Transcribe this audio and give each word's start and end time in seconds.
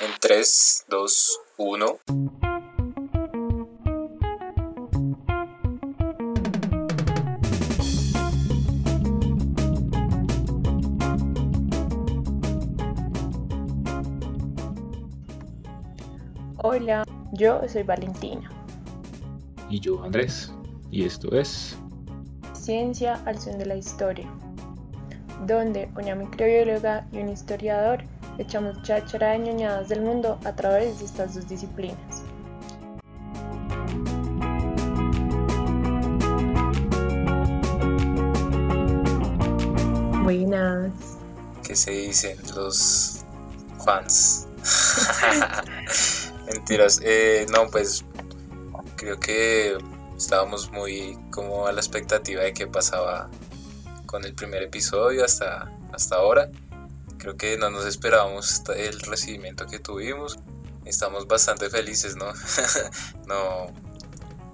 En 0.00 0.12
3, 0.20 0.84
2, 0.88 1.40
1. 1.56 1.98
Hola, 16.58 17.04
yo 17.32 17.60
soy 17.66 17.82
Valentina. 17.82 18.48
Y 19.68 19.80
yo 19.80 20.00
Andrés. 20.04 20.52
Y 20.92 21.06
esto 21.06 21.36
es 21.36 21.76
Ciencia 22.52 23.20
al 23.26 23.40
son 23.40 23.58
de 23.58 23.66
la 23.66 23.74
historia, 23.74 24.32
donde 25.44 25.90
una 25.96 26.14
microbióloga 26.14 27.04
y 27.10 27.18
un 27.18 27.30
historiador 27.30 28.04
echamos 28.38 28.80
cháchara 28.82 29.32
de 29.32 29.40
ñoñadas 29.40 29.88
del 29.88 30.00
mundo 30.00 30.38
a 30.44 30.54
través 30.54 31.00
de 31.00 31.04
estas 31.04 31.34
dos 31.34 31.48
disciplinas. 31.48 32.22
Buenas. 40.22 40.92
¿Qué 41.62 41.74
se 41.74 41.90
dicen 41.90 42.38
los 42.54 43.24
fans? 43.84 44.46
Mentiras. 46.46 47.00
Eh, 47.02 47.46
no, 47.50 47.66
pues 47.68 48.04
creo 48.96 49.18
que 49.18 49.78
estábamos 50.16 50.70
muy 50.70 51.18
como 51.30 51.66
a 51.66 51.72
la 51.72 51.80
expectativa 51.80 52.42
de 52.42 52.52
qué 52.52 52.66
pasaba 52.66 53.30
con 54.06 54.24
el 54.24 54.34
primer 54.34 54.62
episodio 54.62 55.24
hasta, 55.24 55.70
hasta 55.92 56.16
ahora. 56.16 56.50
Creo 57.28 57.36
que 57.36 57.58
no 57.58 57.68
nos 57.68 57.84
esperábamos 57.84 58.62
el 58.74 59.00
recibimiento 59.00 59.66
que 59.66 59.78
tuvimos. 59.78 60.38
Estamos 60.86 61.28
bastante 61.28 61.68
felices, 61.68 62.16
¿no? 62.16 62.32
no, 63.26 63.66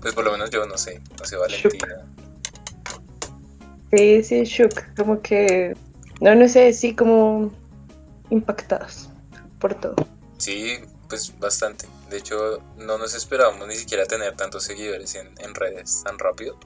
pues 0.00 0.12
por 0.12 0.24
lo 0.24 0.32
menos 0.32 0.50
yo 0.50 0.66
no 0.66 0.76
sé, 0.76 1.00
no 1.16 1.24
sé 1.24 1.36
Valentina. 1.36 2.04
Sí, 3.92 4.24
sí, 4.24 4.42
shook, 4.42 4.96
como 4.96 5.22
que, 5.22 5.76
no, 6.20 6.34
no 6.34 6.48
sé, 6.48 6.72
sí, 6.72 6.96
como 6.96 7.54
impactados 8.30 9.08
por 9.60 9.74
todo. 9.74 9.94
Sí, 10.38 10.80
pues 11.08 11.32
bastante. 11.38 11.86
De 12.10 12.16
hecho, 12.16 12.60
no 12.76 12.98
nos 12.98 13.14
esperábamos 13.14 13.68
ni 13.68 13.76
siquiera 13.76 14.04
tener 14.06 14.34
tantos 14.34 14.64
seguidores 14.64 15.14
en, 15.14 15.28
en 15.38 15.54
redes 15.54 16.02
tan 16.02 16.18
rápido. 16.18 16.58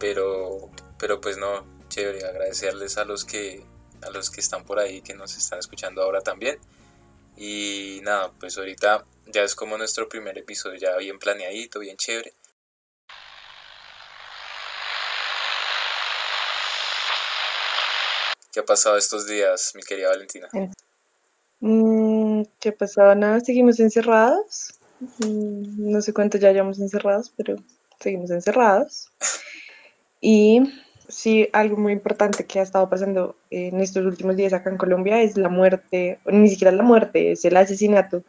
Pero, 0.00 0.68
pero 0.98 1.20
pues 1.20 1.38
no, 1.38 1.64
chévere, 1.90 2.26
agradecerles 2.26 2.98
a 2.98 3.04
los 3.04 3.24
que 3.24 3.62
a 4.02 4.10
los 4.10 4.30
que 4.30 4.40
están 4.40 4.64
por 4.64 4.78
ahí, 4.78 5.02
que 5.02 5.14
nos 5.14 5.36
están 5.36 5.58
escuchando 5.58 6.02
ahora 6.02 6.20
también. 6.20 6.58
Y 7.36 8.00
nada, 8.02 8.30
pues 8.38 8.58
ahorita 8.58 9.04
ya 9.26 9.42
es 9.42 9.54
como 9.54 9.78
nuestro 9.78 10.08
primer 10.08 10.36
episodio, 10.38 10.78
ya 10.78 10.96
bien 10.96 11.18
planeadito, 11.18 11.80
bien 11.80 11.96
chévere. 11.96 12.34
¿Qué 18.52 18.60
ha 18.60 18.64
pasado 18.64 18.98
estos 18.98 19.26
días, 19.26 19.72
mi 19.74 19.82
querida 19.82 20.10
Valentina? 20.10 20.48
Mm, 21.60 22.42
¿Qué 22.60 22.68
ha 22.68 22.76
pasado? 22.76 23.14
Nada, 23.14 23.40
seguimos 23.40 23.80
encerrados. 23.80 24.74
Mm, 25.00 25.90
no 25.90 26.02
sé 26.02 26.12
cuánto 26.12 26.36
ya 26.36 26.52
llevamos 26.52 26.78
encerrados, 26.78 27.32
pero 27.36 27.56
seguimos 28.00 28.30
encerrados. 28.30 29.10
Y 30.24 30.60
sí, 31.12 31.48
algo 31.52 31.76
muy 31.76 31.92
importante 31.92 32.46
que 32.46 32.60
ha 32.60 32.62
estado 32.62 32.88
pasando 32.88 33.36
en 33.50 33.80
estos 33.80 34.04
últimos 34.04 34.36
días 34.36 34.52
acá 34.52 34.70
en 34.70 34.78
Colombia 34.78 35.20
es 35.22 35.36
la 35.36 35.48
muerte, 35.48 36.18
ni 36.26 36.48
siquiera 36.48 36.72
la 36.72 36.82
muerte, 36.82 37.32
es 37.32 37.44
el 37.44 37.56
asesinato 37.56 38.24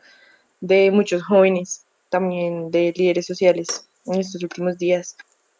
de 0.61 0.91
muchos 0.91 1.23
jóvenes, 1.23 1.85
también 2.09 2.71
de 2.71 2.93
líderes 2.95 3.25
sociales 3.25 3.87
en 4.05 4.19
estos 4.19 4.43
últimos 4.43 4.77
días. 4.77 5.17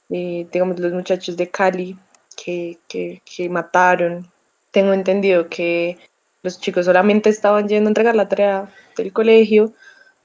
Eh, 0.10 0.48
digamos, 0.52 0.80
los 0.80 0.94
muchachos 0.94 1.38
de 1.38 1.50
Cali 1.50 1.98
que, 2.36 2.78
que, 2.88 3.22
que 3.26 3.50
mataron 3.50 4.30
tengo 4.72 4.94
entendido 4.94 5.50
que 5.50 5.98
los 6.42 6.60
chicos 6.60 6.86
solamente 6.86 7.30
estaban 7.30 7.68
yendo 7.68 7.88
a 7.88 7.92
entregar 7.92 8.16
la 8.16 8.28
tarea 8.28 8.70
del 8.98 9.14
colegio, 9.14 9.74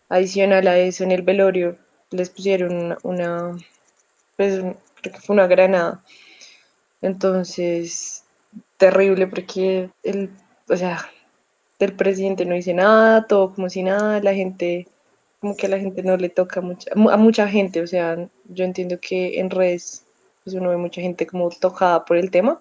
adicional 0.08 0.66
a 0.66 0.78
eso 0.78 1.04
en 1.04 1.12
el 1.12 1.22
velorio 1.22 1.76
les 2.10 2.30
pusieron 2.30 2.96
una, 3.02 3.56
pues 4.36 4.60
creo 4.60 5.14
que 5.14 5.20
fue 5.20 5.34
una 5.34 5.46
granada. 5.46 6.02
Entonces, 7.02 8.24
terrible 8.76 9.26
porque 9.26 9.90
el, 10.02 10.30
o 10.68 10.76
sea, 10.76 11.10
el 11.78 11.92
presidente 11.94 12.44
no 12.44 12.54
dice 12.54 12.74
nada, 12.74 13.26
todo 13.26 13.54
como 13.54 13.68
si 13.70 13.82
nada, 13.82 14.20
la 14.20 14.34
gente, 14.34 14.88
como 15.40 15.56
que 15.56 15.66
a 15.66 15.70
la 15.70 15.78
gente 15.78 16.02
no 16.02 16.16
le 16.16 16.28
toca 16.28 16.60
mucha, 16.60 16.90
a 16.92 17.16
mucha 17.16 17.48
gente, 17.48 17.80
o 17.82 17.86
sea, 17.86 18.16
yo 18.48 18.64
entiendo 18.64 18.98
que 19.00 19.38
en 19.40 19.50
redes 19.50 20.02
pues 20.44 20.54
uno 20.56 20.70
ve 20.70 20.76
mucha 20.76 21.00
gente 21.00 21.26
como 21.26 21.50
tocada 21.50 22.04
por 22.04 22.16
el 22.16 22.30
tema, 22.30 22.60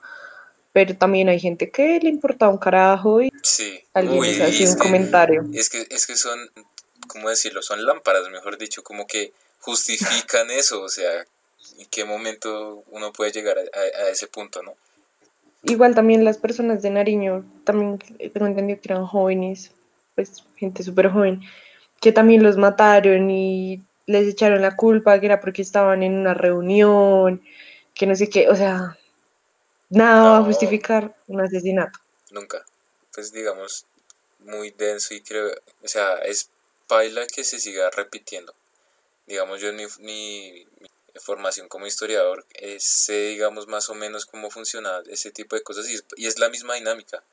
pero 0.73 0.95
también 0.95 1.29
hay 1.29 1.39
gente 1.39 1.71
que 1.71 1.99
le 2.01 2.09
importa 2.09 2.47
un 2.49 2.57
carajo 2.57 3.21
y 3.21 3.31
sí. 3.41 3.79
alguien 3.93 4.19
Uy, 4.19 4.27
les 4.27 4.41
hace 4.41 4.67
un 4.67 4.75
que- 4.75 4.83
comentario. 4.83 5.45
Es 5.53 5.69
que, 5.69 5.87
es 5.89 6.05
que 6.05 6.15
son, 6.15 6.39
¿cómo 7.07 7.29
decirlo? 7.29 7.61
Son 7.61 7.83
lámparas, 7.85 8.29
mejor 8.29 8.57
dicho, 8.57 8.83
como 8.83 9.07
que 9.07 9.31
justifican 9.59 10.51
eso, 10.51 10.81
o 10.81 10.89
sea, 10.89 11.25
¿en 11.77 11.85
qué 11.87 12.05
momento 12.05 12.83
uno 12.87 13.11
puede 13.13 13.31
llegar 13.31 13.57
a, 13.59 13.61
a- 13.79 14.09
ese 14.09 14.27
punto, 14.27 14.61
no? 14.63 14.75
Igual 15.63 15.95
también 15.95 16.23
las 16.23 16.37
personas 16.37 16.81
de 16.81 16.89
Nariño, 16.89 17.45
también 17.63 17.99
tengo 18.33 18.47
entendido 18.47 18.79
que 18.81 18.91
eran 18.93 19.05
jóvenes, 19.05 19.71
pues 20.15 20.43
gente 20.55 20.83
súper 20.83 21.09
joven, 21.09 21.41
que 22.01 22.11
también 22.11 22.43
los 22.43 22.57
mataron 22.57 23.29
y 23.29 23.81
les 24.05 24.27
echaron 24.27 24.61
la 24.61 24.75
culpa, 24.75 25.19
que 25.19 25.25
era 25.27 25.41
porque 25.41 25.61
estaban 25.63 26.03
en 26.03 26.17
una 26.17 26.33
reunión, 26.33 27.41
que 27.93 28.07
no 28.07 28.15
sé 28.15 28.29
qué, 28.29 28.49
o 28.49 28.55
sea, 28.55 28.97
nada 29.89 30.31
va 30.31 30.37
a 30.37 30.41
No. 30.41 30.45
justificar 30.45 31.15
un 31.27 31.41
asesinato. 31.41 31.99
Nunca. 32.31 32.65
Pues 33.13 33.31
digamos, 33.31 33.85
muy 34.39 34.71
denso 34.71 35.13
y 35.13 35.21
creo, 35.21 35.51
o 35.83 35.87
sea, 35.87 36.15
es 36.19 36.49
paila 36.87 37.25
que 37.27 37.43
se 37.43 37.59
siga 37.59 37.89
repitiendo. 37.91 38.53
Digamos, 39.27 39.61
yo 39.61 39.73
mi- 39.73 39.85
mi 39.99 40.67
formación 41.19 41.67
como 41.67 41.87
historiador 41.87 42.45
eh, 42.55 42.79
sé, 42.79 43.27
digamos, 43.29 43.67
más 43.67 43.89
o 43.89 43.95
menos 43.95 44.25
cómo 44.25 44.49
funciona 44.49 45.01
ese 45.09 45.31
tipo 45.31 45.55
de 45.55 45.63
cosas 45.63 45.89
y 45.89 45.95
es, 45.95 46.05
y 46.15 46.27
es 46.27 46.39
la 46.39 46.49
misma 46.49 46.75
dinámica. 46.75 47.23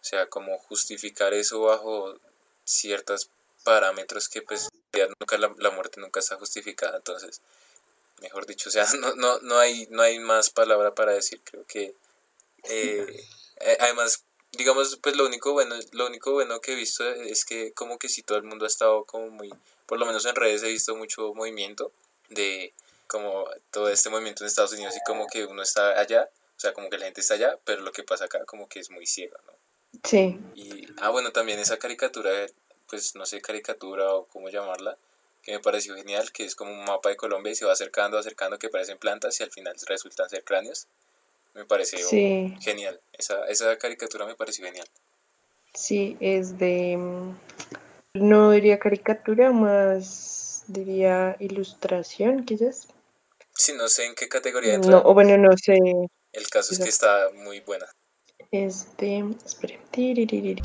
O 0.00 0.04
sea, 0.04 0.26
como 0.26 0.58
justificar 0.58 1.34
eso 1.34 1.60
bajo 1.60 2.18
ciertos 2.64 3.30
parámetros 3.64 4.28
que 4.28 4.42
pues 4.42 4.68
nunca 5.20 5.38
la, 5.38 5.52
la 5.58 5.70
muerte 5.70 6.00
nunca 6.00 6.20
está 6.20 6.36
justificada, 6.36 6.96
entonces, 6.96 7.40
mejor 8.20 8.46
dicho, 8.46 8.68
o 8.68 8.72
sea, 8.72 8.86
no, 9.00 9.14
no, 9.14 9.38
no, 9.40 9.58
hay, 9.58 9.86
no 9.90 10.02
hay 10.02 10.18
más 10.18 10.50
palabra 10.50 10.94
para 10.94 11.12
decir, 11.12 11.40
creo 11.44 11.64
que 11.66 11.94
eh, 12.64 13.24
eh, 13.60 13.76
además, 13.80 14.24
digamos, 14.52 14.98
pues 15.02 15.16
lo 15.16 15.26
único 15.26 15.52
bueno, 15.52 15.76
lo 15.92 16.06
único 16.06 16.32
bueno 16.32 16.60
que 16.60 16.72
he 16.72 16.76
visto 16.76 17.08
es 17.08 17.44
que 17.44 17.72
como 17.72 17.98
que 17.98 18.08
si 18.08 18.22
todo 18.22 18.38
el 18.38 18.44
mundo 18.44 18.64
ha 18.64 18.68
estado 18.68 19.04
como 19.04 19.30
muy, 19.30 19.52
por 19.86 19.98
lo 19.98 20.06
menos 20.06 20.24
en 20.26 20.34
redes 20.34 20.62
he 20.62 20.68
visto 20.68 20.96
mucho 20.96 21.34
movimiento 21.34 21.92
de 22.28 22.72
como 23.08 23.46
todo 23.70 23.88
este 23.88 24.10
movimiento 24.10 24.44
en 24.44 24.48
Estados 24.48 24.72
Unidos 24.72 24.94
y 24.96 25.00
como 25.04 25.26
que 25.26 25.44
uno 25.44 25.62
está 25.62 25.98
allá, 25.98 26.28
o 26.56 26.60
sea, 26.60 26.72
como 26.72 26.90
que 26.90 26.98
la 26.98 27.06
gente 27.06 27.20
está 27.20 27.34
allá, 27.34 27.58
pero 27.64 27.80
lo 27.82 27.90
que 27.92 28.04
pasa 28.04 28.26
acá 28.26 28.44
como 28.44 28.68
que 28.68 28.80
es 28.80 28.90
muy 28.90 29.06
ciega, 29.06 29.38
¿no? 29.46 29.52
Sí, 30.04 30.38
Y, 30.54 30.86
ah, 30.98 31.08
bueno, 31.08 31.32
también 31.32 31.58
esa 31.58 31.78
caricatura, 31.78 32.30
pues 32.88 33.14
no 33.14 33.26
sé, 33.26 33.40
caricatura 33.40 34.14
o 34.14 34.26
cómo 34.26 34.48
llamarla, 34.50 34.96
que 35.42 35.52
me 35.52 35.60
pareció 35.60 35.94
genial, 35.96 36.30
que 36.30 36.44
es 36.44 36.54
como 36.54 36.70
un 36.70 36.84
mapa 36.84 37.08
de 37.08 37.16
Colombia 37.16 37.52
y 37.52 37.56
se 37.56 37.64
va 37.64 37.72
acercando, 37.72 38.18
acercando, 38.18 38.58
que 38.58 38.68
parecen 38.68 38.98
plantas 38.98 39.40
y 39.40 39.42
al 39.42 39.50
final 39.50 39.74
resultan 39.86 40.28
ser 40.28 40.44
cráneos. 40.44 40.86
Me 41.54 41.64
pareció 41.64 42.06
sí, 42.06 42.54
genial. 42.60 43.00
Esa, 43.14 43.46
esa 43.46 43.76
caricatura 43.78 44.26
me 44.26 44.34
pareció 44.34 44.66
genial. 44.66 44.86
sí, 45.72 46.16
es 46.20 46.58
de, 46.58 46.96
mm, 46.96 47.36
no 48.14 48.50
diría 48.50 48.78
caricatura, 48.78 49.52
más 49.52 50.64
diría 50.66 51.36
ilustración, 51.40 52.44
quizás. 52.44 52.88
Sí, 53.58 53.72
no 53.72 53.88
sé 53.88 54.06
en 54.06 54.14
qué 54.14 54.28
categoría 54.28 54.74
entra. 54.74 54.90
No, 54.90 54.98
o 55.04 55.14
bueno, 55.14 55.36
no 55.36 55.50
sé, 55.56 55.76
El 56.32 56.48
caso 56.48 56.72
es 56.72 56.78
que 56.78 56.88
está 56.88 57.28
muy 57.34 57.58
buena. 57.60 57.86
es 58.52 58.96
de, 58.96 59.34
espere, 59.44 59.80
tiriririri. 59.90 60.62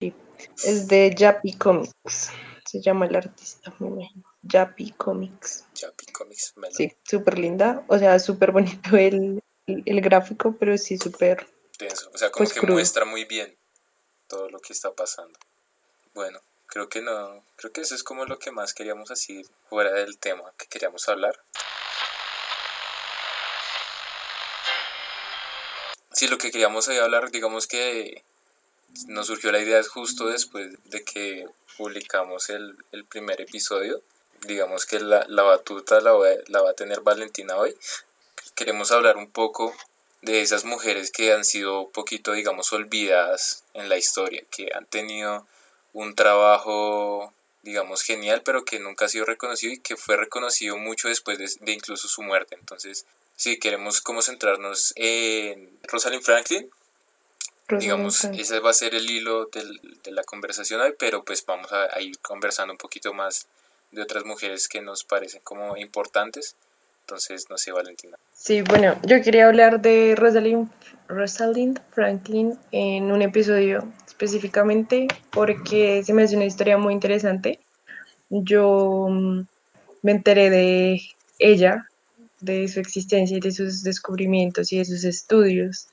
Sí, 0.00 0.14
Es 0.64 0.88
de 0.88 1.14
Yappy 1.16 1.52
Comics. 1.54 2.30
Se 2.66 2.80
llama 2.80 3.06
el 3.06 3.16
artista, 3.16 3.72
me 3.78 3.88
imagino. 3.88 4.22
Yappy 4.42 4.92
Comics. 4.92 5.64
Chapi 5.74 6.06
Comics, 6.06 6.54
me 6.56 6.68
lo 6.68 6.74
Sí, 6.74 6.92
súper 7.04 7.38
linda. 7.38 7.84
O 7.88 7.98
sea, 7.98 8.18
súper 8.18 8.50
bonito 8.52 8.96
el, 8.96 9.42
el, 9.66 9.82
el 9.86 10.00
gráfico, 10.00 10.56
pero 10.58 10.76
sí 10.78 10.96
súper. 10.98 11.46
O 12.12 12.18
sea, 12.18 12.30
como 12.30 12.44
Pues 12.44 12.52
que 12.52 12.60
crudo. 12.60 12.74
muestra 12.74 13.04
muy 13.04 13.24
bien 13.24 13.56
todo 14.32 14.48
lo 14.48 14.60
que 14.60 14.72
está 14.72 14.90
pasando. 14.92 15.38
Bueno, 16.14 16.40
creo 16.66 16.88
que 16.88 17.02
no. 17.02 17.44
Creo 17.56 17.70
que 17.70 17.82
eso 17.82 17.94
es 17.94 18.02
como 18.02 18.24
lo 18.24 18.38
que 18.38 18.50
más 18.50 18.72
queríamos 18.72 19.10
así 19.10 19.44
fuera 19.68 19.92
del 19.92 20.16
tema 20.16 20.50
que 20.56 20.66
queríamos 20.68 21.06
hablar. 21.10 21.38
sí, 26.12 26.28
lo 26.28 26.38
que 26.38 26.50
queríamos 26.50 26.88
ahí 26.88 26.96
hablar, 26.96 27.30
digamos 27.30 27.66
que 27.66 28.22
nos 29.06 29.26
surgió 29.26 29.52
la 29.52 29.60
idea 29.60 29.82
justo 29.82 30.28
después 30.28 30.72
de 30.84 31.04
que 31.04 31.46
publicamos 31.76 32.48
el, 32.48 32.76
el 32.92 33.04
primer 33.04 33.40
episodio. 33.42 34.00
Digamos 34.46 34.86
que 34.86 34.98
la, 35.00 35.26
la 35.28 35.42
batuta 35.42 36.00
la 36.00 36.12
la 36.46 36.62
va 36.62 36.70
a 36.70 36.74
tener 36.74 37.00
Valentina 37.00 37.56
hoy. 37.56 37.76
Queremos 38.54 38.92
hablar 38.92 39.18
un 39.18 39.30
poco 39.30 39.74
de 40.22 40.40
esas 40.40 40.64
mujeres 40.64 41.10
que 41.10 41.32
han 41.32 41.44
sido 41.44 41.82
un 41.82 41.92
poquito, 41.92 42.32
digamos, 42.32 42.72
olvidadas 42.72 43.64
en 43.74 43.88
la 43.88 43.98
historia, 43.98 44.42
que 44.50 44.70
han 44.72 44.86
tenido 44.86 45.46
un 45.92 46.14
trabajo, 46.14 47.34
digamos, 47.62 48.02
genial, 48.02 48.42
pero 48.44 48.64
que 48.64 48.78
nunca 48.78 49.06
ha 49.06 49.08
sido 49.08 49.24
reconocido 49.24 49.72
y 49.72 49.80
que 49.80 49.96
fue 49.96 50.16
reconocido 50.16 50.78
mucho 50.78 51.08
después 51.08 51.38
de, 51.38 51.72
incluso 51.72 52.06
su 52.06 52.22
muerte. 52.22 52.56
Entonces, 52.58 53.04
sí, 53.36 53.58
queremos 53.58 54.00
como 54.00 54.22
centrarnos 54.22 54.92
en 54.96 55.68
Rosalind 55.82 56.22
Franklin. 56.22 56.70
digamos, 57.80 58.24
ese 58.24 58.60
va 58.60 58.70
a 58.70 58.74
ser 58.74 58.94
el 58.94 59.10
hilo 59.10 59.46
de 59.46 60.12
la 60.12 60.22
conversación 60.22 60.80
hoy, 60.80 60.94
pero 60.98 61.24
pues 61.24 61.44
vamos 61.44 61.72
a, 61.72 61.88
a 61.92 62.00
ir 62.00 62.18
conversando 62.20 62.72
un 62.72 62.78
poquito 62.78 63.12
más 63.12 63.48
de 63.90 64.02
otras 64.02 64.24
mujeres 64.24 64.68
que 64.68 64.82
nos 64.82 65.02
parecen 65.04 65.40
como 65.42 65.76
importantes. 65.76 66.54
Entonces, 67.06 67.46
no 67.50 67.58
sé, 67.58 67.72
Valentina. 67.72 68.16
Sí, 68.34 68.62
bueno, 68.62 68.96
yo 69.04 69.20
quería 69.22 69.46
hablar 69.46 69.80
de 69.82 70.14
Rosalind, 70.16 70.70
Rosalind 71.08 71.80
Franklin 71.90 72.58
en 72.70 73.10
un 73.10 73.22
episodio 73.22 73.92
específicamente 74.06 75.08
porque 75.30 76.02
se 76.04 76.14
me 76.14 76.22
hace 76.22 76.36
una 76.36 76.44
historia 76.44 76.78
muy 76.78 76.94
interesante. 76.94 77.58
Yo 78.30 79.08
mm, 79.10 79.40
me 80.02 80.12
enteré 80.12 80.48
de 80.48 81.00
ella, 81.38 81.88
de 82.40 82.68
su 82.68 82.80
existencia 82.80 83.36
y 83.36 83.40
de 83.40 83.52
sus 83.52 83.82
descubrimientos 83.82 84.72
y 84.72 84.78
de 84.78 84.84
sus 84.84 85.04
estudios 85.04 85.88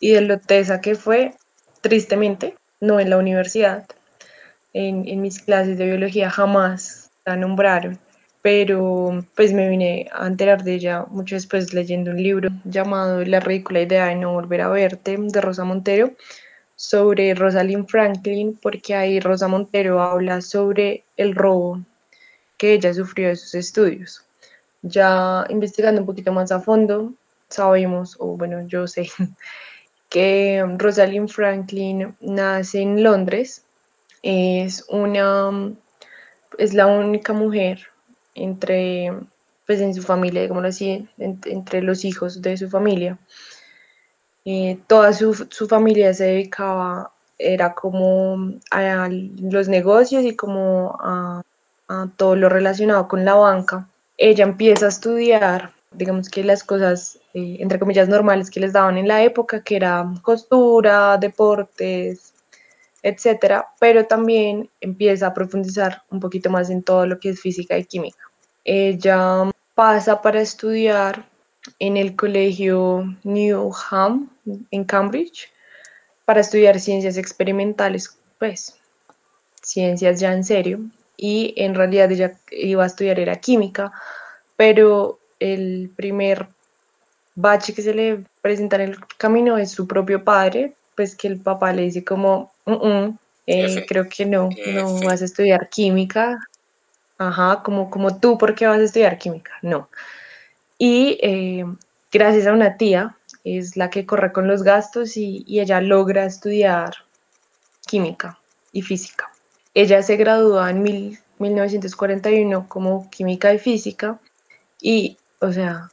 y 0.00 0.12
de 0.12 0.22
lo 0.22 0.38
tesa 0.38 0.80
que 0.80 0.94
fue, 0.94 1.34
tristemente, 1.82 2.56
no 2.80 3.00
en 3.00 3.10
la 3.10 3.18
universidad. 3.18 3.86
En, 4.72 5.06
en 5.06 5.20
mis 5.20 5.40
clases 5.40 5.78
de 5.78 5.84
biología 5.84 6.30
jamás 6.30 7.10
la 7.24 7.36
nombraron 7.36 7.98
pero 8.44 9.24
pues 9.34 9.54
me 9.54 9.70
vine 9.70 10.06
a 10.12 10.26
enterar 10.26 10.64
de 10.64 10.74
ella 10.74 11.06
mucho 11.08 11.34
después 11.34 11.72
leyendo 11.72 12.10
un 12.10 12.22
libro 12.22 12.50
llamado 12.64 13.24
La 13.24 13.40
ridícula 13.40 13.80
idea 13.80 14.08
de 14.08 14.16
no 14.16 14.34
volver 14.34 14.60
a 14.60 14.68
verte 14.68 15.16
de 15.18 15.40
Rosa 15.40 15.64
Montero 15.64 16.10
sobre 16.76 17.34
Rosalind 17.34 17.88
Franklin 17.88 18.58
porque 18.60 18.94
ahí 18.94 19.18
Rosa 19.18 19.48
Montero 19.48 20.02
habla 20.02 20.42
sobre 20.42 21.04
el 21.16 21.34
robo 21.34 21.80
que 22.58 22.74
ella 22.74 22.92
sufrió 22.92 23.28
de 23.28 23.36
sus 23.36 23.54
estudios. 23.54 24.22
Ya 24.82 25.46
investigando 25.48 26.02
un 26.02 26.06
poquito 26.06 26.30
más 26.30 26.52
a 26.52 26.60
fondo, 26.60 27.14
sabemos, 27.48 28.14
o 28.20 28.36
bueno, 28.36 28.60
yo 28.68 28.86
sé, 28.86 29.08
que 30.10 30.62
Rosalind 30.76 31.30
Franklin 31.30 32.14
nace 32.20 32.82
en 32.82 33.02
Londres, 33.02 33.64
es 34.22 34.84
una, 34.90 35.72
es 36.58 36.74
la 36.74 36.88
única 36.88 37.32
mujer 37.32 37.88
entre, 38.34 39.12
pues 39.66 39.80
en 39.80 39.94
su 39.94 40.02
familia, 40.02 40.42
digámoslo 40.42 40.68
así, 40.68 41.08
entre 41.18 41.82
los 41.82 42.04
hijos 42.04 42.42
de 42.42 42.56
su 42.56 42.68
familia. 42.68 43.18
Eh, 44.44 44.78
toda 44.86 45.12
su, 45.12 45.34
su, 45.50 45.66
familia 45.68 46.12
se 46.12 46.24
dedicaba, 46.24 47.12
era 47.38 47.74
como 47.74 48.52
a 48.70 49.08
los 49.10 49.68
negocios 49.68 50.24
y 50.24 50.36
como 50.36 50.96
a, 51.00 51.42
a, 51.88 52.08
todo 52.16 52.36
lo 52.36 52.48
relacionado 52.48 53.08
con 53.08 53.24
la 53.24 53.34
banca. 53.34 53.88
Ella 54.18 54.44
empieza 54.44 54.86
a 54.86 54.90
estudiar, 54.90 55.72
digamos 55.92 56.28
que 56.28 56.44
las 56.44 56.62
cosas, 56.62 57.18
eh, 57.32 57.56
entre 57.60 57.78
comillas, 57.78 58.08
normales 58.08 58.50
que 58.50 58.60
les 58.60 58.72
daban 58.74 58.98
en 58.98 59.08
la 59.08 59.22
época, 59.22 59.62
que 59.62 59.76
era 59.76 60.12
costura, 60.22 61.16
deportes, 61.16 62.34
etcétera, 63.04 63.68
pero 63.78 64.06
también 64.06 64.70
empieza 64.80 65.28
a 65.28 65.34
profundizar 65.34 66.02
un 66.10 66.20
poquito 66.20 66.50
más 66.50 66.70
en 66.70 66.82
todo 66.82 67.06
lo 67.06 67.20
que 67.20 67.30
es 67.30 67.40
física 67.40 67.76
y 67.76 67.84
química. 67.84 68.23
Ella 68.64 69.50
pasa 69.74 70.22
para 70.22 70.40
estudiar 70.40 71.26
en 71.78 71.96
el 71.96 72.16
colegio 72.16 73.04
Newham 73.22 74.30
en 74.70 74.84
Cambridge 74.84 75.50
para 76.24 76.40
estudiar 76.40 76.80
ciencias 76.80 77.16
experimentales, 77.16 78.16
pues 78.38 78.76
ciencias 79.62 80.20
ya 80.20 80.32
en 80.32 80.44
serio, 80.44 80.80
y 81.16 81.54
en 81.56 81.74
realidad 81.74 82.10
ella 82.10 82.38
iba 82.50 82.84
a 82.84 82.86
estudiar 82.86 83.18
era 83.20 83.36
química, 83.36 83.92
pero 84.56 85.18
el 85.40 85.90
primer 85.94 86.48
bache 87.34 87.74
que 87.74 87.82
se 87.82 87.94
le 87.94 88.24
presenta 88.40 88.76
en 88.76 88.82
el 88.82 88.98
camino 89.18 89.58
es 89.58 89.70
su 89.70 89.86
propio 89.86 90.24
padre, 90.24 90.74
pues 90.96 91.16
que 91.16 91.28
el 91.28 91.40
papá 91.40 91.72
le 91.72 91.82
dice 91.82 92.04
como, 92.04 92.52
mm, 92.66 92.72
mm, 92.72 93.18
eh, 93.46 93.86
creo 93.86 94.08
que 94.08 94.24
no, 94.24 94.48
no 94.66 95.00
vas 95.00 95.22
a 95.22 95.24
estudiar 95.24 95.68
química, 95.68 96.38
ajá, 97.18 97.62
como, 97.62 97.90
como 97.90 98.18
tú, 98.18 98.38
¿por 98.38 98.54
qué 98.54 98.66
vas 98.66 98.80
a 98.80 98.84
estudiar 98.84 99.18
química? 99.18 99.52
No. 99.62 99.88
Y 100.78 101.18
eh, 101.22 101.64
gracias 102.12 102.46
a 102.46 102.52
una 102.52 102.76
tía, 102.76 103.16
es 103.44 103.76
la 103.76 103.90
que 103.90 104.06
corre 104.06 104.32
con 104.32 104.48
los 104.48 104.62
gastos 104.62 105.16
y, 105.16 105.44
ella 105.48 105.80
logra 105.80 106.24
estudiar 106.24 106.94
química 107.86 108.38
y 108.72 108.82
física. 108.82 109.30
Ella 109.74 110.02
se 110.02 110.16
graduó 110.16 110.66
en 110.66 110.82
1941 111.38 112.68
como 112.68 113.10
química 113.10 113.52
y 113.52 113.58
física 113.58 114.18
y, 114.80 115.18
o 115.40 115.52
sea, 115.52 115.90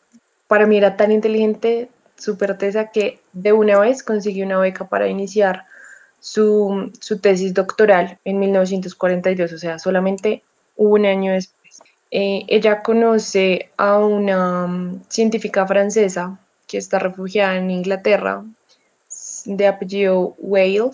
para 0.48 0.68
mí 0.68 0.78
era 0.78 0.98
tan 0.98 1.12
inteligente, 1.12 1.90
súper 2.18 2.58
tesa, 2.58 2.92
que 2.92 3.20
de 3.34 3.54
una 3.54 3.80
vez 3.80 4.04
consiguió 4.04 4.46
una 4.46 4.60
beca 4.60 4.88
para 4.88 5.08
iniciar 5.08 5.66
su, 6.20 6.92
su, 7.00 7.20
tesis 7.20 7.54
doctoral 7.54 8.20
en 8.26 8.40
1942, 8.40 9.54
o 9.54 9.58
sea, 9.58 9.80
solamente 9.80 10.44
un 10.76 11.06
año 11.06 11.34
después. 11.34 11.80
Eh, 12.12 12.44
ella 12.48 12.82
conoce 12.82 13.70
a 13.78 13.98
una 14.00 14.68
mm, 14.68 15.04
científica 15.10 15.66
francesa 15.66 16.40
que 16.68 16.78
está 16.78 17.00
refugiada 17.00 17.58
en 17.58 17.72
Inglaterra, 17.72 18.44
de 19.46 19.68
apellido 19.68 20.36
Whale, 20.40 20.92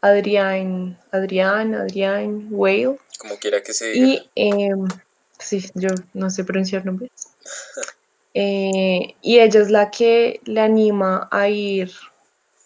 Adrián, 0.00 0.98
Adrián, 1.10 1.74
Adrián 1.74 2.48
Whale. 2.50 2.98
Como 3.18 3.36
quiera 3.38 3.62
que 3.62 3.72
se 3.72 3.88
diga. 3.88 4.06
Y, 4.06 4.30
em, 4.34 4.88
sí, 5.38 5.64
yo 5.74 5.88
no 6.14 6.30
sé 6.30 6.44
pronunciar 6.44 6.84
nombres. 6.84 7.10
Eh, 8.34 9.16
y 9.20 9.40
ella 9.40 9.60
es 9.60 9.70
la 9.70 9.90
que 9.90 10.40
le 10.44 10.60
anima 10.60 11.28
a 11.32 11.48
ir 11.48 11.90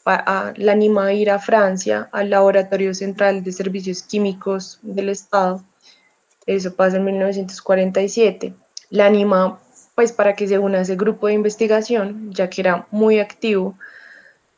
a, 0.04 0.52
la 0.56 0.72
anima 0.72 1.06
a 1.06 1.12
ir 1.12 1.30
a 1.30 1.38
Francia, 1.38 2.08
al 2.12 2.30
Laboratorio 2.30 2.92
Central 2.94 3.42
de 3.42 3.52
Servicios 3.52 4.02
Químicos 4.02 4.78
del 4.82 5.08
Estado. 5.08 5.64
Eso 6.46 6.74
pasa 6.74 6.96
en 6.96 7.04
1947. 7.04 8.54
La 8.90 9.06
anima 9.06 9.60
pues 9.94 10.12
para 10.12 10.34
que 10.34 10.48
se 10.48 10.58
una 10.58 10.78
a 10.78 10.82
ese 10.82 10.96
grupo 10.96 11.26
de 11.26 11.34
investigación, 11.34 12.32
ya 12.32 12.48
que 12.48 12.62
era 12.62 12.86
muy 12.90 13.20
activo. 13.20 13.78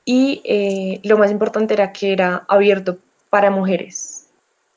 Y 0.04 0.42
eh, 0.44 1.00
lo 1.02 1.18
más 1.18 1.30
importante 1.30 1.74
era 1.74 1.92
que 1.92 2.12
era 2.12 2.44
abierto 2.48 2.98
para 3.30 3.50
mujeres. 3.50 4.26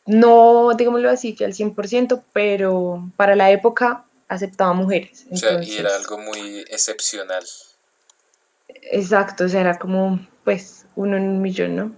No, 0.05 0.73
digámoslo 0.75 1.09
así, 1.09 1.35
que 1.35 1.45
al 1.45 1.53
100%, 1.53 2.23
pero 2.33 3.11
para 3.17 3.35
la 3.35 3.51
época 3.51 4.05
aceptaba 4.29 4.73
mujeres. 4.73 5.25
o 5.29 5.35
sea, 5.35 5.61
y 5.61 5.77
era 5.77 5.95
algo 5.95 6.17
muy 6.17 6.59
excepcional. 6.69 7.43
Exacto, 8.91 9.45
o 9.45 9.49
sea, 9.49 9.61
era 9.61 9.77
como, 9.77 10.25
pues, 10.43 10.85
uno 10.95 11.17
en 11.17 11.23
un 11.23 11.41
millón, 11.41 11.75
¿no? 11.75 11.91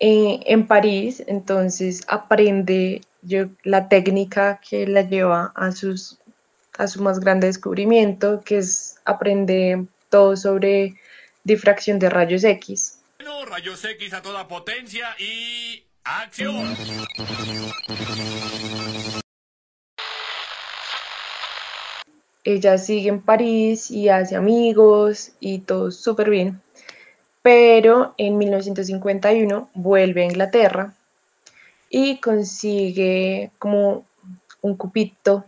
Eh, 0.00 0.40
en 0.46 0.66
París, 0.66 1.22
entonces 1.26 2.02
aprende 2.08 3.02
yo, 3.22 3.46
la 3.62 3.88
técnica 3.88 4.60
que 4.68 4.86
la 4.86 5.02
lleva 5.02 5.52
a, 5.54 5.72
sus, 5.72 6.18
a 6.76 6.86
su 6.86 7.02
más 7.02 7.20
grande 7.20 7.46
descubrimiento, 7.46 8.42
que 8.44 8.58
es 8.58 8.96
aprender 9.04 9.84
todo 10.10 10.36
sobre 10.36 10.94
difracción 11.44 11.98
de 11.98 12.10
rayos 12.10 12.44
X. 12.44 12.98
Bueno, 13.18 13.44
rayos 13.46 13.84
X 13.84 14.12
a 14.12 14.22
toda 14.22 14.46
potencia 14.48 15.16
y 15.18 15.84
acción. 16.04 16.76
Ella 22.44 22.76
sigue 22.76 23.08
en 23.08 23.22
París 23.22 23.88
y 23.88 24.08
hace 24.08 24.34
amigos 24.34 25.30
y 25.38 25.60
todo 25.60 25.92
súper 25.92 26.28
bien. 26.28 26.60
Pero 27.42 28.14
en 28.18 28.36
1951 28.38 29.70
vuelve 29.74 30.22
a 30.22 30.26
Inglaterra 30.26 30.94
y 31.94 32.20
consigue 32.20 33.52
como 33.58 34.06
un 34.62 34.76
cupito, 34.78 35.44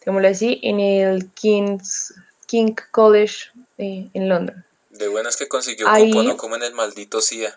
digámoslo 0.00 0.28
así, 0.28 0.58
en 0.64 0.80
el 0.80 1.30
King's, 1.30 2.12
King 2.46 2.74
College 2.90 3.50
eh, 3.78 4.10
en 4.12 4.28
Londres. 4.28 4.56
De 4.90 5.06
buenas 5.06 5.36
que 5.36 5.46
consiguió 5.46 5.88
Ahí... 5.88 6.10
cupo, 6.10 6.24
no 6.24 6.36
como 6.36 6.56
en 6.56 6.64
el 6.64 6.74
maldito 6.74 7.20
CIA. 7.20 7.54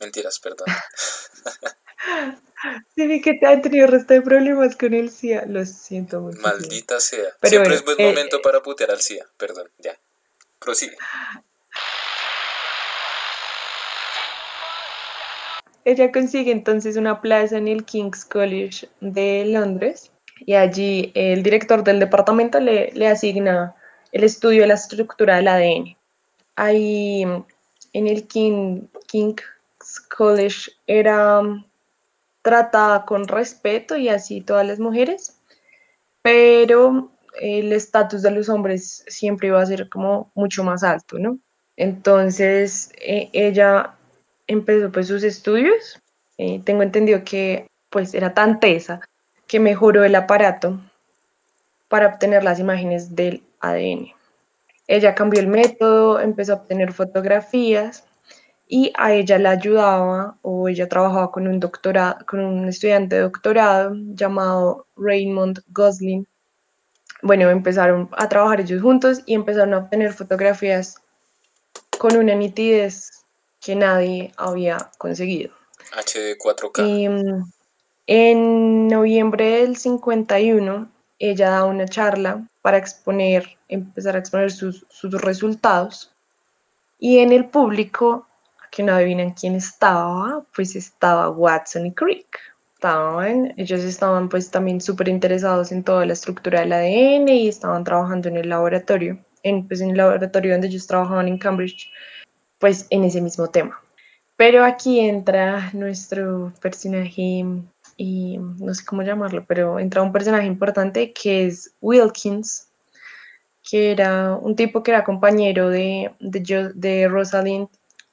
Mentiras, 0.00 0.38
perdón. 0.38 0.68
sí, 2.94 3.06
vi 3.06 3.20
que 3.20 3.34
te 3.34 3.46
han 3.46 3.60
tenido 3.60 3.88
resto 3.88 4.14
de 4.14 4.22
problemas 4.22 4.74
con 4.74 4.94
el 4.94 5.10
CIA. 5.10 5.44
Lo 5.46 5.64
siento 5.66 6.20
mucho. 6.20 6.40
Maldita 6.40 6.98
sea. 6.98 7.36
Siempre 7.42 7.74
es 7.74 7.84
buen 7.84 8.00
eh, 8.00 8.06
momento 8.06 8.40
para 8.40 8.62
putear 8.62 8.90
al 8.90 9.02
CIA. 9.02 9.26
Perdón, 9.36 9.68
ya. 9.78 9.98
Prosigue. 10.58 10.96
ella 15.86 16.10
consigue 16.10 16.50
entonces 16.50 16.96
una 16.96 17.20
plaza 17.20 17.56
en 17.56 17.68
el 17.68 17.84
King's 17.84 18.24
College 18.24 18.88
de 19.00 19.44
Londres 19.46 20.10
y 20.40 20.54
allí 20.54 21.12
el 21.14 21.44
director 21.44 21.84
del 21.84 22.00
departamento 22.00 22.58
le, 22.58 22.90
le 22.92 23.06
asigna 23.06 23.72
el 24.10 24.24
estudio 24.24 24.62
de 24.62 24.66
la 24.66 24.74
estructura 24.74 25.36
del 25.36 25.46
ADN. 25.46 25.96
Ahí 26.56 27.22
en 27.92 28.06
el 28.08 28.26
King, 28.26 28.88
King's 29.06 29.44
College 30.16 30.72
era 30.88 31.40
tratada 32.42 33.04
con 33.04 33.28
respeto 33.28 33.96
y 33.96 34.08
así 34.08 34.40
todas 34.40 34.66
las 34.66 34.80
mujeres, 34.80 35.40
pero 36.20 37.12
el 37.40 37.72
estatus 37.72 38.22
de 38.22 38.32
los 38.32 38.48
hombres 38.48 39.04
siempre 39.06 39.48
iba 39.48 39.62
a 39.62 39.66
ser 39.66 39.88
como 39.88 40.32
mucho 40.34 40.64
más 40.64 40.82
alto, 40.82 41.16
¿no? 41.20 41.38
Entonces 41.76 42.90
eh, 42.96 43.30
ella 43.32 43.95
empezó 44.46 44.90
pues 44.90 45.08
sus 45.08 45.22
estudios, 45.22 46.00
eh, 46.38 46.60
tengo 46.64 46.82
entendido 46.82 47.24
que 47.24 47.66
pues 47.90 48.14
era 48.14 48.34
tan 48.34 48.60
tesa 48.60 49.00
que 49.46 49.60
mejoró 49.60 50.04
el 50.04 50.14
aparato 50.14 50.80
para 51.88 52.08
obtener 52.08 52.44
las 52.44 52.58
imágenes 52.58 53.14
del 53.14 53.42
ADN. 53.60 54.12
Ella 54.88 55.14
cambió 55.14 55.40
el 55.40 55.48
método, 55.48 56.20
empezó 56.20 56.52
a 56.52 56.56
obtener 56.56 56.92
fotografías 56.92 58.04
y 58.68 58.92
a 58.96 59.12
ella 59.12 59.38
la 59.38 59.50
ayudaba 59.50 60.36
o 60.42 60.68
ella 60.68 60.88
trabajaba 60.88 61.30
con 61.30 61.46
un 61.46 61.60
doctorado, 61.60 62.24
con 62.26 62.40
un 62.40 62.68
estudiante 62.68 63.16
de 63.16 63.22
doctorado 63.22 63.94
llamado 64.14 64.86
Raymond 64.96 65.62
Gosling. 65.68 66.26
Bueno, 67.22 67.48
empezaron 67.50 68.08
a 68.12 68.28
trabajar 68.28 68.60
ellos 68.60 68.82
juntos 68.82 69.22
y 69.26 69.34
empezaron 69.34 69.74
a 69.74 69.78
obtener 69.78 70.12
fotografías 70.12 71.00
con 71.98 72.16
una 72.16 72.34
nitidez 72.34 73.25
que 73.66 73.74
nadie 73.74 74.32
había 74.36 74.92
conseguido. 74.96 75.50
HD 75.90 76.38
4K. 76.38 76.86
Y, 76.86 77.08
en 78.06 78.86
noviembre 78.86 79.62
del 79.62 79.76
51, 79.76 80.88
ella 81.18 81.50
da 81.50 81.64
una 81.64 81.88
charla 81.88 82.46
para 82.62 82.76
exponer, 82.76 83.58
empezar 83.68 84.14
a 84.14 84.20
exponer 84.20 84.52
sus, 84.52 84.86
sus 84.88 85.20
resultados. 85.20 86.12
Y 87.00 87.18
en 87.18 87.32
el 87.32 87.46
público, 87.46 88.28
que 88.70 88.84
no 88.84 88.92
adivinan 88.92 89.32
quién 89.32 89.56
estaba, 89.56 90.44
pues 90.54 90.76
estaba 90.76 91.28
Watson 91.30 91.86
y 91.86 91.92
Crick. 91.92 92.38
Estaban, 92.74 93.52
ellos 93.56 93.80
estaban 93.80 94.28
pues 94.28 94.48
también 94.48 94.80
súper 94.80 95.08
interesados 95.08 95.72
en 95.72 95.82
toda 95.82 96.06
la 96.06 96.12
estructura 96.12 96.60
del 96.60 96.72
ADN 96.72 97.28
y 97.30 97.48
estaban 97.48 97.82
trabajando 97.82 98.28
en 98.28 98.36
el 98.36 98.48
laboratorio, 98.48 99.18
en, 99.42 99.66
pues 99.66 99.80
en 99.80 99.90
el 99.90 99.96
laboratorio 99.96 100.52
donde 100.52 100.68
ellos 100.68 100.86
trabajaban 100.86 101.26
en 101.26 101.38
Cambridge, 101.38 101.90
pues 102.58 102.86
en 102.90 103.04
ese 103.04 103.20
mismo 103.20 103.48
tema. 103.48 103.80
Pero 104.36 104.64
aquí 104.64 105.00
entra 105.00 105.70
nuestro 105.72 106.52
personaje 106.60 107.44
y 107.96 108.38
no 108.38 108.74
sé 108.74 108.84
cómo 108.84 109.02
llamarlo, 109.02 109.44
pero 109.46 109.78
entra 109.78 110.02
un 110.02 110.12
personaje 110.12 110.46
importante 110.46 111.12
que 111.12 111.46
es 111.46 111.74
Wilkins, 111.80 112.68
que 113.68 113.92
era 113.92 114.34
un 114.34 114.54
tipo 114.54 114.82
que 114.82 114.90
era 114.90 115.04
compañero 115.04 115.70
de, 115.70 116.12
de, 116.20 117.08
Rosalind, 117.08 117.68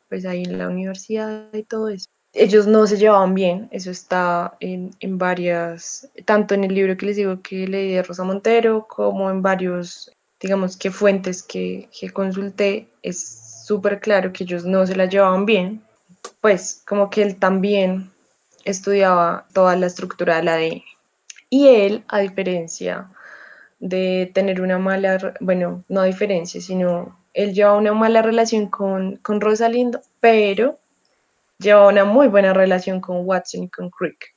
pues 0.07 0.25
ahí 0.25 0.43
en 0.43 0.57
la 0.57 0.69
universidad 0.69 1.53
y 1.53 1.63
todo 1.63 1.89
eso. 1.89 2.07
Ellos 2.31 2.65
no 2.65 2.87
se 2.87 2.97
llevaban 2.97 3.35
bien, 3.35 3.67
eso 3.71 3.91
está 3.91 4.55
en, 4.59 4.91
en 5.01 5.17
varias, 5.19 6.09
tanto 6.25 6.55
en 6.55 6.63
el 6.63 6.73
libro 6.73 6.97
que 6.97 7.05
les 7.05 7.17
digo 7.17 7.41
que 7.43 7.67
leí 7.67 7.91
de 7.93 8.01
Rosa 8.01 8.23
Montero, 8.23 8.87
como 8.87 9.29
en 9.29 9.43
varios, 9.43 10.11
digamos 10.39 10.75
que 10.77 10.89
fuentes 10.89 11.43
que, 11.43 11.89
que 11.99 12.09
consulté, 12.09 12.87
es 13.03 13.42
súper 13.63 13.99
claro 13.99 14.33
que 14.33 14.43
ellos 14.43 14.65
no 14.65 14.85
se 14.85 14.95
la 14.95 15.05
llevaban 15.05 15.45
bien, 15.45 15.81
pues 16.41 16.83
como 16.85 17.09
que 17.09 17.21
él 17.21 17.37
también 17.37 18.11
estudiaba 18.65 19.45
toda 19.53 19.75
la 19.75 19.87
estructura 19.87 20.37
del 20.37 20.49
ADN. 20.49 20.83
Y 21.49 21.67
él, 21.67 22.03
a 22.07 22.19
diferencia 22.19 23.09
de 23.79 24.31
tener 24.33 24.61
una 24.61 24.79
mala, 24.79 25.35
bueno, 25.39 25.83
no 25.87 26.01
a 26.01 26.05
diferencia, 26.05 26.59
sino 26.61 27.17
él 27.33 27.53
llevaba 27.53 27.77
una 27.77 27.93
mala 27.93 28.21
relación 28.21 28.67
con, 28.67 29.17
con 29.17 29.39
Rosalind, 29.39 29.99
pero 30.19 30.79
llevaba 31.59 31.87
una 31.87 32.05
muy 32.05 32.27
buena 32.27 32.53
relación 32.53 32.99
con 32.99 33.25
Watson 33.25 33.63
y 33.63 33.69
con 33.69 33.89
Crick. 33.89 34.33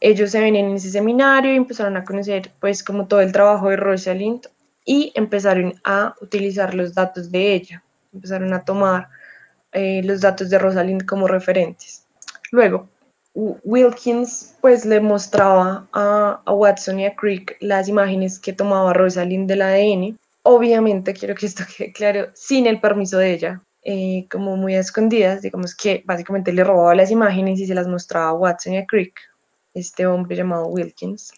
Ellos 0.00 0.30
se 0.30 0.40
ven 0.40 0.56
en 0.56 0.74
ese 0.74 0.90
seminario 0.90 1.52
y 1.52 1.56
empezaron 1.56 1.96
a 1.96 2.04
conocer 2.04 2.50
pues 2.60 2.82
como 2.82 3.06
todo 3.06 3.20
el 3.20 3.32
trabajo 3.32 3.70
de 3.70 3.76
Rosalind 3.76 4.48
y 4.84 5.12
empezaron 5.14 5.74
a 5.84 6.14
utilizar 6.20 6.74
los 6.74 6.94
datos 6.94 7.30
de 7.30 7.54
ella, 7.54 7.84
empezaron 8.14 8.54
a 8.54 8.64
tomar 8.64 9.08
eh, 9.72 10.02
los 10.04 10.20
datos 10.20 10.50
de 10.50 10.58
Rosalind 10.58 11.04
como 11.04 11.26
referentes. 11.26 12.06
Luego, 12.52 12.88
Wilkins 13.34 14.54
pues 14.60 14.84
le 14.84 15.00
mostraba 15.00 15.88
a, 15.92 16.40
a, 16.44 16.52
Watson 16.52 17.00
y 17.00 17.06
a 17.06 17.16
Crick 17.16 17.56
las 17.60 17.88
imágenes 17.88 18.38
que 18.38 18.52
tomaba 18.52 18.92
Rosalind 18.92 19.48
del 19.48 19.62
ADN. 19.62 20.18
Obviamente, 20.44 21.12
quiero 21.12 21.34
que 21.34 21.46
esto 21.46 21.64
quede 21.76 21.92
claro, 21.92 22.30
sin 22.34 22.66
el 22.66 22.80
permiso 22.80 23.18
de 23.18 23.32
ella, 23.32 23.62
eh, 23.82 24.26
como 24.30 24.56
muy 24.56 24.74
a 24.76 24.80
escondidas, 24.80 25.42
digamos 25.42 25.74
que 25.74 26.02
básicamente 26.06 26.52
le 26.52 26.64
robaba 26.64 26.94
las 26.94 27.10
imágenes 27.10 27.60
y 27.60 27.66
se 27.66 27.74
las 27.74 27.86
mostraba 27.86 28.28
a 28.28 28.32
Watson 28.32 28.74
y 28.74 28.78
a 28.78 28.86
Crick, 28.86 29.20
este 29.74 30.06
hombre 30.06 30.36
llamado 30.36 30.68
Wilkins. 30.68 31.32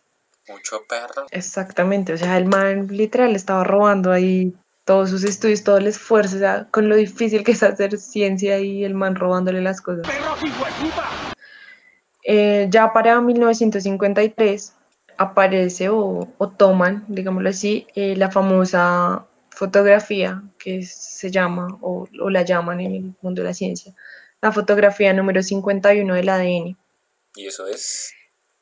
Mucho 0.48 0.80
perro. 0.88 1.26
Exactamente, 1.32 2.12
o 2.12 2.16
sea, 2.16 2.36
el 2.36 2.44
man 2.44 2.86
literal 2.88 3.34
estaba 3.34 3.64
robando 3.64 4.12
ahí 4.12 4.54
todos 4.86 5.10
sus 5.10 5.24
estudios, 5.24 5.64
todo 5.64 5.78
el 5.78 5.88
esfuerzo, 5.88 6.36
o 6.36 6.38
sea, 6.38 6.68
con 6.70 6.88
lo 6.88 6.94
difícil 6.94 7.42
que 7.42 7.52
es 7.52 7.62
hacer 7.64 7.98
ciencia 7.98 8.60
y 8.60 8.84
el 8.84 8.94
man 8.94 9.16
robándole 9.16 9.60
las 9.60 9.80
cosas. 9.80 10.06
Eh, 12.22 12.68
ya 12.70 12.92
para 12.92 13.20
1953 13.20 14.72
aparece 15.18 15.88
o, 15.88 16.28
o 16.38 16.48
toman, 16.48 17.04
digámoslo 17.08 17.48
así, 17.48 17.88
eh, 17.96 18.14
la 18.16 18.30
famosa 18.30 19.26
fotografía 19.50 20.42
que 20.56 20.84
se 20.84 21.32
llama 21.32 21.66
o, 21.80 22.06
o, 22.20 22.30
la 22.30 22.42
llaman 22.42 22.80
en 22.80 22.94
el 22.94 23.14
mundo 23.22 23.42
de 23.42 23.48
la 23.48 23.54
ciencia, 23.54 23.92
la 24.40 24.52
fotografía 24.52 25.12
número 25.12 25.42
51 25.42 26.14
del 26.14 26.28
ADN. 26.28 26.76
¿Y 27.34 27.46
eso 27.46 27.66
es? 27.66 28.12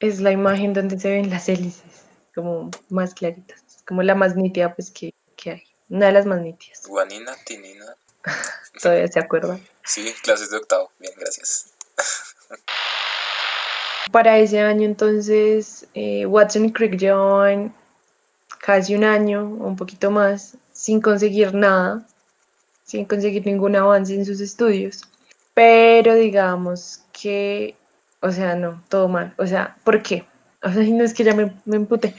Es 0.01 0.21
la 0.21 0.33
imagen 0.33 0.73
donde 0.73 0.99
se 0.99 1.11
ven 1.11 1.29
las 1.29 1.51
hélices, 1.51 2.07
como 2.35 2.71
más 2.89 3.13
claritas, 3.13 3.63
como 3.87 4.03
la 4.03 4.15
más 4.15 4.37
nítida 4.37 4.75
pues 4.75 4.91
que, 4.91 5.13
que 5.37 5.51
hay, 5.51 5.63
una 5.89 6.07
de 6.07 6.13
las 6.13 6.27
más 6.27 6.41
nítidas. 6.41 6.87
Guanina, 6.87 7.35
tinina. 7.45 7.97
¿Todavía 8.83 9.09
se 9.09 9.21
acuerdan? 9.21 9.63
Sí, 9.85 10.13
clases 10.23 10.51
de 10.51 10.59
octavo, 10.59 10.91
bien, 10.99 11.13
gracias. 11.17 11.71
Para 14.11 14.39
ese 14.39 14.61
año 14.61 14.85
entonces 14.85 15.87
eh, 15.95 16.27
Watson 16.27 16.67
y 16.67 16.73
Crick 16.73 16.97
llevaban 16.97 17.75
casi 18.61 18.95
un 18.95 19.05
año 19.05 19.43
o 19.43 19.67
un 19.67 19.77
poquito 19.77 20.11
más 20.11 20.57
sin 20.73 21.01
conseguir 21.01 21.55
nada, 21.55 22.07
sin 22.85 23.05
conseguir 23.05 23.47
ningún 23.47 23.77
avance 23.77 24.15
en 24.15 24.25
sus 24.25 24.41
estudios. 24.41 25.03
Pero 25.55 26.15
digamos 26.15 27.01
que, 27.13 27.77
o 28.21 28.33
sea, 28.33 28.57
no, 28.57 28.83
todo 28.89 29.09
mal. 29.09 29.35
O 29.39 29.47
sea, 29.47 29.77
¿por 29.85 30.03
qué? 30.03 30.25
O 30.63 30.71
sea, 30.71 30.83
no 30.89 31.05
es 31.05 31.15
que 31.15 31.25
ya 31.25 31.35
me, 31.35 31.55
me 31.65 31.77
empute. 31.77 32.15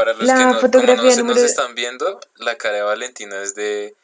Para 0.00 0.14
los 0.14 0.22
la 0.22 0.34
que 0.34 0.44
no, 0.46 0.54
fotografía 0.54 0.96
como 0.96 1.04
no 1.04 1.12
se 1.12 1.20
número... 1.20 1.40
nos 1.42 1.50
están 1.50 1.74
viendo, 1.74 2.20
la 2.36 2.56
cara 2.56 2.76
de 2.76 2.82
Valentina 2.82 3.42
es 3.42 3.54
de, 3.54 3.94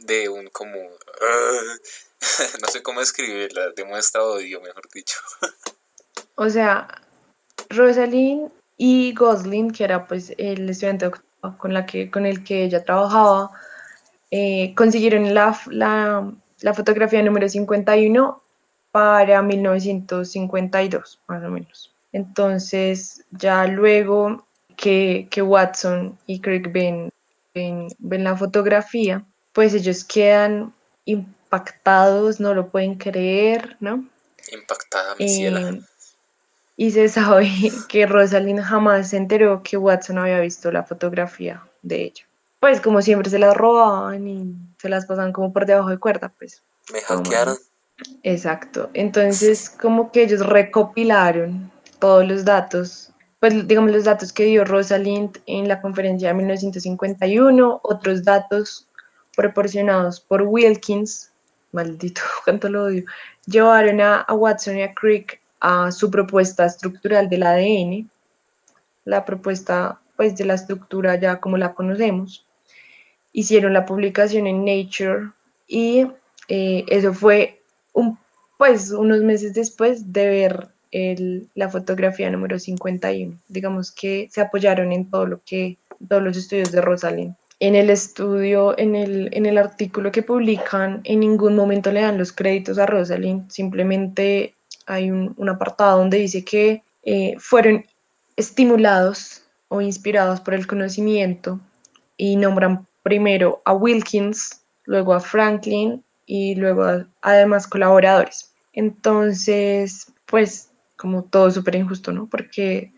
de 0.00 0.28
un 0.28 0.48
como... 0.48 0.74
No 2.60 2.68
sé 2.68 2.82
cómo 2.82 3.00
escribirla, 3.00 3.70
demuestra 3.74 4.22
odio, 4.22 4.60
mejor 4.60 4.82
dicho. 4.92 5.18
O 6.34 6.50
sea, 6.50 6.88
Rosalind 7.70 8.52
y 8.76 9.14
Gosling, 9.14 9.70
que 9.70 9.84
era 9.84 10.06
pues 10.06 10.34
el 10.36 10.68
estudiante 10.68 11.10
con, 11.56 11.72
la 11.72 11.86
que, 11.86 12.10
con 12.10 12.26
el 12.26 12.44
que 12.44 12.64
ella 12.64 12.84
trabajaba, 12.84 13.50
eh, 14.30 14.74
consiguieron 14.74 15.32
la, 15.32 15.58
la, 15.70 16.30
la, 16.60 16.74
fotografía 16.74 17.22
número 17.22 17.48
51 17.48 18.42
para 18.90 19.40
1952, 19.40 21.20
más 21.28 21.42
o 21.42 21.48
menos. 21.48 21.94
Entonces, 22.12 23.24
ya 23.30 23.66
luego 23.66 24.45
que, 24.76 25.28
que 25.30 25.42
Watson 25.42 26.18
y 26.26 26.40
Craig 26.40 26.70
ven, 26.70 27.10
ven, 27.54 27.88
ven 27.98 28.24
la 28.24 28.36
fotografía, 28.36 29.24
pues 29.52 29.74
ellos 29.74 30.04
quedan 30.04 30.74
impactados, 31.06 32.40
no 32.40 32.54
lo 32.54 32.68
pueden 32.68 32.96
creer, 32.96 33.76
¿no? 33.80 34.06
Impactada, 34.52 35.14
mi. 35.16 35.46
Eh, 35.46 35.80
y 36.76 36.90
se 36.90 37.08
sabe 37.08 37.50
que 37.88 38.06
Rosalind 38.06 38.60
jamás 38.60 39.10
se 39.10 39.16
enteró 39.16 39.62
que 39.62 39.76
Watson 39.76 40.18
había 40.18 40.40
visto 40.40 40.70
la 40.70 40.84
fotografía 40.84 41.62
de 41.82 42.02
ella. 42.02 42.24
Pues 42.60 42.80
como 42.80 43.02
siempre 43.02 43.30
se 43.30 43.38
las 43.38 43.56
robaban 43.56 44.26
y 44.26 44.54
se 44.78 44.88
las 44.88 45.06
pasaban 45.06 45.32
como 45.32 45.52
por 45.52 45.66
debajo 45.66 45.90
de 45.90 45.98
cuerda, 45.98 46.32
pues. 46.38 46.62
Me 46.92 47.00
hackearon. 47.00 47.56
Exacto. 48.22 48.90
Entonces 48.92 49.70
como 49.70 50.12
que 50.12 50.22
ellos 50.22 50.44
recopilaron 50.46 51.70
todos 51.98 52.26
los 52.26 52.44
datos, 52.44 53.10
pues 53.40 53.66
digamos 53.66 53.90
los 53.90 54.04
datos 54.04 54.32
que 54.32 54.44
dio 54.44 54.64
Rosalind 54.64 55.38
en 55.46 55.68
la 55.68 55.80
conferencia 55.80 56.28
de 56.28 56.34
1951, 56.34 57.80
otros 57.82 58.24
datos 58.24 58.88
proporcionados 59.36 60.20
por 60.20 60.42
Wilkins, 60.42 61.32
maldito, 61.72 62.22
cuánto 62.44 62.68
lo 62.68 62.84
odio, 62.84 63.04
llevaron 63.46 64.00
a, 64.00 64.20
a 64.22 64.34
Watson 64.34 64.78
y 64.78 64.82
a 64.82 64.94
Crick 64.94 65.40
a 65.60 65.90
su 65.90 66.10
propuesta 66.10 66.66
estructural 66.66 67.28
del 67.28 67.42
ADN, 67.42 68.10
la 69.04 69.24
propuesta 69.24 70.00
pues 70.16 70.36
de 70.36 70.46
la 70.46 70.54
estructura 70.54 71.16
ya 71.16 71.40
como 71.40 71.56
la 71.56 71.74
conocemos, 71.74 72.46
hicieron 73.32 73.74
la 73.74 73.84
publicación 73.84 74.46
en 74.46 74.64
Nature 74.64 75.30
y 75.68 76.06
eh, 76.48 76.84
eso 76.88 77.12
fue 77.12 77.62
un, 77.92 78.18
pues 78.56 78.90
unos 78.92 79.20
meses 79.20 79.52
después 79.54 80.12
de 80.12 80.26
ver 80.26 80.68
el, 80.96 81.48
la 81.54 81.68
fotografía 81.68 82.30
número 82.30 82.58
51. 82.58 83.38
Digamos 83.48 83.92
que 83.92 84.28
se 84.30 84.40
apoyaron 84.40 84.92
en 84.92 85.10
todo 85.10 85.26
lo 85.26 85.40
que, 85.44 85.76
todos 86.08 86.22
los 86.22 86.36
estudios 86.36 86.72
de 86.72 86.80
Rosalind. 86.80 87.34
En 87.60 87.74
el 87.74 87.90
estudio, 87.90 88.78
en 88.78 88.94
el, 88.96 89.28
en 89.32 89.46
el 89.46 89.58
artículo 89.58 90.10
que 90.10 90.22
publican, 90.22 91.00
en 91.04 91.20
ningún 91.20 91.54
momento 91.54 91.92
le 91.92 92.02
dan 92.02 92.18
los 92.18 92.32
créditos 92.32 92.78
a 92.78 92.86
Rosalind, 92.86 93.50
simplemente 93.50 94.54
hay 94.86 95.10
un, 95.10 95.34
un 95.36 95.48
apartado 95.48 95.98
donde 95.98 96.18
dice 96.18 96.44
que 96.44 96.82
eh, 97.02 97.34
fueron 97.38 97.84
estimulados 98.36 99.42
o 99.68 99.80
inspirados 99.80 100.40
por 100.40 100.54
el 100.54 100.66
conocimiento 100.66 101.60
y 102.16 102.36
nombran 102.36 102.86
primero 103.02 103.60
a 103.64 103.72
Wilkins, 103.72 104.62
luego 104.84 105.14
a 105.14 105.20
Franklin 105.20 106.02
y 106.26 106.54
luego 106.54 106.84
a, 106.84 107.06
además 107.22 107.66
colaboradores. 107.66 108.52
Entonces, 108.72 110.12
pues 110.26 110.70
como 110.96 111.24
todo 111.24 111.50
súper 111.50 111.76
injusto, 111.76 112.12
¿no? 112.12 112.28
Porque 112.28 112.92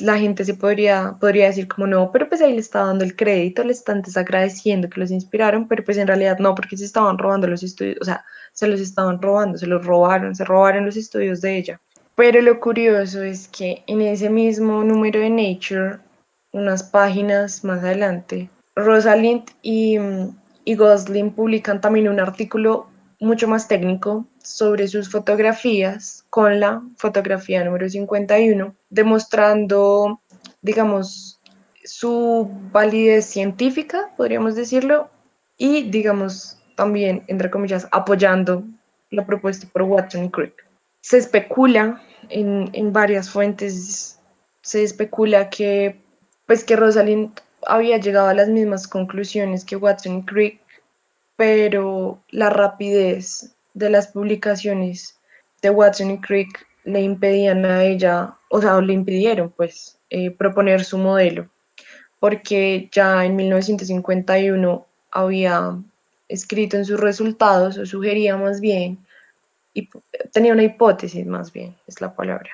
la 0.00 0.18
gente 0.18 0.44
se 0.44 0.54
podría, 0.54 1.16
podría 1.20 1.46
decir 1.46 1.68
como 1.68 1.86
no, 1.86 2.10
pero 2.12 2.28
pues 2.28 2.40
ahí 2.40 2.52
le 2.52 2.60
está 2.60 2.84
dando 2.84 3.04
el 3.04 3.14
crédito, 3.14 3.62
le 3.64 3.72
están 3.72 4.02
desagradeciendo 4.02 4.88
que 4.88 5.00
los 5.00 5.10
inspiraron, 5.10 5.68
pero 5.68 5.84
pues 5.84 5.98
en 5.98 6.06
realidad 6.06 6.38
no, 6.38 6.54
porque 6.54 6.76
se 6.76 6.84
estaban 6.84 7.18
robando 7.18 7.46
los 7.46 7.62
estudios, 7.62 7.98
o 8.00 8.04
sea, 8.04 8.24
se 8.52 8.66
los 8.68 8.80
estaban 8.80 9.20
robando, 9.20 9.58
se 9.58 9.66
los 9.66 9.84
robaron, 9.84 10.34
se 10.34 10.44
robaron 10.44 10.86
los 10.86 10.96
estudios 10.96 11.40
de 11.40 11.56
ella. 11.56 11.80
Pero 12.14 12.40
lo 12.40 12.60
curioso 12.60 13.22
es 13.22 13.48
que 13.48 13.82
en 13.86 14.02
ese 14.02 14.30
mismo 14.30 14.84
número 14.84 15.20
de 15.20 15.30
Nature, 15.30 15.98
unas 16.52 16.82
páginas 16.82 17.64
más 17.64 17.82
adelante, 17.82 18.50
Rosalind 18.76 19.44
y, 19.62 19.98
y 20.64 20.74
Gosling 20.74 21.32
publican 21.32 21.80
también 21.80 22.08
un 22.08 22.20
artículo 22.20 22.86
mucho 23.20 23.48
más 23.48 23.68
técnico 23.68 24.26
sobre 24.42 24.88
sus 24.88 25.10
fotografías 25.10 26.24
con 26.30 26.60
la 26.60 26.82
fotografía 26.96 27.64
número 27.64 27.88
51, 27.88 28.74
demostrando, 28.90 30.20
digamos, 30.60 31.40
su 31.84 32.50
validez 32.72 33.26
científica, 33.26 34.10
podríamos 34.16 34.54
decirlo, 34.54 35.10
y, 35.56 35.90
digamos, 35.90 36.58
también, 36.76 37.24
entre 37.28 37.50
comillas, 37.50 37.86
apoyando 37.90 38.64
la 39.10 39.26
propuesta 39.26 39.66
por 39.72 39.82
Watson 39.82 40.24
y 40.24 40.30
Crick. 40.30 40.66
Se 41.00 41.18
especula 41.18 42.02
en, 42.28 42.70
en 42.72 42.92
varias 42.92 43.30
fuentes, 43.30 44.18
se 44.62 44.82
especula 44.82 45.50
que, 45.50 46.00
pues, 46.46 46.64
que 46.64 46.76
Rosalind 46.76 47.30
había 47.66 47.98
llegado 47.98 48.28
a 48.28 48.34
las 48.34 48.48
mismas 48.48 48.88
conclusiones 48.88 49.64
que 49.64 49.76
Watson 49.76 50.18
y 50.18 50.24
Crick, 50.24 50.60
pero 51.36 52.22
la 52.30 52.50
rapidez 52.50 53.54
de 53.74 53.90
las 53.90 54.08
publicaciones 54.08 55.18
de 55.62 55.70
Watson 55.70 56.10
y 56.10 56.20
Crick 56.20 56.66
le 56.84 57.00
impedían 57.00 57.64
a 57.64 57.84
ella, 57.84 58.34
o 58.50 58.60
sea, 58.60 58.80
le 58.80 58.92
impidieron 58.92 59.50
pues 59.50 59.98
eh, 60.10 60.30
proponer 60.30 60.84
su 60.84 60.98
modelo, 60.98 61.48
porque 62.18 62.88
ya 62.92 63.24
en 63.24 63.36
1951 63.36 64.86
había 65.10 65.78
escrito 66.28 66.76
en 66.76 66.84
sus 66.84 66.98
resultados, 66.98 67.78
o 67.78 67.86
sugería 67.86 68.36
más 68.36 68.60
bien, 68.60 68.98
tenía 70.32 70.52
una 70.52 70.64
hipótesis 70.64 71.26
más 71.26 71.52
bien, 71.52 71.76
es 71.86 72.00
la 72.00 72.14
palabra. 72.14 72.50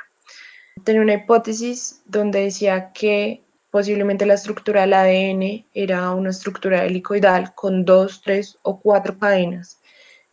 Tenía 0.84 1.02
una 1.02 1.14
hipótesis 1.14 2.02
donde 2.04 2.44
decía 2.44 2.92
que 2.92 3.42
posiblemente 3.70 4.26
la 4.26 4.34
estructura 4.34 4.82
del 4.82 4.94
ADN 4.94 5.66
era 5.74 6.10
una 6.12 6.30
estructura 6.30 6.84
helicoidal 6.84 7.54
con 7.54 7.84
dos, 7.84 8.22
tres 8.22 8.58
o 8.62 8.80
cuatro 8.80 9.18
cadenas 9.18 9.77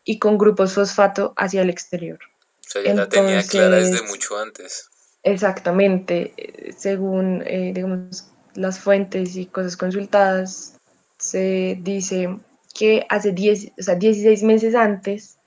y 0.06 0.20
con 0.20 0.38
grupos 0.38 0.74
fosfato 0.74 1.34
hacia 1.36 1.64
el 1.64 1.70
exterior. 1.70 2.20
O 2.62 2.70
sea, 2.70 2.84
ya 2.84 2.94
la 2.94 3.10
tenía 3.10 3.44
clara 3.44 3.78
desde 3.78 4.04
mucho 4.04 4.38
antes. 4.38 4.90
Exactamente, 5.24 6.34
según 6.78 7.44
eh, 7.46 7.72
digamos, 7.74 8.28
las 8.54 8.80
fuentes 8.80 9.36
y 9.36 9.48
cosas 9.48 9.76
consultadas, 9.76 10.78
se 11.18 11.78
dice 11.82 12.38
que 12.76 13.06
hace 13.10 13.32
10, 13.32 13.72
o 13.80 13.84
sea, 13.84 13.96
16 13.96 14.44
meses 14.44 14.76
antes 14.76 15.40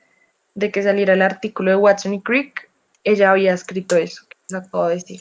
de 0.55 0.73
que 0.73 0.83
saliera 0.83 1.15
el 1.15 1.23
artículo 1.23 1.71
de 1.71 1.77
Watson 1.77 2.15
y 2.15 2.23
Crick, 2.23 2.69
ella 3.05 3.31
había 3.31 3.55
escrito 3.55 3.97
eso, 3.97 4.25
que 4.29 4.37
les 4.49 4.61
acabo 4.61 4.89
de 4.89 4.97
decir. 4.97 5.21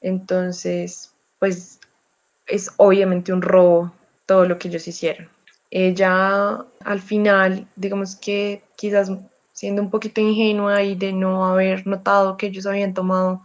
Entonces, 0.00 1.12
pues 1.38 1.78
es 2.46 2.70
obviamente 2.76 3.32
un 3.32 3.42
robo 3.42 3.94
todo 4.26 4.46
lo 4.46 4.58
que 4.58 4.68
ellos 4.68 4.88
hicieron. 4.88 5.28
Ella 5.70 6.64
al 6.84 7.00
final, 7.00 7.68
digamos 7.76 8.16
que 8.16 8.62
quizás 8.76 9.10
siendo 9.52 9.82
un 9.82 9.90
poquito 9.90 10.20
ingenua 10.20 10.82
y 10.82 10.94
de 10.94 11.12
no 11.12 11.44
haber 11.44 11.86
notado 11.86 12.36
que 12.36 12.46
ellos 12.46 12.64
habían 12.66 12.94
tomado 12.94 13.42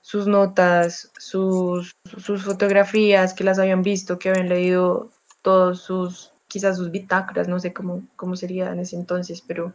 sus 0.00 0.26
notas, 0.26 1.10
sus, 1.18 1.96
sus 2.16 2.44
fotografías, 2.44 3.34
que 3.34 3.44
las 3.44 3.58
habían 3.58 3.82
visto, 3.82 4.18
que 4.18 4.30
habían 4.30 4.48
leído 4.48 5.10
todos 5.42 5.82
sus, 5.82 6.32
quizás 6.46 6.76
sus 6.76 6.90
bitácoras, 6.90 7.48
no 7.48 7.58
sé 7.60 7.72
cómo, 7.72 8.06
cómo 8.16 8.36
sería 8.36 8.72
en 8.72 8.78
ese 8.78 8.96
entonces, 8.96 9.42
pero 9.46 9.74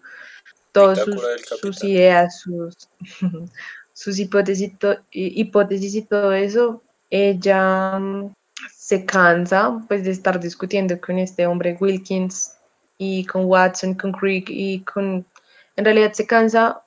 todas 0.71 0.99
sus, 0.99 1.21
sus, 1.61 1.83
ideas, 1.83 2.39
sus, 2.39 2.75
sus 3.93 4.17
hipótesis, 4.17 4.71
hipótesis 5.11 5.95
y 5.95 6.01
todo 6.01 6.33
eso, 6.33 6.81
ella 7.09 7.99
se 8.93 9.05
cansa 9.05 9.81
pues 9.87 10.03
de 10.03 10.11
estar 10.11 10.39
discutiendo 10.39 11.01
con 11.01 11.17
este 11.17 11.47
hombre 11.47 11.75
Wilkins 11.79 12.53
y 12.99 13.25
con 13.25 13.45
Watson, 13.45 13.95
con 13.95 14.11
Crick 14.11 14.51
y 14.51 14.81
con... 14.81 15.25
En 15.75 15.85
realidad 15.85 16.13
se 16.13 16.27
cansa 16.27 16.79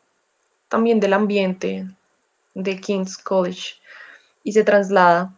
también 0.68 1.00
del 1.00 1.14
ambiente 1.14 1.84
de 2.54 2.80
King's 2.80 3.18
College 3.18 3.74
y 4.44 4.52
se 4.52 4.62
traslada 4.62 5.34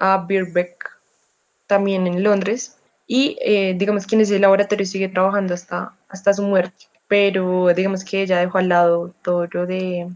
a 0.00 0.26
Birbeck, 0.26 0.90
también 1.68 2.08
en 2.08 2.24
Londres, 2.24 2.76
y 3.06 3.38
eh, 3.40 3.74
digamos 3.76 4.04
que 4.04 4.16
en 4.16 4.22
ese 4.22 4.40
laboratorio 4.40 4.86
sigue 4.86 5.08
trabajando 5.08 5.54
hasta, 5.54 5.92
hasta 6.08 6.34
su 6.34 6.42
muerte, 6.42 6.86
pero 7.06 7.72
digamos 7.76 8.04
que 8.04 8.22
ella 8.22 8.40
dejó 8.40 8.58
al 8.58 8.68
lado 8.68 9.14
todo 9.22 9.46
lo 9.52 9.66
de 9.66 10.08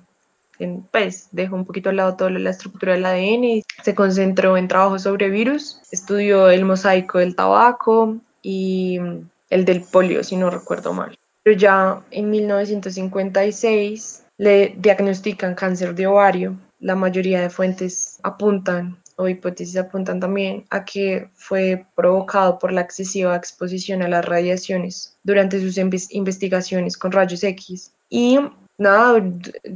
pues 0.90 1.28
dejó 1.32 1.56
un 1.56 1.64
poquito 1.64 1.90
al 1.90 1.96
lado 1.96 2.16
toda 2.16 2.30
la 2.30 2.50
estructura 2.50 2.94
del 2.94 3.06
ADN 3.06 3.44
y 3.44 3.62
se 3.82 3.94
concentró 3.94 4.56
en 4.56 4.68
trabajos 4.68 5.02
sobre 5.02 5.30
virus, 5.30 5.80
estudió 5.90 6.50
el 6.50 6.64
mosaico 6.64 7.18
del 7.18 7.36
tabaco 7.36 8.16
y 8.42 8.98
el 9.50 9.64
del 9.64 9.82
polio, 9.82 10.24
si 10.24 10.36
no 10.36 10.50
recuerdo 10.50 10.92
mal. 10.92 11.16
Pero 11.42 11.56
ya 11.56 12.00
en 12.10 12.30
1956 12.30 14.24
le 14.38 14.74
diagnostican 14.78 15.54
cáncer 15.54 15.94
de 15.94 16.06
ovario. 16.06 16.56
La 16.80 16.94
mayoría 16.94 17.40
de 17.40 17.50
fuentes 17.50 18.18
apuntan 18.22 18.96
o 19.16 19.28
hipótesis 19.28 19.76
apuntan 19.76 20.20
también 20.20 20.64
a 20.70 20.84
que 20.84 21.28
fue 21.34 21.86
provocado 21.94 22.58
por 22.58 22.72
la 22.72 22.80
excesiva 22.80 23.36
exposición 23.36 24.02
a 24.02 24.08
las 24.08 24.24
radiaciones 24.24 25.16
durante 25.22 25.60
sus 25.60 25.76
investigaciones 26.10 26.96
con 26.96 27.12
rayos 27.12 27.44
X. 27.44 27.92
Y 28.08 28.38
nada, 28.82 29.22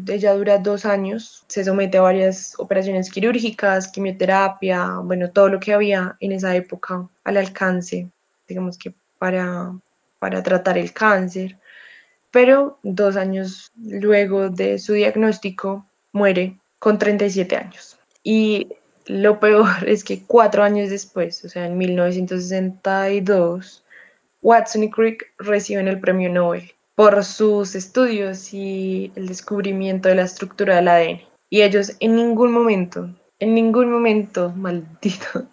ella 0.09 0.35
dura 0.35 0.59
dos 0.59 0.85
años, 0.85 1.45
se 1.49 1.65
somete 1.65 1.99
a 1.99 2.03
varias 2.03 2.55
operaciones 2.59 3.11
quirúrgicas, 3.11 3.89
quimioterapia, 3.89 4.99
bueno, 5.03 5.31
todo 5.31 5.49
lo 5.49 5.61
que 5.61 5.73
había 5.73 6.17
en 6.21 6.33
esa 6.33 6.55
época 6.55 7.09
al 7.25 7.37
alcance, 7.37 8.11
digamos 8.47 8.77
que 8.77 8.93
para, 9.19 9.73
para 10.19 10.43
tratar 10.43 10.79
el 10.79 10.93
cáncer. 10.93 11.59
Pero 12.31 12.79
dos 12.83 13.17
años 13.17 13.73
luego 13.77 14.51
de 14.51 14.79
su 14.79 14.93
diagnóstico 14.93 15.87
muere 16.13 16.59
con 16.79 16.99
37 16.99 17.57
años. 17.57 17.99
Y 18.23 18.69
lo 19.07 19.41
peor 19.41 19.69
es 19.87 20.05
que 20.05 20.23
cuatro 20.23 20.63
años 20.63 20.91
después, 20.91 21.43
o 21.45 21.49
sea, 21.49 21.67
en 21.67 21.79
1962, 21.79 23.85
Watson 24.43 24.85
y 24.85 24.91
Crick 24.91 25.33
reciben 25.39 25.89
el 25.89 25.99
premio 25.99 26.29
Nobel 26.29 26.76
por 26.97 27.23
sus 27.25 27.75
estudios 27.75 28.53
y 28.53 29.13
el 29.15 29.29
descubrimiento 29.29 30.09
de 30.09 30.17
la 30.17 30.23
estructura 30.23 30.77
del 30.77 30.89
ADN. 30.89 31.21
Y 31.51 31.63
ellos 31.63 31.93
en 32.01 32.17
ningún 32.17 32.53
momento, 32.53 33.09
en 33.39 33.55
ningún 33.55 33.93
momento, 33.93 34.51
maldito, 34.57 35.47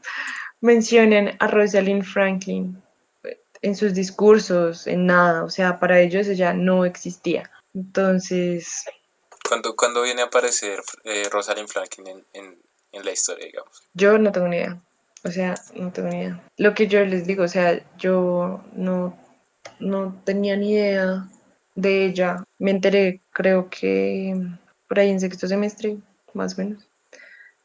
mencionan 0.61 1.35
a 1.39 1.47
Rosalind 1.47 2.03
Franklin 2.03 2.81
en 3.61 3.75
sus 3.75 3.93
discursos, 3.93 4.87
en 4.87 5.05
nada. 5.05 5.43
O 5.43 5.49
sea, 5.49 5.79
para 5.79 5.99
ellos 5.99 6.27
ella 6.27 6.53
no 6.53 6.85
existía. 6.85 7.51
Entonces... 7.73 8.85
¿Cuándo, 9.47 9.75
¿cuándo 9.75 10.01
viene 10.01 10.21
a 10.21 10.25
aparecer 10.25 10.81
eh, 11.03 11.27
Rosalind 11.29 11.67
Franklin 11.67 12.07
en, 12.07 12.25
en, 12.33 12.61
en 12.93 13.05
la 13.05 13.11
historia, 13.11 13.45
digamos? 13.45 13.83
Yo 13.93 14.17
no 14.17 14.31
tengo 14.31 14.47
ni 14.47 14.57
idea. 14.57 14.81
O 15.25 15.29
sea, 15.29 15.55
no 15.75 15.91
tengo 15.91 16.09
ni 16.09 16.19
idea. 16.19 16.41
Lo 16.57 16.73
que 16.73 16.87
yo 16.87 17.03
les 17.03 17.27
digo, 17.27 17.43
o 17.43 17.47
sea, 17.49 17.81
yo 17.97 18.63
no, 18.73 19.17
no 19.79 20.21
tenía 20.25 20.55
ni 20.55 20.73
idea 20.73 21.27
de 21.75 22.05
ella 22.05 22.43
me 22.59 22.71
enteré, 22.71 23.21
creo 23.31 23.69
que 23.69 24.39
por 24.87 24.99
ahí 24.99 25.09
en 25.09 25.19
sexto 25.19 25.47
semestre, 25.47 25.97
más 26.33 26.57
o 26.57 26.63
menos. 26.63 26.87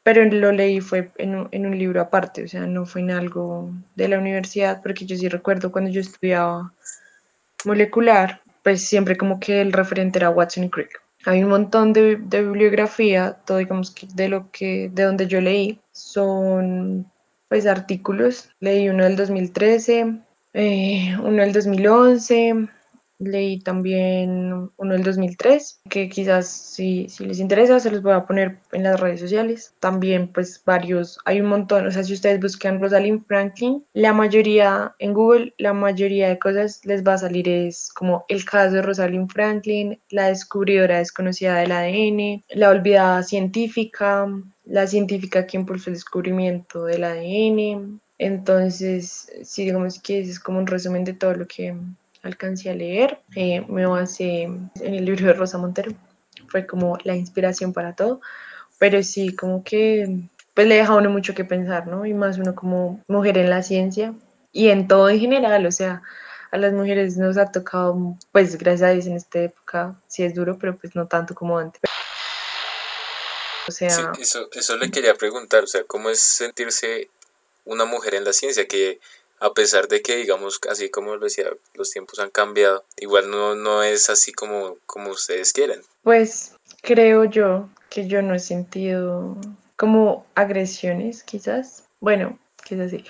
Pero 0.03 0.23
lo 0.25 0.51
leí 0.51 0.81
fue 0.81 1.11
en 1.17 1.35
un, 1.35 1.49
en 1.51 1.65
un 1.65 1.77
libro 1.77 2.01
aparte, 2.01 2.43
o 2.43 2.47
sea, 2.47 2.65
no 2.65 2.85
fue 2.85 3.01
en 3.01 3.11
algo 3.11 3.71
de 3.95 4.07
la 4.07 4.17
universidad, 4.17 4.81
porque 4.81 5.05
yo 5.05 5.15
sí 5.15 5.27
recuerdo 5.27 5.71
cuando 5.71 5.91
yo 5.91 6.01
estudiaba 6.01 6.73
molecular, 7.65 8.41
pues 8.63 8.87
siempre 8.87 9.17
como 9.17 9.39
que 9.39 9.61
el 9.61 9.73
referente 9.73 10.19
era 10.19 10.29
Watson 10.29 10.63
y 10.65 10.69
Crick. 10.69 11.01
Hay 11.25 11.43
un 11.43 11.49
montón 11.49 11.91
de, 11.91 12.15
de 12.15 12.41
bibliografía, 12.43 13.37
todo 13.45 13.57
digamos 13.57 13.91
que 13.91 14.07
de 14.15 14.29
lo 14.29 14.49
que, 14.51 14.89
de 14.93 15.03
donde 15.03 15.27
yo 15.27 15.41
leí, 15.41 15.79
son 15.91 17.05
pues 17.49 17.65
artículos. 17.65 18.49
Leí 18.61 18.87
uno 18.87 19.03
del 19.03 19.17
2013, 19.17 20.21
eh, 20.53 21.17
uno 21.21 21.41
del 21.41 21.51
2011, 21.51 22.69
Leí 23.19 23.59
también 23.59 24.71
uno 24.77 24.93
del 24.93 25.03
2003, 25.03 25.81
que 25.89 26.07
quizás 26.07 26.47
si, 26.47 27.09
si 27.09 27.25
les 27.25 27.39
interesa 27.39 27.79
se 27.79 27.91
los 27.91 28.01
voy 28.01 28.13
a 28.13 28.25
poner 28.25 28.59
en 28.71 28.83
las 28.83 28.99
redes 28.99 29.19
sociales. 29.19 29.73
También 29.79 30.29
pues 30.29 30.63
varios, 30.65 31.19
hay 31.25 31.41
un 31.41 31.47
montón, 31.47 31.85
o 31.85 31.91
sea, 31.91 32.03
si 32.03 32.13
ustedes 32.13 32.39
buscan 32.39 32.81
Rosalind 32.81 33.25
Franklin, 33.27 33.83
la 33.93 34.13
mayoría 34.13 34.95
en 34.99 35.13
Google, 35.13 35.53
la 35.57 35.73
mayoría 35.73 36.29
de 36.29 36.39
cosas 36.39 36.85
les 36.85 37.05
va 37.05 37.13
a 37.13 37.17
salir 37.17 37.49
es 37.49 37.91
como 37.93 38.25
el 38.29 38.45
caso 38.45 38.75
de 38.75 38.81
Rosalind 38.81 39.29
Franklin, 39.31 39.99
la 40.09 40.27
descubridora 40.27 40.99
desconocida 40.99 41.55
del 41.55 41.71
ADN, 41.73 42.43
la 42.49 42.69
olvidada 42.69 43.23
científica, 43.23 44.27
la 44.65 44.87
científica 44.87 45.45
que 45.45 45.57
impulsó 45.57 45.89
el 45.89 45.95
descubrimiento 45.95 46.85
del 46.85 47.03
ADN. 47.03 47.99
Entonces, 48.17 49.31
sí, 49.43 49.65
digamos 49.65 49.99
que 49.99 50.19
es 50.19 50.39
como 50.39 50.59
un 50.59 50.67
resumen 50.67 51.03
de 51.03 51.13
todo 51.13 51.33
lo 51.33 51.47
que 51.47 51.75
alcancé 52.23 52.69
a 52.69 52.75
leer. 52.75 53.19
Eh, 53.35 53.65
me 53.67 53.85
basé 53.85 54.43
en 54.43 54.71
el 54.75 55.05
libro 55.05 55.25
de 55.25 55.33
Rosa 55.33 55.57
Montero. 55.57 55.91
Fue 56.47 56.65
como 56.65 56.97
la 57.03 57.15
inspiración 57.15 57.73
para 57.73 57.95
todo. 57.95 58.21
Pero 58.77 59.03
sí, 59.03 59.35
como 59.35 59.63
que 59.63 60.29
pues 60.53 60.67
le 60.67 60.75
deja 60.75 60.93
a 60.93 60.97
uno 60.97 61.09
mucho 61.09 61.33
que 61.33 61.45
pensar, 61.45 61.87
¿no? 61.87 62.05
Y 62.05 62.13
más 62.13 62.37
uno 62.37 62.53
como 62.53 63.01
mujer 63.07 63.37
en 63.37 63.49
la 63.49 63.63
ciencia 63.63 64.13
y 64.51 64.69
en 64.69 64.87
todo 64.87 65.09
en 65.09 65.19
general, 65.19 65.65
o 65.65 65.71
sea, 65.71 66.01
a 66.51 66.57
las 66.57 66.73
mujeres 66.73 67.17
nos 67.17 67.37
ha 67.37 67.51
tocado, 67.51 68.17
pues 68.31 68.57
gracias 68.57 68.89
a 68.89 68.93
Dios 68.93 69.05
en 69.05 69.15
esta 69.15 69.39
época 69.39 70.01
sí 70.07 70.23
es 70.23 70.33
duro, 70.33 70.57
pero 70.59 70.77
pues 70.77 70.95
no 70.95 71.07
tanto 71.07 71.35
como 71.35 71.57
antes. 71.57 71.79
O 73.67 73.71
sea... 73.71 73.89
Sí, 73.89 74.03
eso, 74.21 74.49
eso 74.51 74.75
le 74.77 74.89
quería 74.89 75.13
preguntar, 75.13 75.63
o 75.63 75.67
sea, 75.67 75.83
¿cómo 75.83 76.09
es 76.09 76.19
sentirse 76.19 77.09
una 77.65 77.85
mujer 77.85 78.15
en 78.15 78.23
la 78.23 78.33
ciencia? 78.33 78.67
Que 78.67 78.99
a 79.39 79.53
pesar 79.53 79.87
de 79.87 80.01
que, 80.01 80.17
digamos, 80.17 80.59
así 80.69 80.89
como 80.89 81.15
lo 81.15 81.23
decía, 81.23 81.47
los 81.73 81.91
tiempos 81.91 82.19
han 82.19 82.29
cambiado, 82.29 82.83
igual 82.97 83.29
no, 83.29 83.55
no 83.55 83.83
es 83.83 84.09
así 84.09 84.31
como, 84.31 84.77
como 84.85 85.11
ustedes 85.11 85.53
quieren. 85.53 85.81
Pues 86.03 86.55
creo 86.81 87.25
yo 87.25 87.69
que 87.89 88.07
yo 88.07 88.21
no 88.21 88.35
he 88.35 88.39
sentido 88.39 89.37
como 89.75 90.25
agresiones, 90.35 91.23
quizás. 91.23 91.83
Bueno, 91.99 92.37
quizás 92.65 92.91
sí. 92.91 93.03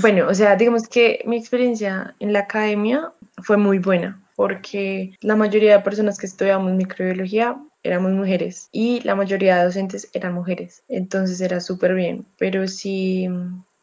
Bueno, 0.00 0.28
o 0.28 0.34
sea, 0.34 0.54
digamos 0.54 0.88
que 0.88 1.20
mi 1.26 1.36
experiencia 1.36 2.14
en 2.20 2.32
la 2.32 2.40
academia 2.40 3.12
fue 3.42 3.56
muy 3.56 3.78
buena, 3.78 4.22
porque 4.36 5.12
la 5.20 5.34
mayoría 5.34 5.76
de 5.76 5.82
personas 5.82 6.16
que 6.16 6.26
estudiamos 6.26 6.72
microbiología 6.72 7.56
éramos 7.82 8.12
mujeres 8.12 8.68
y 8.70 9.00
la 9.00 9.16
mayoría 9.16 9.56
de 9.56 9.64
docentes 9.64 10.08
eran 10.12 10.34
mujeres, 10.34 10.84
entonces 10.88 11.40
era 11.40 11.60
súper 11.60 11.94
bien, 11.94 12.24
pero 12.38 12.68
sí 12.68 13.28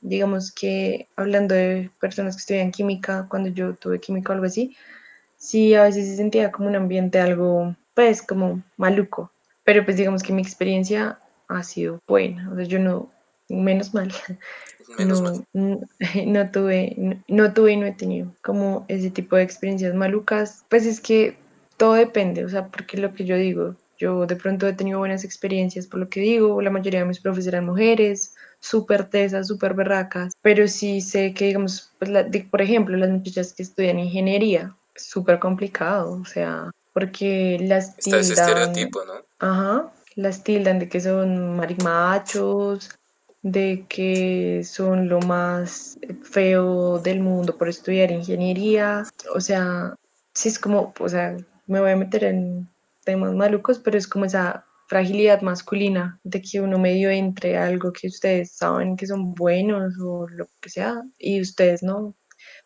digamos 0.08 0.52
que 0.52 1.08
hablando 1.16 1.56
de 1.56 1.90
personas 2.00 2.36
que 2.36 2.42
estudian 2.42 2.72
química, 2.72 3.28
cuando 3.30 3.50
yo 3.50 3.74
tuve 3.76 4.00
química 4.00 4.32
o 4.32 4.34
algo 4.34 4.46
así, 4.46 4.76
sí 5.38 5.74
a 5.76 5.84
veces 5.84 6.08
se 6.08 6.16
sentía 6.16 6.52
como 6.52 6.70
un 6.70 6.76
ambiente 6.76 7.20
algo, 7.20 7.76
pues, 7.94 8.22
como 8.22 8.64
maluco. 8.78 9.32
Pero 9.64 9.84
pues 9.84 9.98
digamos 9.98 10.24
que 10.24 10.34
mi 10.34 10.42
experiencia 10.42 11.20
ha 11.48 11.64
sido 11.64 12.00
buena, 12.08 12.50
o 12.52 12.56
sea, 12.56 12.66
yo 12.66 12.80
no, 12.80 13.10
menos 13.50 13.94
mal, 13.94 14.12
Menos 14.98 15.22
no, 15.22 15.46
mal. 15.54 15.88
no, 16.26 16.52
tuve, 16.52 16.94
no, 16.98 17.24
no 17.28 17.54
tuve 17.54 17.74
y 17.74 17.78
no 17.78 17.86
he 17.86 17.92
tenido 17.92 18.34
como 18.42 18.86
ese 18.88 19.10
tipo 19.10 19.36
de 19.36 19.44
experiencias 19.44 19.94
malucas. 19.94 20.64
Pues 20.70 20.86
es 20.86 21.02
que 21.02 21.36
todo 21.76 21.94
depende, 21.94 22.46
o 22.46 22.50
sea, 22.50 22.68
porque 22.68 22.98
lo 22.98 23.14
que 23.14 23.26
yo 23.26 23.36
digo, 23.36 23.76
yo 23.98 24.26
de 24.26 24.36
pronto 24.36 24.68
he 24.68 24.74
tenido 24.74 25.00
buenas 25.00 25.24
experiencias 25.24 25.88
por 25.88 26.00
lo 26.00 26.10
que 26.10 26.22
digo, 26.22 26.62
la 26.62 26.70
mayoría 26.70 27.02
de 27.02 27.06
mis 27.06 27.20
profes 27.20 27.48
eran 27.48 27.66
mujeres, 27.66 28.36
súper 28.60 29.10
tesas, 29.10 29.48
súper 29.48 29.74
berracas, 29.74 30.34
pero 30.42 30.68
sí 30.68 31.02
sé 31.02 31.34
que, 31.34 31.46
digamos, 31.46 31.92
pues 32.00 32.12
la- 32.12 32.24
de- 32.24 32.48
por 32.50 32.62
ejemplo, 32.62 32.98
las 32.98 33.10
muchachas 33.10 33.54
que 33.54 33.64
estudian 33.64 34.00
ingeniería, 34.00 34.76
súper 34.96 35.40
complicado, 35.40 36.14
o 36.22 36.26
sea, 36.26 36.72
porque 36.94 37.58
las 37.62 37.98
Está 37.98 38.18
ese 38.20 38.30
tildan, 38.30 38.50
estereotipo, 38.50 39.06
¿no? 39.06 39.14
ajá, 39.40 39.92
las 40.16 40.44
tildan 40.44 40.80
de 40.80 40.90
que 40.90 41.00
son 41.00 41.56
marimachos, 41.56 42.92
de 43.44 43.86
que 43.88 44.64
son 44.66 45.08
lo 45.08 45.20
más 45.22 45.98
feo 46.24 47.00
del 47.00 47.20
mundo 47.22 47.56
por 47.58 47.70
estudiar 47.70 48.12
ingeniería, 48.12 49.04
o 49.34 49.40
sea, 49.40 49.96
sí 50.34 50.50
es 50.50 50.60
como, 50.60 50.94
o 51.00 51.10
sea, 51.10 51.38
me 51.68 51.80
voy 51.80 51.92
a 51.92 51.96
meter 51.96 52.24
en 52.24 52.68
temas 53.06 53.34
malucos, 53.34 53.80
pero 53.80 53.98
es 53.98 54.08
como 54.08 54.26
esa 54.26 54.66
fragilidad 54.88 55.42
masculina 55.42 56.20
de 56.24 56.42
que 56.42 56.62
uno 56.62 56.80
medio 56.80 57.10
entre 57.10 57.58
algo 57.58 57.92
que 57.92 58.08
ustedes 58.08 58.54
saben 58.54 58.96
que 58.96 59.06
son 59.06 59.34
buenos 59.34 59.94
o 60.00 60.28
lo 60.28 60.48
que 60.62 60.70
sea 60.70 61.04
y 61.18 61.42
ustedes 61.42 61.84
no. 61.84 62.16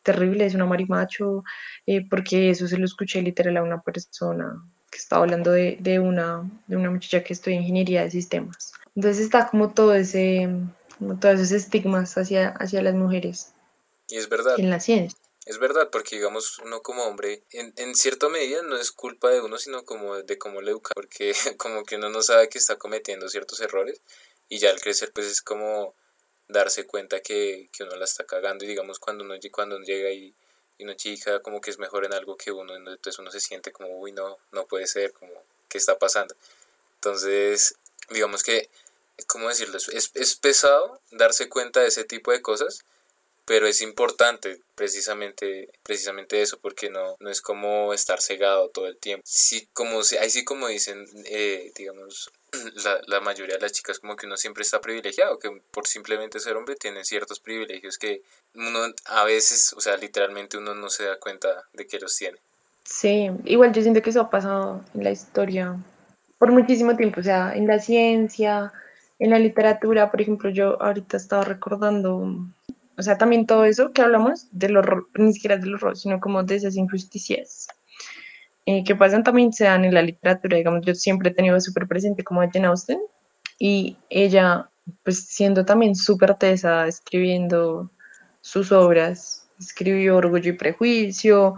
Terrible, 0.03 0.45
es 0.45 0.55
una 0.55 0.65
marimacho, 0.65 1.43
eh, 1.85 2.07
porque 2.07 2.49
eso 2.49 2.67
se 2.67 2.77
lo 2.77 2.85
escuché 2.85 3.21
literal 3.21 3.57
a 3.57 3.63
una 3.63 3.81
persona 3.81 4.53
que 4.91 4.97
estaba 4.97 5.23
hablando 5.23 5.51
de, 5.51 5.77
de 5.79 5.99
una, 5.99 6.49
de 6.67 6.75
una 6.75 6.91
muchacha 6.91 7.23
que 7.23 7.33
estudia 7.33 7.57
ingeniería 7.57 8.03
de 8.03 8.11
sistemas. 8.11 8.73
Entonces 8.95 9.23
está 9.23 9.47
como 9.47 9.73
todo 9.73 9.93
ese, 9.93 10.49
como 10.99 11.17
todos 11.17 11.35
esos 11.39 11.51
estigmas 11.51 12.17
hacia, 12.17 12.49
hacia 12.49 12.81
las 12.81 12.93
mujeres 12.93 13.53
Y 14.09 14.17
es 14.17 14.27
verdad, 14.27 14.59
en 14.59 14.69
la 14.69 14.79
ciencia. 14.79 15.17
Es 15.45 15.57
verdad, 15.57 15.89
porque 15.89 16.17
digamos, 16.17 16.59
uno 16.59 16.81
como 16.81 17.03
hombre, 17.03 17.41
en, 17.51 17.73
en 17.77 17.95
cierta 17.95 18.29
medida 18.29 18.61
no 18.61 18.77
es 18.77 18.91
culpa 18.91 19.29
de 19.29 19.41
uno, 19.41 19.57
sino 19.57 19.83
como 19.85 20.17
de 20.17 20.37
cómo 20.37 20.61
le 20.61 20.71
educa, 20.71 20.91
porque 20.93 21.33
como 21.57 21.83
que 21.83 21.95
uno 21.95 22.09
no 22.09 22.21
sabe 22.21 22.49
que 22.49 22.59
está 22.59 22.77
cometiendo 22.77 23.27
ciertos 23.29 23.59
errores 23.59 24.01
y 24.49 24.59
ya 24.59 24.69
al 24.69 24.79
crecer 24.81 25.11
pues 25.13 25.27
es 25.27 25.41
como 25.41 25.95
darse 26.47 26.85
cuenta 26.85 27.21
que, 27.21 27.69
que 27.71 27.83
uno 27.83 27.95
la 27.95 28.05
está 28.05 28.25
cagando 28.25 28.65
y 28.65 28.67
digamos 28.67 28.99
cuando 28.99 29.23
uno, 29.23 29.35
cuando 29.51 29.77
uno 29.77 29.85
llega 29.85 30.11
y, 30.11 30.33
y 30.77 30.83
una 30.83 30.95
chica 30.95 31.39
como 31.41 31.61
que 31.61 31.71
es 31.71 31.79
mejor 31.79 32.05
en 32.05 32.13
algo 32.13 32.37
que 32.37 32.51
uno, 32.51 32.75
entonces 32.75 33.17
uno 33.17 33.31
se 33.31 33.39
siente 33.39 33.71
como, 33.71 33.97
uy, 33.99 34.11
no, 34.11 34.37
no 34.51 34.65
puede 34.65 34.87
ser, 34.87 35.13
como, 35.13 35.31
¿qué 35.69 35.77
está 35.77 35.97
pasando? 35.97 36.35
Entonces, 36.95 37.75
digamos 38.09 38.43
que, 38.43 38.69
¿cómo 39.27 39.47
decirlo? 39.47 39.77
Es, 39.77 40.11
es 40.13 40.35
pesado 40.35 40.99
darse 41.11 41.49
cuenta 41.49 41.79
de 41.79 41.87
ese 41.87 42.03
tipo 42.03 42.31
de 42.31 42.41
cosas, 42.41 42.83
pero 43.45 43.67
es 43.67 43.81
importante 43.81 44.59
precisamente, 44.75 45.69
precisamente 45.83 46.41
eso, 46.41 46.59
porque 46.59 46.89
no, 46.89 47.15
no 47.19 47.29
es 47.29 47.41
como 47.41 47.93
estar 47.93 48.21
cegado 48.21 48.69
todo 48.69 48.87
el 48.87 48.97
tiempo. 48.97 49.23
Sí, 49.25 49.67
como, 49.73 49.99
ahí 50.19 50.29
sí 50.29 50.43
como 50.43 50.67
dicen, 50.67 51.05
eh, 51.25 51.71
digamos, 51.75 52.31
la, 52.83 53.01
la 53.07 53.19
mayoría 53.21 53.55
de 53.55 53.61
las 53.61 53.71
chicas 53.71 53.99
como 53.99 54.15
que 54.15 54.25
uno 54.25 54.37
siempre 54.37 54.63
está 54.63 54.81
privilegiado, 54.81 55.39
que 55.39 55.49
por 55.71 55.87
simplemente 55.87 56.39
ser 56.39 56.55
hombre 56.55 56.75
tienen 56.75 57.05
ciertos 57.05 57.39
privilegios 57.39 57.97
que 57.97 58.21
uno 58.55 58.93
a 59.05 59.23
veces, 59.23 59.73
o 59.73 59.81
sea, 59.81 59.97
literalmente 59.97 60.57
uno 60.57 60.75
no 60.75 60.89
se 60.89 61.05
da 61.05 61.19
cuenta 61.19 61.63
de 61.73 61.87
que 61.87 61.99
los 61.99 62.15
tiene. 62.15 62.37
Sí, 62.83 63.29
igual 63.45 63.73
yo 63.73 63.81
siento 63.81 64.01
que 64.01 64.09
eso 64.09 64.21
ha 64.21 64.29
pasado 64.29 64.83
en 64.93 65.03
la 65.03 65.11
historia 65.11 65.77
por 66.41 66.51
muchísimo 66.51 66.95
tiempo, 66.95 67.19
o 67.19 67.23
sea, 67.23 67.53
en 67.53 67.67
la 67.67 67.77
ciencia, 67.77 68.73
en 69.19 69.29
la 69.29 69.37
literatura, 69.37 70.09
por 70.09 70.19
ejemplo, 70.19 70.49
yo 70.49 70.81
ahorita 70.81 71.15
estaba 71.15 71.43
recordando, 71.43 72.27
o 72.97 73.01
sea, 73.01 73.17
también 73.17 73.45
todo 73.45 73.65
eso 73.65 73.91
que 73.91 74.01
hablamos 74.01 74.47
del 74.51 74.77
horror, 74.77 75.07
ni 75.15 75.33
siquiera 75.33 75.57
del 75.57 75.75
horror, 75.75 75.97
sino 75.97 76.19
como 76.19 76.43
de 76.43 76.55
esas 76.55 76.75
injusticias 76.75 77.67
eh, 78.65 78.83
que 78.83 78.95
pasan 78.95 79.23
también 79.23 79.51
se 79.51 79.65
dan 79.65 79.85
en 79.85 79.93
la 79.93 80.03
literatura, 80.03 80.57
digamos, 80.57 80.85
yo 80.85 80.93
siempre 80.93 81.29
he 81.29 81.33
tenido 81.33 81.59
súper 81.59 81.87
presente 81.87 82.23
como 82.23 82.41
a 82.41 82.49
Jane 82.51 82.67
Austen 82.67 82.99
y 83.57 83.97
ella, 84.09 84.69
pues 85.03 85.25
siendo 85.25 85.65
también 85.65 85.95
súper 85.95 86.35
tesa, 86.35 86.87
escribiendo 86.87 87.89
sus 88.41 88.71
obras, 88.71 89.47
escribió 89.59 90.17
Orgullo 90.17 90.51
y 90.51 90.57
Prejuicio, 90.57 91.55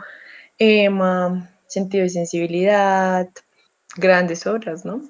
Emma, 0.57 1.49
Sentido 1.67 2.05
y 2.05 2.09
Sensibilidad, 2.09 3.27
grandes 3.97 4.47
obras, 4.47 4.85
¿no? 4.85 5.01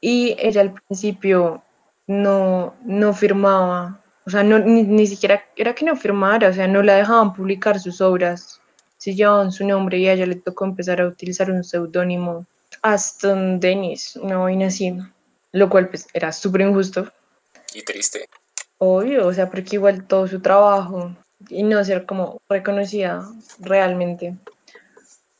Y 0.00 0.34
ella 0.38 0.62
al 0.62 0.74
principio 0.74 1.62
no, 2.08 2.74
no 2.84 3.14
firmaba, 3.14 4.01
o 4.26 4.30
sea, 4.30 4.42
no, 4.42 4.58
ni, 4.58 4.82
ni 4.82 5.06
siquiera 5.06 5.44
era 5.56 5.74
que 5.74 5.84
no 5.84 5.96
firmara, 5.96 6.48
o 6.48 6.52
sea, 6.52 6.66
no 6.68 6.82
la 6.82 6.96
dejaban 6.96 7.32
publicar 7.34 7.78
sus 7.80 8.00
obras, 8.00 8.60
si 8.98 9.14
llevaban 9.14 9.50
su 9.50 9.66
nombre 9.66 9.98
y 9.98 10.08
a 10.08 10.12
ella 10.12 10.26
le 10.26 10.36
tocó 10.36 10.64
empezar 10.64 11.00
a 11.00 11.06
utilizar 11.08 11.50
un 11.50 11.64
seudónimo, 11.64 12.46
Aston 12.82 13.58
Dennis, 13.60 14.16
una 14.16 14.38
vaina 14.38 14.66
así, 14.66 14.96
lo 15.52 15.68
cual 15.68 15.88
pues 15.88 16.06
era 16.14 16.32
súper 16.32 16.62
injusto, 16.62 17.10
Y 17.74 17.82
triste. 17.82 18.28
obvio, 18.78 19.26
o 19.26 19.32
sea, 19.34 19.50
porque 19.50 19.76
igual 19.76 20.06
todo 20.06 20.26
su 20.28 20.40
trabajo 20.40 21.14
y 21.48 21.62
no 21.64 21.84
ser 21.84 22.06
como 22.06 22.40
reconocida 22.48 23.28
realmente. 23.58 24.36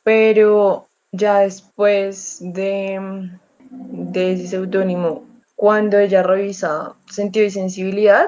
Pero 0.02 0.88
ya 1.12 1.40
después 1.40 2.38
de, 2.40 3.30
de 3.70 4.32
ese 4.32 4.48
seudónimo, 4.48 5.24
cuando 5.54 5.98
ella 5.98 6.22
revisa 6.24 6.94
Sentido 7.08 7.46
y 7.46 7.50
Sensibilidad 7.50 8.26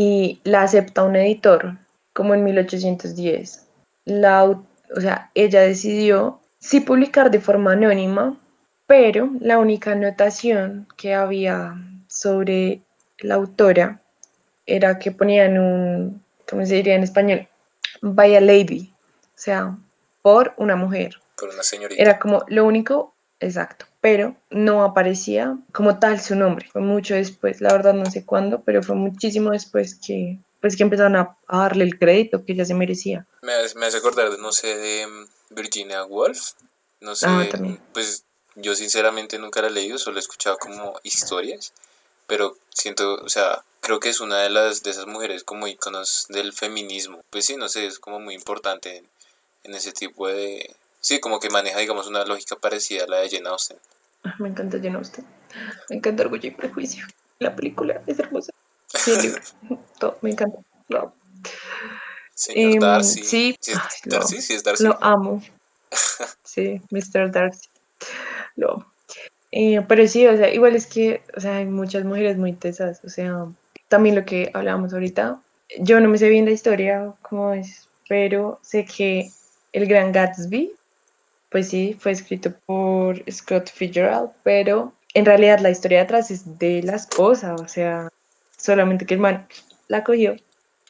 y 0.00 0.40
la 0.44 0.62
acepta 0.62 1.02
un 1.02 1.16
editor, 1.16 1.76
como 2.12 2.32
en 2.32 2.44
1810, 2.44 3.66
la, 4.04 4.44
o 4.44 5.00
sea, 5.00 5.32
ella 5.34 5.62
decidió 5.62 6.40
sí 6.60 6.78
publicar 6.78 7.32
de 7.32 7.40
forma 7.40 7.72
anónima, 7.72 8.38
pero 8.86 9.28
la 9.40 9.58
única 9.58 9.90
anotación 9.90 10.86
que 10.96 11.14
había 11.14 11.74
sobre 12.06 12.80
la 13.18 13.34
autora 13.34 14.00
era 14.66 15.00
que 15.00 15.10
ponían 15.10 15.58
un, 15.58 16.22
¿cómo 16.48 16.64
se 16.64 16.76
diría 16.76 16.94
en 16.94 17.02
español? 17.02 17.48
By 18.00 18.36
a 18.36 18.40
lady, 18.40 18.94
o 19.00 19.30
sea, 19.34 19.76
por 20.22 20.54
una 20.58 20.76
mujer. 20.76 21.16
Por 21.36 21.48
una 21.48 21.64
señorita. 21.64 22.00
Era 22.00 22.20
como 22.20 22.44
lo 22.46 22.64
único, 22.64 23.16
exacto, 23.40 23.86
pero 24.00 24.36
no 24.50 24.82
aparecía 24.84 25.56
como 25.72 25.98
tal 25.98 26.20
su 26.20 26.34
nombre. 26.34 26.68
Fue 26.72 26.80
mucho 26.80 27.14
después, 27.14 27.60
la 27.60 27.72
verdad 27.72 27.94
no 27.94 28.10
sé 28.10 28.24
cuándo, 28.24 28.62
pero 28.62 28.82
fue 28.82 28.94
muchísimo 28.96 29.50
después 29.50 29.94
que, 30.04 30.38
pues, 30.60 30.76
que 30.76 30.82
empezaron 30.82 31.16
a, 31.16 31.36
a 31.46 31.58
darle 31.58 31.84
el 31.84 31.98
crédito 31.98 32.44
que 32.44 32.52
ella 32.52 32.64
se 32.64 32.74
merecía. 32.74 33.26
Me, 33.42 33.52
hace- 33.52 33.78
me 33.78 33.86
hace 33.86 33.98
acordar, 33.98 34.38
no 34.38 34.52
sé, 34.52 34.76
de 34.76 35.06
mm, 35.06 35.54
Virginia 35.54 36.04
Woolf. 36.04 36.52
No 37.00 37.14
sé, 37.14 37.26
Ah, 37.28 37.46
también. 37.50 37.78
pues 37.94 38.24
yo 38.56 38.74
sinceramente 38.74 39.38
nunca 39.38 39.62
la 39.62 39.68
he 39.68 39.70
leído, 39.70 39.98
solo 39.98 40.16
he 40.16 40.20
escuchado 40.20 40.58
como 40.58 40.98
historias, 41.04 41.72
pero 42.26 42.56
siento, 42.74 43.14
o 43.22 43.28
sea, 43.28 43.62
creo 43.80 44.00
que 44.00 44.08
es 44.08 44.20
una 44.20 44.38
de 44.42 44.50
las 44.50 44.82
de 44.82 44.90
esas 44.90 45.06
mujeres 45.06 45.44
como 45.44 45.68
íconos 45.68 46.26
del 46.28 46.52
feminismo. 46.52 47.20
Pues 47.30 47.44
sí, 47.46 47.56
no 47.56 47.68
sé, 47.68 47.86
es 47.86 48.00
como 48.00 48.18
muy 48.18 48.34
importante 48.34 48.96
en, 48.96 49.04
en 49.62 49.74
ese 49.74 49.92
tipo 49.92 50.26
de... 50.26 50.74
Sí, 51.00 51.20
como 51.20 51.38
que 51.40 51.48
maneja, 51.50 51.78
digamos, 51.78 52.06
una 52.08 52.24
lógica 52.24 52.56
parecida 52.56 53.04
a 53.04 53.06
la 53.08 53.18
de 53.18 53.30
Jane 53.30 53.48
Austen. 53.48 53.76
Ah, 54.24 54.34
Me 54.38 54.48
encanta 54.48 54.78
Jane 54.82 54.96
Austen. 54.96 55.24
Me 55.90 55.96
encanta 55.96 56.22
Orgullo 56.24 56.48
y 56.48 56.50
Prejuicio. 56.52 57.06
La 57.38 57.54
película 57.54 58.02
es 58.06 58.18
hermosa. 58.18 58.52
Sí, 58.92 59.12
el 59.12 59.22
libro. 59.22 59.42
Todo, 59.98 60.18
me 60.22 60.30
encanta. 60.30 60.58
Lo 60.88 61.00
amo. 61.00 61.14
Señor 62.34 62.72
Em, 62.74 62.80
Darcy. 62.80 63.22
sí, 63.24 63.56
¿Sí 63.60 63.72
es 63.72 63.78
ay, 63.78 63.84
lo 64.04 64.16
Darcy? 64.18 64.34
amo. 64.36 64.42
Sí, 64.42 64.52
es 64.54 64.62
Darcy. 64.64 64.84
Lo 64.84 64.98
amo. 65.02 65.42
Sí, 66.44 66.80
Mr. 66.90 67.30
Darcy. 67.30 67.68
Lo 68.56 68.72
amo. 68.74 68.92
Eh, 69.52 69.80
pero 69.88 70.06
sí, 70.08 70.26
o 70.26 70.36
sea, 70.36 70.52
igual 70.52 70.74
es 70.76 70.86
que, 70.86 71.22
o 71.36 71.40
sea, 71.40 71.56
hay 71.56 71.66
muchas 71.66 72.04
mujeres 72.04 72.36
muy 72.36 72.52
tesas, 72.52 73.00
o 73.04 73.08
sea, 73.08 73.46
también 73.88 74.14
lo 74.14 74.24
que 74.26 74.50
hablábamos 74.52 74.92
ahorita, 74.92 75.40
yo 75.78 76.00
no 76.00 76.08
me 76.10 76.18
sé 76.18 76.28
bien 76.28 76.44
la 76.44 76.50
historia, 76.50 77.14
cómo 77.22 77.54
es, 77.54 77.88
pero 78.08 78.60
sé 78.62 78.84
que 78.84 79.30
El 79.72 79.86
Gran 79.86 80.12
Gatsby, 80.12 80.72
pues 81.50 81.68
sí, 81.68 81.96
fue 81.98 82.12
escrito 82.12 82.52
por 82.66 83.22
Scott 83.30 83.70
Fitzgerald, 83.70 84.30
pero 84.42 84.92
en 85.14 85.24
realidad 85.24 85.60
la 85.60 85.70
historia 85.70 85.98
de 85.98 86.04
atrás 86.04 86.30
es 86.30 86.58
de 86.58 86.82
la 86.82 86.96
esposa, 86.96 87.54
o 87.54 87.66
sea, 87.68 88.08
solamente 88.56 89.06
que 89.06 89.14
el 89.14 89.20
man 89.20 89.48
la 89.88 90.04
cogió, 90.04 90.36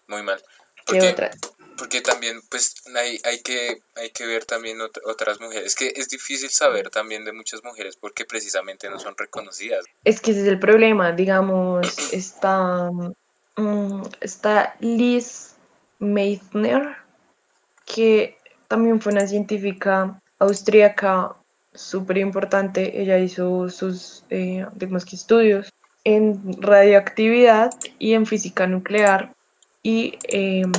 Muy 0.08 0.22
mal. 0.22 0.38
que 0.38 0.84
Porque, 0.84 1.08
otra. 1.10 1.30
porque 1.76 2.00
también, 2.00 2.40
pues, 2.50 2.74
hay, 2.96 3.20
hay, 3.24 3.40
que, 3.42 3.78
hay 3.94 4.10
que 4.10 4.26
ver 4.26 4.44
también 4.44 4.78
ot- 4.78 5.00
otras 5.04 5.40
mujeres. 5.40 5.66
Es 5.66 5.76
que 5.76 5.92
es 5.94 6.08
difícil 6.08 6.50
saber 6.50 6.90
también 6.90 7.24
de 7.24 7.32
muchas 7.32 7.62
mujeres 7.62 7.96
porque 7.96 8.24
precisamente 8.24 8.90
no 8.90 8.98
son 8.98 9.14
reconocidas. 9.16 9.84
Es 10.04 10.20
que 10.20 10.32
ese 10.32 10.40
es 10.40 10.48
el 10.48 10.58
problema, 10.58 11.12
digamos, 11.12 12.12
está, 12.12 12.90
mm, 13.56 14.02
está 14.20 14.74
Liz 14.80 15.54
Meitner, 16.00 16.96
que 17.86 18.36
también 18.66 19.00
fue 19.00 19.12
una 19.12 19.26
científica 19.26 20.20
austríaca 20.38 21.34
súper 21.74 22.18
importante. 22.18 23.00
Ella 23.00 23.18
hizo 23.18 23.68
sus, 23.68 24.24
eh, 24.30 24.66
estudios 25.12 25.72
en 26.04 26.60
radioactividad 26.60 27.70
y 27.98 28.14
en 28.14 28.26
física 28.26 28.66
nuclear 28.66 29.34
y 29.82 30.18
em, 30.24 30.72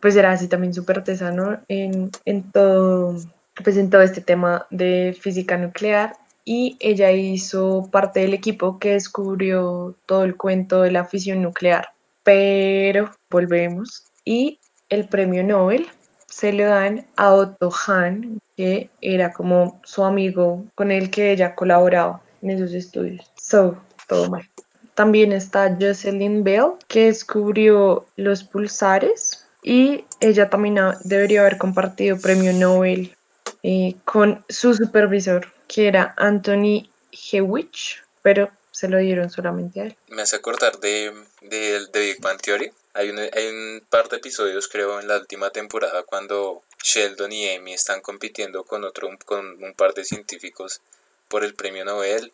pues 0.00 0.16
era 0.16 0.32
así 0.32 0.48
también 0.48 0.74
súper 0.74 0.98
artesano 0.98 1.60
en, 1.68 2.10
en 2.24 2.50
todo, 2.52 3.16
pues 3.64 3.76
en 3.76 3.90
todo 3.90 4.02
este 4.02 4.20
tema 4.20 4.66
de 4.70 5.16
física 5.20 5.56
nuclear 5.56 6.14
y 6.44 6.76
ella 6.80 7.12
hizo 7.12 7.88
parte 7.90 8.20
del 8.20 8.32
equipo 8.32 8.78
que 8.78 8.92
descubrió 8.92 9.94
todo 10.06 10.24
el 10.24 10.36
cuento 10.36 10.82
de 10.82 10.92
la 10.92 11.04
fisión 11.04 11.42
nuclear. 11.42 11.88
Pero 12.22 13.10
volvemos 13.30 14.04
y 14.24 14.58
el 14.88 15.08
premio 15.08 15.44
Nobel 15.44 15.86
se 16.28 16.52
le 16.52 16.64
dan 16.64 17.06
a 17.16 17.32
Otto 17.34 17.70
Hahn, 17.70 18.40
que 18.56 18.90
era 19.00 19.32
como 19.32 19.80
su 19.84 20.04
amigo 20.04 20.64
con 20.74 20.90
el 20.90 21.10
que 21.10 21.32
ella 21.32 21.54
colaboraba 21.54 22.22
en 22.42 22.50
esos 22.50 22.72
estudios. 22.72 23.30
So, 23.36 23.76
todo 24.06 24.28
mal. 24.30 24.48
También 24.94 25.32
está 25.32 25.76
Jocelyn 25.80 26.44
Bell, 26.44 26.72
que 26.88 27.06
descubrió 27.06 28.06
los 28.16 28.44
pulsares 28.44 29.46
y 29.62 30.04
ella 30.20 30.50
también 30.50 30.78
debería 31.04 31.40
haber 31.42 31.58
compartido 31.58 32.18
premio 32.18 32.52
Nobel 32.52 33.16
eh, 33.62 33.94
con 34.04 34.44
su 34.48 34.74
supervisor, 34.74 35.46
que 35.66 35.88
era 35.88 36.14
Anthony 36.16 36.88
Hewitt, 37.32 37.74
pero 38.22 38.50
se 38.70 38.88
lo 38.88 38.98
dieron 38.98 39.30
solamente 39.30 39.80
a 39.80 39.84
él. 39.84 39.96
Me 40.08 40.22
hace 40.22 40.36
acordar 40.36 40.78
de, 40.78 41.12
de, 41.42 41.86
de 41.92 42.00
Big 42.00 42.20
Bang 42.20 42.40
Theory. 42.40 42.70
Hay 42.94 43.10
un, 43.10 43.18
hay 43.18 43.46
un 43.48 43.86
par 43.90 44.08
de 44.08 44.16
episodios, 44.16 44.68
creo, 44.68 45.00
en 45.00 45.08
la 45.08 45.18
última 45.18 45.50
temporada 45.50 46.02
cuando 46.04 46.62
Sheldon 46.82 47.32
y 47.32 47.54
Amy 47.54 47.74
están 47.74 48.00
compitiendo 48.00 48.64
con 48.64 48.84
otro 48.84 49.08
con 49.24 49.62
un 49.62 49.74
par 49.74 49.94
de 49.94 50.04
científicos 50.04 50.80
por 51.28 51.44
el 51.44 51.54
premio 51.54 51.84
Nobel, 51.84 52.32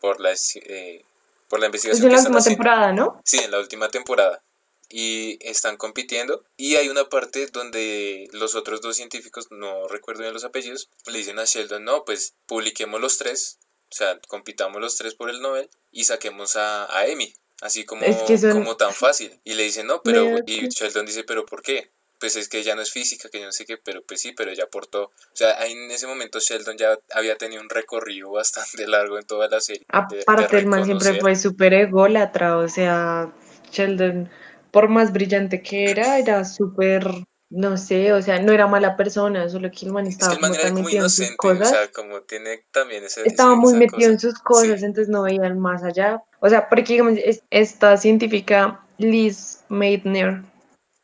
por 0.00 0.20
la, 0.20 0.32
eh, 0.54 1.04
por 1.48 1.60
la 1.60 1.66
Es 1.66 1.68
investigación 1.68 2.08
en 2.08 2.10
que 2.10 2.16
la 2.16 2.20
última 2.20 2.40
haciendo. 2.40 2.42
temporada, 2.42 2.92
¿no? 2.92 3.20
Sí, 3.24 3.38
en 3.38 3.50
la 3.50 3.58
última 3.58 3.88
temporada. 3.88 4.42
Y 4.88 5.38
están 5.46 5.76
compitiendo. 5.76 6.44
Y 6.56 6.76
hay 6.76 6.88
una 6.88 7.08
parte 7.08 7.46
donde 7.46 8.28
los 8.32 8.54
otros 8.54 8.80
dos 8.80 8.96
científicos, 8.96 9.48
no 9.50 9.86
recuerdo 9.88 10.22
bien 10.22 10.32
los 10.34 10.44
apellidos, 10.44 10.88
le 11.06 11.18
dicen 11.18 11.38
a 11.38 11.44
Sheldon, 11.44 11.84
no, 11.84 12.04
pues 12.04 12.34
publiquemos 12.46 13.00
los 13.00 13.18
tres, 13.18 13.58
o 13.90 13.94
sea, 13.94 14.18
compitamos 14.28 14.80
los 14.80 14.96
tres 14.96 15.14
por 15.14 15.30
el 15.30 15.40
Nobel 15.42 15.68
y 15.92 16.04
saquemos 16.04 16.56
a, 16.56 16.84
a 16.86 17.02
Amy. 17.02 17.34
Así 17.60 17.84
como, 17.84 18.02
Es 18.02 18.16
que 18.22 18.38
son- 18.38 18.52
como 18.52 18.76
tan 18.76 18.92
fácil. 18.92 19.38
Y 19.44 19.54
le 19.54 19.64
dicen, 19.64 19.86
no, 19.86 20.02
pero... 20.02 20.38
Y 20.46 20.68
Sheldon 20.68 21.06
dice, 21.06 21.24
pero 21.24 21.44
¿por 21.44 21.62
qué? 21.62 21.90
Pues 22.18 22.36
es 22.36 22.48
que 22.48 22.58
ella 22.58 22.74
no 22.74 22.82
es 22.82 22.90
física, 22.92 23.28
que 23.30 23.40
yo 23.40 23.46
no 23.46 23.52
sé 23.52 23.64
qué, 23.64 23.78
pero 23.78 24.02
pues 24.02 24.20
sí, 24.20 24.32
pero 24.32 24.50
ella 24.50 24.64
aportó. 24.64 25.04
O 25.04 25.12
sea, 25.36 25.58
ahí 25.58 25.72
en 25.72 25.90
ese 25.90 26.06
momento 26.06 26.38
Sheldon 26.38 26.76
ya 26.76 26.98
había 27.14 27.36
tenido 27.38 27.62
un 27.62 27.70
recorrido 27.70 28.30
bastante 28.32 28.86
largo 28.86 29.18
en 29.18 29.24
toda 29.26 29.48
la 29.48 29.60
serie. 29.60 29.84
Aparte, 29.88 30.58
el 30.58 30.66
man 30.66 30.84
siempre 30.84 31.18
fue 31.20 31.34
súper 31.36 31.72
ególatra, 31.74 32.58
o 32.58 32.68
sea, 32.68 33.32
Sheldon, 33.72 34.30
por 34.70 34.88
más 34.88 35.12
brillante 35.12 35.62
que 35.62 35.90
era, 35.90 36.18
era 36.18 36.44
súper, 36.44 37.04
no 37.50 37.76
sé, 37.76 38.12
o 38.12 38.22
sea, 38.22 38.40
no 38.40 38.52
era 38.52 38.66
mala 38.68 38.96
persona, 38.96 39.48
solo 39.48 39.70
que 39.70 39.84
el 39.86 39.92
man 39.92 40.06
Es 40.06 40.16
que 40.16 40.22
estaba 40.22 40.34
el 40.34 40.40
man 40.40 40.50
como 40.52 40.54
era 40.60 40.62
tan 40.68 40.72
como 40.74 40.84
metido 40.84 41.02
en 41.04 41.10
sus 41.10 41.18
inocente, 41.18 41.34
o 41.34 41.50
cosas. 41.58 41.70
sea, 41.70 41.88
como 41.92 42.20
tiene 42.22 42.64
también 42.72 43.04
ese... 43.04 43.26
estaba 43.26 43.52
ese- 43.52 43.60
muy 43.60 43.74
metido 43.74 43.96
cosa. 43.98 44.10
en 44.12 44.18
sus 44.20 44.38
cosas, 44.38 44.80
Sí. 44.80 44.86
entonces 44.86 45.08
no 45.08 45.22
veían 45.22 45.58
más 45.58 45.82
allá. 45.82 46.22
O 46.40 46.48
sea, 46.48 46.68
porque 46.68 46.92
digamos, 46.94 47.14
es- 47.24 47.42
esta 47.50 47.96
científica 47.96 48.80
Liz 48.98 49.64
Meitner, 49.68 50.42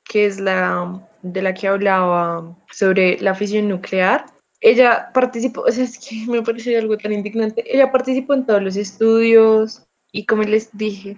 que 0.05 0.27
es 0.27 0.39
la 0.41 1.03
de 1.23 1.43
la 1.43 1.53
que 1.55 1.67
hablaba 1.67 2.57
sobre 2.71 3.19
la 3.21 3.35
fisión 3.35 3.69
nuclear, 3.69 4.27
ella 4.61 5.11
participó, 5.13 5.63
o 5.63 5.73
sea, 5.73 5.83
es 5.85 5.99
que 5.99 6.25
me 6.29 6.43
parece 6.43 6.79
algo 6.79 6.97
tan 6.97 7.13
indignante, 7.13 7.65
ella 7.67 7.91
participó 7.91 8.35
en 8.35 8.47
todos 8.47 8.63
los 8.63 8.77
estudios 8.77 9.83
y 10.13 10.25
como 10.27 10.45
les 10.45 10.69
dije, 10.73 11.17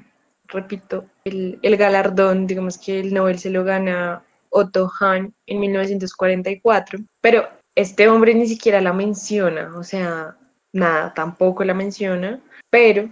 repito, 0.49 1.05
el, 1.25 1.59
el 1.63 1.77
galardón, 1.77 2.47
digamos 2.47 2.79
que 2.79 3.01
el 3.01 3.13
Nobel 3.13 3.39
se 3.39 3.51
lo 3.51 3.63
gana 3.65 4.25
Otto 4.51 4.91
Hahn 5.01 5.35
en 5.47 5.61
1944, 5.61 7.01
pero 7.21 7.49
este 7.75 8.09
hombre 8.09 8.35
ni 8.35 8.47
siquiera 8.49 8.81
la 8.81 8.93
menciona, 8.93 9.73
o 9.77 9.85
sea, 9.85 10.37
nada, 10.73 11.15
tampoco 11.15 11.65
la 11.65 11.75
menciona, 11.75 12.41
pero 12.71 13.11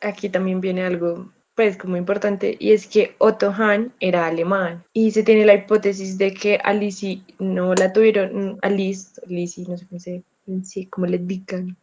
aquí 0.00 0.28
también 0.28 0.60
viene 0.60 0.84
algo 0.84 1.30
pues 1.54 1.76
como 1.76 1.98
importante 1.98 2.56
y 2.58 2.72
es 2.72 2.86
que 2.86 3.14
Otto 3.18 3.52
Hahn 3.52 3.92
era 4.00 4.26
alemán 4.26 4.82
y 4.94 5.10
se 5.10 5.22
tiene 5.22 5.44
la 5.44 5.54
hipótesis 5.54 6.16
de 6.16 6.32
que 6.32 6.58
a 6.62 6.72
Lizzie 6.72 7.22
no 7.38 7.74
la 7.74 7.92
tuvieron, 7.92 8.58
a 8.62 8.70
Liz, 8.70 9.20
Lizzie, 9.26 9.66
no 9.68 9.76
sé 9.76 9.86
cómo 9.86 10.00
se 10.00 10.22
sí, 10.64 10.86
cómo 10.86 11.06
le 11.06 11.18
digan, 11.18 11.76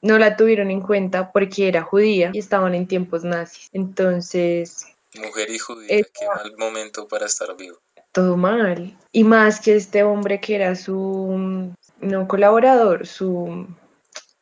no 0.00 0.18
la 0.18 0.36
tuvieron 0.36 0.70
en 0.70 0.80
cuenta 0.80 1.30
porque 1.30 1.68
era 1.68 1.82
judía 1.82 2.30
y 2.32 2.38
estaban 2.38 2.74
en 2.74 2.86
tiempos 2.86 3.22
nazis. 3.22 3.68
Entonces, 3.72 4.86
Mujer 5.14 5.50
y 5.50 5.58
judía, 5.58 5.88
Esa- 5.90 6.08
qué 6.18 6.26
mal 6.26 6.56
momento 6.56 7.06
para 7.06 7.26
estar 7.26 7.54
vivo. 7.56 7.78
Todo 8.12 8.36
mal. 8.36 8.96
Y 9.10 9.24
más 9.24 9.60
que 9.60 9.76
este 9.76 10.02
hombre 10.04 10.40
que 10.40 10.54
era 10.54 10.74
su, 10.74 11.72
no 12.00 12.28
colaborador, 12.28 13.06
su, 13.06 13.66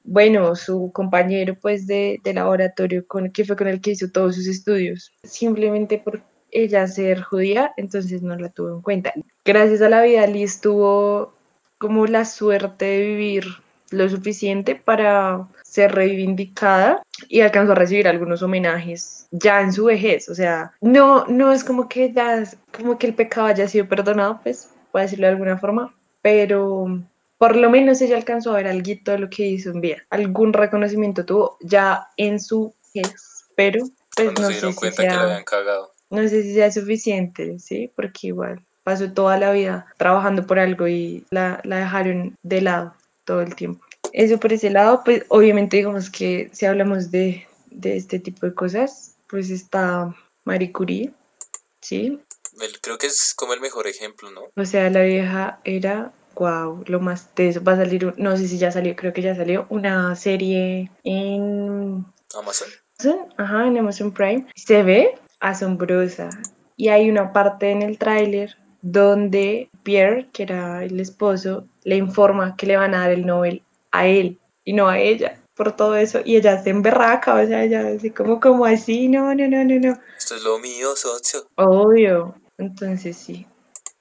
bueno, 0.05 0.55
su 0.57 0.91
compañero 0.93 1.57
pues 1.61 1.87
de, 1.87 2.19
de 2.23 2.35
laboratorio 2.35 3.07
con, 3.07 3.31
que 3.31 3.45
fue 3.45 3.57
con 3.57 3.69
el 3.69 3.81
que 3.81 3.93
hizo 3.93 4.11
todos 4.11 4.37
sus 4.37 4.47
estudios. 4.47 5.13
Simplemente 5.23 5.99
por 5.99 6.23
ella 6.53 6.87
ser 6.87 7.23
judía, 7.23 7.73
entonces 7.77 8.23
no 8.23 8.37
la 8.37 8.49
tuvo 8.51 8.75
en 8.77 8.83
cuenta. 8.83 9.13
Gracias 9.45 9.83
a 9.83 9.89
la 9.89 10.03
vida, 10.03 10.27
Liz 10.27 10.61
tuvo 10.61 11.33
como 11.79 12.07
la 12.07 12.25
suerte 12.25 12.85
de 12.85 13.07
vivir 13.07 13.45
lo 13.91 14.09
suficiente 14.09 14.75
para 14.75 15.49
ser 15.71 15.95
reivindicada 15.95 17.01
y 17.29 17.43
alcanzó 17.43 17.73
a 17.73 17.77
recibir 17.77 18.09
algunos 18.09 18.43
homenajes 18.43 19.29
ya 19.31 19.61
en 19.61 19.73
su 19.73 19.85
vejez, 19.85 20.29
o 20.29 20.35
sea, 20.35 20.73
no, 20.81 21.25
no 21.27 21.53
es 21.53 21.63
como 21.63 21.89
que 21.89 22.13
ya, 22.13 22.43
como 22.77 22.99
que 22.99 23.07
el 23.07 23.15
pecado 23.15 23.47
haya 23.47 23.69
sido 23.69 23.87
perdonado, 23.87 24.41
pues, 24.43 24.69
por 24.91 25.01
decirlo 25.01 25.29
de 25.29 25.33
alguna 25.33 25.59
forma, 25.59 25.95
pero 26.23 27.01
por 27.39 27.55
lo 27.55 27.71
menos 27.71 28.01
ella 28.03 28.17
alcanzó 28.17 28.51
a 28.51 28.57
ver 28.57 28.67
algo 28.67 28.83
de 29.05 29.19
lo 29.19 29.31
que 29.31 29.47
hizo 29.47 29.71
en 29.71 29.81
vida, 29.81 29.99
algún 30.11 30.53
reconocimiento 30.53 31.25
tuvo 31.25 31.57
ya 31.61 32.09
en 32.17 32.41
su 32.41 32.75
vejez, 32.93 33.45
pero 33.55 33.85
pues 34.17 34.33
no 34.41 34.49
sé 34.49 34.73
si 34.73 34.91
sea, 34.91 35.45
no 36.11 36.23
sé 36.23 36.43
si 36.43 36.55
sea 36.55 36.73
suficiente, 36.73 37.61
¿sí? 37.61 37.93
Porque 37.95 38.27
igual 38.27 38.61
pasó 38.83 39.13
toda 39.13 39.39
la 39.39 39.53
vida 39.53 39.87
trabajando 39.99 40.45
por 40.49 40.59
algo 40.59 40.89
y 40.89 41.25
la, 41.31 41.61
la 41.63 41.79
dejaron 41.79 42.37
de 42.43 42.61
lado 42.61 42.95
todo 43.25 43.41
el 43.43 43.55
tiempo. 43.55 43.85
Eso 44.13 44.39
por 44.39 44.53
ese 44.53 44.71
lado, 44.71 45.03
pues 45.05 45.25
obviamente 45.29 45.79
digamos 45.79 46.11
que 46.11 46.51
si 46.53 46.67
hablamos 46.67 47.11
de, 47.11 47.47
de 47.71 47.97
este 47.97 48.19
tipo 48.19 48.47
de 48.47 48.55
cosas, 48.55 49.17
pues 49.29 49.51
está 49.51 50.15
Marie 50.45 50.73
Curie, 50.73 51.13
¿sí? 51.81 52.21
Creo 52.83 52.99
que 52.99 53.07
es 53.07 53.33
como 53.35 53.55
el 53.55 53.61
mejor 53.61 53.87
ejemplo, 53.87 54.31
¿no? 54.31 54.43
O 54.57 54.65
sea, 54.65 54.91
la 54.91 55.03
vieja 55.03 55.61
era, 55.65 56.13
wow, 56.35 56.83
lo 56.87 57.01
más 57.01 57.35
de 57.35 57.49
eso. 57.49 57.63
Va 57.63 57.73
a 57.73 57.77
salir, 57.77 58.13
no 58.19 58.37
sé 58.37 58.49
si 58.49 58.59
ya 58.59 58.71
salió, 58.71 58.95
creo 58.97 59.13
que 59.13 59.23
ya 59.23 59.35
salió 59.35 59.67
una 59.71 60.15
serie 60.17 60.91
en... 61.05 62.05
Amazon. 62.35 62.69
Ajá, 63.39 63.67
en 63.67 63.79
Amazon 63.79 64.13
Prime. 64.13 64.47
Se 64.57 64.83
ve 64.83 65.15
asombrosa. 65.41 66.29
Y 66.77 66.89
hay 66.89 67.09
una 67.09 67.33
parte 67.33 67.71
en 67.71 67.83
el 67.83 67.99
tráiler 67.99 68.57
donde 68.83 69.71
Pierre, 69.83 70.29
que 70.33 70.43
era 70.43 70.85
el 70.85 71.01
esposo, 71.01 71.65
le 71.85 71.97
informa 71.97 72.57
que 72.57 72.67
le 72.67 72.77
van 72.77 72.95
a 72.95 73.01
dar 73.01 73.11
el 73.11 73.27
Nobel 73.27 73.63
a 73.93 74.07
él 74.07 74.39
y 74.65 74.73
no 74.73 74.89
a 74.89 74.99
ella 74.99 75.41
por 75.55 75.77
todo 75.77 75.95
eso 75.95 76.21
y 76.25 76.37
ella 76.37 76.63
se 76.63 76.71
emberraca, 76.71 77.35
o 77.35 77.47
sea, 77.47 77.65
ella 77.65 77.87
así 77.89 78.11
como, 78.11 78.41
como 78.41 78.65
así, 78.65 79.09
no, 79.09 79.35
no, 79.35 79.47
no, 79.47 79.63
no, 79.63 79.79
no. 79.79 80.01
Esto 80.17 80.37
es 80.37 80.43
lo 80.43 80.59
mío, 80.59 80.97
socio. 80.97 81.47
Obvio, 81.57 82.35
entonces 82.57 83.17
sí, 83.17 83.47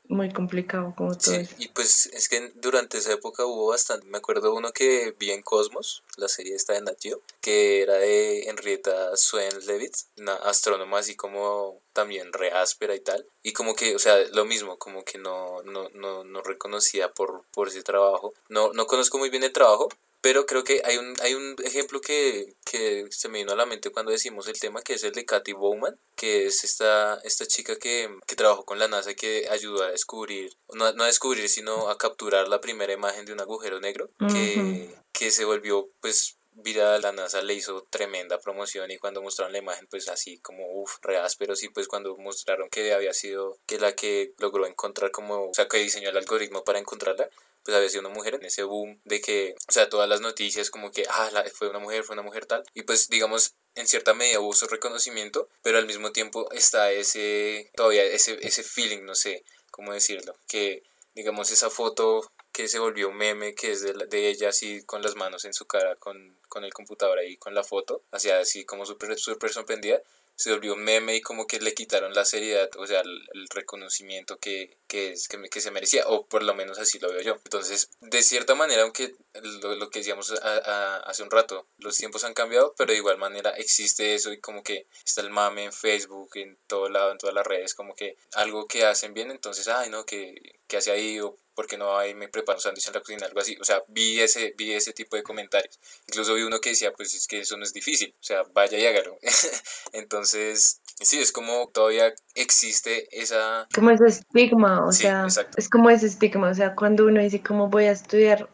muy 0.10 0.34
complicado 0.34 0.94
como 0.98 1.16
todo 1.16 1.36
sí, 1.36 1.48
y 1.60 1.68
pues 1.70 2.08
es 2.08 2.28
que 2.28 2.52
durante 2.56 2.98
esa 2.98 3.14
época 3.14 3.46
hubo 3.46 3.68
bastante, 3.68 4.08
me 4.08 4.18
acuerdo 4.18 4.54
uno 4.56 4.72
que 4.72 5.16
vi 5.20 5.32
en 5.32 5.44
Cosmos, 5.44 6.04
la 6.18 6.28
serie 6.28 6.56
esta 6.56 6.74
de 6.74 6.82
Nat 6.82 6.98
que 7.42 7.84
era 7.84 7.94
de 7.94 8.50
Henrietta 8.50 9.16
Swen 9.16 9.66
Levitt, 9.68 9.96
una 10.18 10.34
astrónoma 10.34 11.00
así 11.00 11.16
como 11.16 11.80
también 11.94 12.34
re 12.34 12.52
áspera 12.52 12.96
y 12.96 13.00
tal, 13.00 13.24
y 13.44 13.54
como 13.54 13.76
que, 13.76 13.96
o 13.96 14.00
sea, 14.00 14.18
lo 14.34 14.46
mismo, 14.46 14.78
como 14.78 15.04
que 15.04 15.20
no, 15.20 15.62
no, 15.64 15.90
no, 15.94 16.24
no 16.24 16.42
reconocía 16.42 17.12
por, 17.12 17.44
por 17.52 17.68
ese 17.68 17.84
trabajo, 17.84 18.34
no, 18.50 18.74
no 18.74 18.88
conozco 18.88 19.20
muy 19.20 19.30
bien 19.30 19.44
el 19.44 19.54
trabajo, 19.54 19.90
pero 20.22 20.46
creo 20.46 20.64
que 20.64 20.82
hay 20.86 20.98
un, 20.98 21.16
hay 21.22 21.34
un 21.34 21.56
ejemplo 21.64 22.02
que, 22.02 22.56
que, 22.66 23.06
se 23.10 23.30
me 23.30 23.40
vino 23.40 23.54
a 23.54 23.56
la 23.56 23.66
mente 23.66 23.90
cuando 23.90 24.12
decimos 24.12 24.48
el 24.48 24.60
tema, 24.60 24.82
que 24.82 24.94
es 24.94 25.04
el 25.04 25.14
de 25.14 25.26
Kathy 25.26 25.54
Bowman, 25.54 25.98
que 26.16 26.46
es 26.46 26.64
esta, 26.64 27.20
esta 27.24 27.46
chica 27.46 27.78
que, 27.78 28.10
que 28.28 28.36
trabajó 28.36 28.66
con 28.66 28.80
la 28.80 28.88
NASA 28.88 29.14
que 29.14 29.48
ayudó 29.50 29.84
a 29.84 29.92
descubrir, 29.92 30.58
no, 30.74 30.92
no, 30.94 31.04
a 31.04 31.08
descubrir, 31.08 31.48
sino 31.48 31.90
a 31.90 31.98
capturar 31.98 32.48
la 32.48 32.62
primera 32.62 32.94
imagen 32.94 33.26
de 33.26 33.34
un 33.34 33.42
agujero 33.42 33.80
negro, 33.80 34.10
que, 34.32 34.94
que 35.14 35.32
se 35.32 35.46
volvió 35.46 35.88
pues 36.02 36.36
viral, 36.52 37.02
la 37.02 37.12
NASA 37.12 37.42
le 37.42 37.54
hizo 37.54 37.86
tremenda 37.90 38.40
promoción 38.40 38.92
y 38.92 38.98
cuando 38.98 39.22
mostraron 39.22 39.54
la 39.54 39.60
imagen 39.60 39.88
pues 39.90 40.10
así 40.10 40.40
como 40.40 40.66
uff, 40.74 40.98
re 41.02 41.18
áspero, 41.18 41.56
sí 41.56 41.70
pues 41.70 41.88
cuando 41.88 42.18
mostraron 42.18 42.70
que 42.70 42.94
había 42.94 43.14
sido 43.14 43.58
que 43.66 43.80
la 43.80 43.94
que 43.94 44.34
logró 44.38 44.66
encontrar 44.66 45.12
como, 45.12 45.50
o 45.50 45.54
sea 45.54 45.68
que 45.68 45.78
diseñó 45.78 46.10
el 46.10 46.18
algoritmo 46.18 46.64
para 46.64 46.80
encontrarla, 46.80 47.30
pues 47.70 47.78
había 47.78 47.90
sido 47.90 48.02
una 48.02 48.16
mujer 48.16 48.34
en 48.34 48.46
ese 48.46 48.64
boom 48.64 49.00
de 49.06 49.22
que, 49.22 49.54
o 49.68 49.72
sea, 49.72 49.90
todas 49.90 50.10
las 50.10 50.22
noticias 50.22 50.72
como 50.72 50.92
que, 50.92 51.06
ah, 51.08 51.44
fue 51.54 51.70
una 51.70 51.78
mujer, 51.78 52.04
fue 52.04 52.14
una 52.16 52.24
mujer 52.24 52.48
tal. 52.48 52.64
Y 52.74 52.82
pues 52.82 53.10
digamos, 53.10 53.54
en 53.76 53.88
cierta 53.88 54.16
medida 54.16 54.40
hubo 54.40 54.54
su 54.54 54.66
reconocimiento, 54.66 55.50
pero 55.62 55.78
al 55.78 55.86
mismo 55.86 56.12
tiempo 56.12 56.52
está 56.52 56.92
ese, 56.92 57.70
todavía 57.76 58.04
ese, 58.04 58.40
ese 58.42 58.64
feeling, 58.64 59.04
no 59.04 59.14
sé 59.14 59.44
cómo 59.70 59.94
decirlo, 59.94 60.36
que 60.48 60.82
digamos 61.14 61.52
esa 61.52 61.70
foto 61.70 62.32
que 62.52 62.68
se 62.68 62.80
volvió 62.80 63.10
un 63.10 63.18
meme, 63.18 63.54
que 63.54 63.72
es 63.72 63.82
de, 63.84 63.94
de 63.94 64.30
ella 64.30 64.50
así 64.50 64.84
con 64.84 65.04
las 65.04 65.16
manos 65.16 65.46
en 65.46 65.54
su 65.54 65.68
cara, 65.68 65.96
con, 65.98 66.40
con 66.48 66.64
el 66.64 66.74
computador 66.74 67.20
ahí, 67.20 67.38
con 67.38 67.54
la 67.54 67.64
foto, 67.64 68.02
así 68.10 68.32
así 68.32 68.66
como 68.66 68.88
súper 68.88 69.18
super 69.20 69.52
sorprendida, 69.52 70.02
se 70.40 70.52
volvió 70.52 70.78
meme 70.78 71.18
y 71.18 71.22
como 71.22 71.48
que 71.48 71.60
le 71.60 71.74
quitaron 71.74 72.14
la 72.14 72.24
seriedad, 72.24 72.70
o 72.78 72.88
sea, 72.88 73.02
el, 73.02 73.50
reconocimiento 73.50 74.38
que, 74.38 74.78
que, 74.88 75.12
es, 75.12 75.28
que, 75.28 75.60
se 75.60 75.70
merecía, 75.70 76.08
o 76.08 76.28
por 76.28 76.44
lo 76.44 76.56
menos 76.56 76.80
así 76.80 76.98
lo 76.98 77.12
veo 77.12 77.22
yo. 77.22 77.34
Entonces, 77.44 77.90
de 78.00 78.24
cierta 78.24 78.56
manera, 78.56 78.84
aunque 78.84 79.16
lo, 79.34 79.90
que 79.90 80.00
decíamos 80.00 80.32
hace 80.32 81.24
un 81.24 81.30
rato, 81.30 81.68
los 81.78 81.98
tiempos 81.98 82.24
han 82.24 82.34
cambiado, 82.34 82.74
pero 82.78 82.94
de 82.94 83.00
igual 83.00 83.18
manera 83.18 83.50
existe 83.50 84.14
eso 84.14 84.32
y 84.32 84.40
como 84.40 84.64
que 84.64 84.88
está 85.06 85.20
el 85.20 85.30
mame 85.30 85.66
en 85.66 85.74
Facebook, 85.74 86.30
en 86.36 86.58
todo 86.68 86.88
lado, 86.88 87.12
en 87.12 87.18
todas 87.18 87.36
las 87.36 87.46
redes, 87.46 87.74
como 87.74 87.94
que 87.94 88.16
algo 88.32 88.66
que 88.66 88.86
hacen 88.86 89.14
bien, 89.14 89.32
entonces, 89.32 89.68
ay, 89.68 89.90
no, 89.90 90.06
que, 90.06 90.36
que 90.68 90.78
hace 90.78 90.92
ahí, 90.92 91.20
o 91.20 91.38
porque 91.60 91.78
no 91.78 91.98
ahí 91.98 92.16
me 92.16 92.30
preparo 92.30 92.56
un 92.56 92.62
sándwich 92.62 92.88
en 92.88 92.94
la 92.94 93.02
cocina, 93.02 93.26
algo 93.26 93.42
así. 93.42 93.58
O 93.60 93.66
sea, 93.66 93.82
vi 93.90 94.22
ese, 94.22 94.54
vi 94.58 94.72
ese 94.72 94.94
tipo 94.94 95.18
de 95.18 95.24
comentarios. 95.24 95.78
Incluso 96.08 96.34
vi 96.34 96.44
uno 96.44 96.62
que 96.62 96.70
decía, 96.70 96.94
pues 96.94 97.14
es 97.14 97.28
que 97.28 97.42
eso 97.42 97.58
no 97.58 97.66
es 97.66 97.74
difícil, 97.74 98.16
o 98.18 98.24
sea, 98.24 98.44
vaya 98.54 98.78
y 98.78 98.86
hágalo. 98.86 99.18
Entonces, 99.92 100.80
sí, 101.02 101.20
es 101.20 101.34
como 101.34 101.68
todavía 101.68 102.14
existe 102.34 103.10
esa... 103.12 103.68
Como 103.76 103.92
ese 103.92 104.06
estigma, 104.06 104.86
o 104.88 104.94
sea, 104.94 105.28
es 105.58 105.68
como 105.68 105.90
ese 105.90 106.08
estigma, 106.08 106.50
o 106.50 106.54
sea, 106.54 106.76
cuando 106.76 107.06
uno 107.06 107.20
dice 107.20 107.44
cómo 107.44 107.68
voy 107.68 107.88
a 107.88 107.92
estudiar 107.92 108.50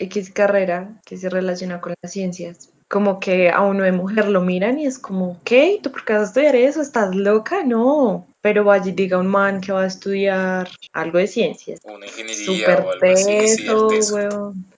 X 0.00 0.32
carrera 0.32 1.00
que 1.06 1.16
se 1.16 1.28
relaciona 1.28 1.80
con 1.80 1.94
las 2.02 2.12
ciencias, 2.12 2.70
como 2.88 3.20
que 3.20 3.50
a 3.50 3.60
uno 3.60 3.84
de 3.84 3.92
mujer 3.92 4.26
lo 4.26 4.40
miran 4.40 4.80
y 4.80 4.86
es 4.86 4.98
como, 4.98 5.40
¿qué? 5.44 5.78
¿Tú 5.80 5.92
por 5.92 6.04
qué 6.04 6.14
vas 6.14 6.22
a 6.22 6.26
estudiar 6.26 6.56
eso? 6.56 6.82
¿Estás 6.82 7.14
loca? 7.14 7.62
No 7.62 8.26
pero 8.40 8.64
vaya 8.64 8.92
diga 8.92 9.18
un 9.18 9.26
man 9.26 9.60
que 9.60 9.72
va 9.72 9.82
a 9.82 9.86
estudiar 9.86 10.68
algo 10.92 11.18
de 11.18 11.26
ciencias. 11.26 11.80
Una 11.84 12.06
ingeniería 12.06 12.76
o 12.78 12.90
algo 12.92 13.12
así, 13.12 13.66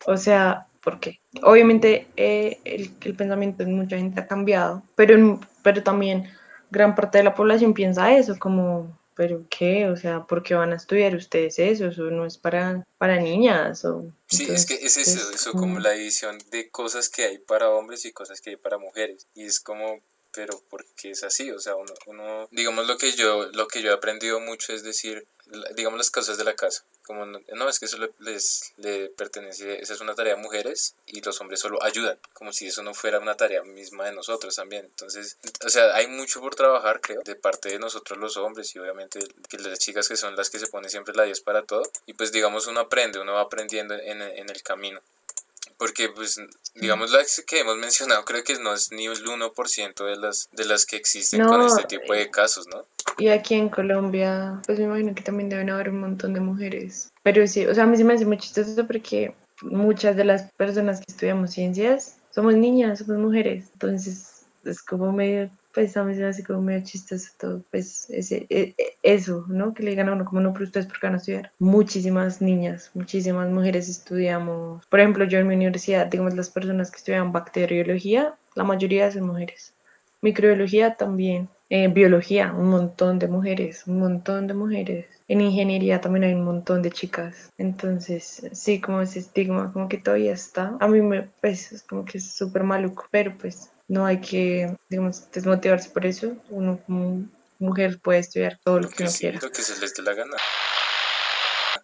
O 0.06 0.16
sea, 0.16 0.66
¿por 0.82 0.98
qué? 1.00 1.20
Obviamente 1.42 2.06
eh, 2.16 2.58
el, 2.64 2.90
el, 3.02 3.14
pensamiento 3.14 3.64
de 3.64 3.70
mucha 3.70 3.96
gente 3.96 4.20
ha 4.20 4.26
cambiado, 4.26 4.82
pero, 4.96 5.40
pero 5.62 5.82
también 5.82 6.30
gran 6.70 6.94
parte 6.94 7.18
de 7.18 7.24
la 7.24 7.34
población 7.34 7.74
piensa 7.74 8.16
eso, 8.16 8.38
como, 8.38 8.98
¿pero 9.14 9.44
qué? 9.50 9.88
O 9.88 9.96
sea, 9.96 10.24
¿por 10.24 10.42
qué 10.42 10.54
van 10.54 10.72
a 10.72 10.76
estudiar 10.76 11.14
ustedes 11.14 11.58
eso? 11.58 11.88
Eso 11.88 12.04
no 12.04 12.24
es 12.24 12.38
para, 12.38 12.86
para 12.96 13.20
niñas. 13.20 13.84
O, 13.84 14.10
sí, 14.26 14.46
es 14.48 14.64
que 14.64 14.74
es 14.74 14.96
eso, 14.96 15.30
eso 15.34 15.52
como 15.52 15.78
la 15.78 15.90
división 15.90 16.38
de 16.50 16.70
cosas 16.70 17.08
que 17.08 17.24
hay 17.24 17.38
para 17.38 17.68
hombres 17.68 18.04
y 18.06 18.12
cosas 18.12 18.40
que 18.40 18.50
hay 18.50 18.56
para 18.56 18.78
mujeres. 18.78 19.26
Y 19.34 19.44
es 19.44 19.60
como, 19.60 20.00
pero 20.32 20.62
porque 20.70 21.10
es 21.10 21.24
así, 21.24 21.50
o 21.50 21.58
sea, 21.58 21.76
uno, 21.76 21.92
uno, 22.06 22.48
digamos 22.50 22.86
lo 22.86 22.96
que 22.96 23.12
yo, 23.12 23.46
lo 23.52 23.68
que 23.68 23.82
yo 23.82 23.90
he 23.90 23.94
aprendido 23.94 24.40
mucho 24.40 24.72
es 24.72 24.82
decir, 24.82 25.26
digamos 25.74 25.98
las 25.98 26.10
cosas 26.10 26.38
de 26.38 26.44
la 26.44 26.54
casa, 26.54 26.84
como 27.02 27.26
no, 27.26 27.68
es 27.68 27.78
que 27.78 27.86
eso 27.86 27.98
les, 28.20 28.72
le 28.76 29.08
pertenece, 29.08 29.82
esa 29.82 29.94
es 29.94 30.00
una 30.00 30.14
tarea 30.14 30.36
de 30.36 30.42
mujeres 30.42 30.94
y 31.06 31.20
los 31.22 31.40
hombres 31.40 31.60
solo 31.60 31.82
ayudan, 31.82 32.18
como 32.32 32.52
si 32.52 32.68
eso 32.68 32.82
no 32.82 32.94
fuera 32.94 33.18
una 33.18 33.36
tarea 33.36 33.62
misma 33.64 34.06
de 34.06 34.12
nosotros 34.12 34.54
también, 34.54 34.84
entonces, 34.84 35.36
o 35.64 35.68
sea, 35.68 35.94
hay 35.96 36.06
mucho 36.06 36.40
por 36.40 36.54
trabajar, 36.54 37.00
creo, 37.00 37.22
de 37.24 37.34
parte 37.34 37.70
de 37.70 37.78
nosotros 37.78 38.18
los 38.18 38.36
hombres 38.36 38.74
y 38.74 38.78
obviamente 38.78 39.20
que 39.48 39.58
las 39.58 39.78
chicas 39.78 40.08
que 40.08 40.16
son 40.16 40.36
las 40.36 40.50
que 40.50 40.58
se 40.58 40.68
ponen 40.68 40.90
siempre 40.90 41.14
la 41.14 41.24
10 41.24 41.40
para 41.40 41.62
todo, 41.62 41.82
y 42.06 42.12
pues 42.12 42.30
digamos 42.30 42.66
uno 42.66 42.80
aprende, 42.80 43.18
uno 43.20 43.34
va 43.34 43.42
aprendiendo 43.42 43.94
en, 43.94 44.22
en 44.22 44.48
el 44.48 44.62
camino 44.62 45.00
porque 45.80 46.10
pues 46.10 46.38
digamos 46.74 47.10
las 47.10 47.42
que 47.46 47.60
hemos 47.60 47.78
mencionado 47.78 48.22
creo 48.26 48.44
que 48.44 48.58
no 48.58 48.74
es 48.74 48.92
ni 48.92 49.06
el 49.06 49.24
1% 49.24 50.04
de 50.04 50.16
las 50.16 50.46
de 50.52 50.66
las 50.66 50.84
que 50.84 50.96
existen 50.96 51.42
con 51.46 51.62
este 51.62 51.84
tipo 51.84 52.12
de 52.12 52.30
casos, 52.30 52.66
¿no? 52.68 52.84
Y 53.16 53.28
aquí 53.28 53.54
en 53.54 53.70
Colombia, 53.70 54.60
pues 54.66 54.78
me 54.78 54.84
imagino 54.84 55.14
que 55.14 55.22
también 55.22 55.48
deben 55.48 55.70
haber 55.70 55.88
un 55.88 56.00
montón 56.00 56.34
de 56.34 56.40
mujeres. 56.40 57.10
Pero 57.22 57.46
sí, 57.46 57.64
o 57.64 57.74
sea, 57.74 57.84
a 57.84 57.86
mí 57.86 57.96
sí 57.96 58.04
me 58.04 58.12
hace 58.12 58.26
muy 58.26 58.36
chistoso 58.36 58.86
porque 58.86 59.34
muchas 59.62 60.16
de 60.16 60.24
las 60.24 60.52
personas 60.52 60.98
que 60.98 61.06
estudiamos 61.08 61.50
ciencias 61.50 62.16
somos 62.30 62.54
niñas, 62.54 62.98
somos 62.98 63.16
mujeres. 63.16 63.70
Entonces 63.72 64.44
es 64.64 64.82
como 64.82 65.12
medio 65.12 65.50
pues 65.72 65.96
a 65.96 66.04
mí 66.04 66.14
se 66.14 66.20
me 66.20 66.26
hace 66.26 66.44
como 66.44 66.62
medio 66.62 66.84
chistoso 66.84 67.30
todo, 67.38 67.62
pues 67.70 68.08
ese, 68.10 68.46
e, 68.50 68.74
e, 68.76 68.96
eso, 69.02 69.44
¿no? 69.48 69.72
Que 69.74 69.82
le 69.82 69.90
digan 69.90 70.08
a 70.08 70.12
uno 70.12 70.24
como 70.24 70.40
no, 70.40 70.52
pero 70.52 70.64
ustedes 70.64 70.86
porque 70.86 71.06
van 71.06 71.14
a 71.14 71.18
estudiar. 71.18 71.52
Muchísimas 71.58 72.40
niñas, 72.40 72.90
muchísimas 72.94 73.48
mujeres 73.50 73.88
estudiamos, 73.88 74.84
por 74.86 75.00
ejemplo, 75.00 75.24
yo 75.24 75.38
en 75.38 75.48
mi 75.48 75.54
universidad, 75.54 76.06
digamos, 76.06 76.34
las 76.34 76.50
personas 76.50 76.90
que 76.90 76.98
estudian 76.98 77.32
bacteriología, 77.32 78.34
la 78.54 78.64
mayoría 78.64 79.10
son 79.10 79.26
mujeres. 79.26 79.72
Microbiología 80.22 80.96
también, 80.96 81.48
eh, 81.70 81.88
biología, 81.88 82.52
un 82.52 82.68
montón 82.68 83.18
de 83.18 83.28
mujeres, 83.28 83.86
un 83.86 84.00
montón 84.00 84.46
de 84.46 84.54
mujeres. 84.54 85.06
En 85.28 85.40
ingeniería 85.40 86.00
también 86.00 86.24
hay 86.24 86.34
un 86.34 86.44
montón 86.44 86.82
de 86.82 86.90
chicas. 86.90 87.50
Entonces, 87.56 88.42
sí, 88.52 88.80
como 88.80 89.00
ese 89.00 89.20
estigma, 89.20 89.72
como 89.72 89.88
que 89.88 89.96
todavía 89.96 90.32
está. 90.32 90.76
A 90.80 90.88
mí 90.88 91.00
me, 91.00 91.28
pues, 91.40 91.72
es 91.72 91.82
como 91.84 92.04
que 92.04 92.18
es 92.18 92.32
súper 92.32 92.64
maluco, 92.64 93.06
pero 93.10 93.38
pues 93.38 93.70
no 93.90 94.06
hay 94.06 94.20
que, 94.20 94.76
digamos, 94.88 95.28
desmotivarse 95.32 95.90
por 95.90 96.06
eso. 96.06 96.36
Uno 96.48 96.78
como 96.86 97.24
mujer 97.58 97.98
puede 98.00 98.20
estudiar 98.20 98.58
todo 98.62 98.78
lo, 98.78 98.88
que, 98.88 99.02
uno 99.02 99.12
quiera. 99.18 99.40
Lo 99.42 99.50
que 99.50 99.62
se 99.62 99.78
les 99.80 99.94
dé 99.94 100.02
la 100.02 100.14
gana. 100.14 100.36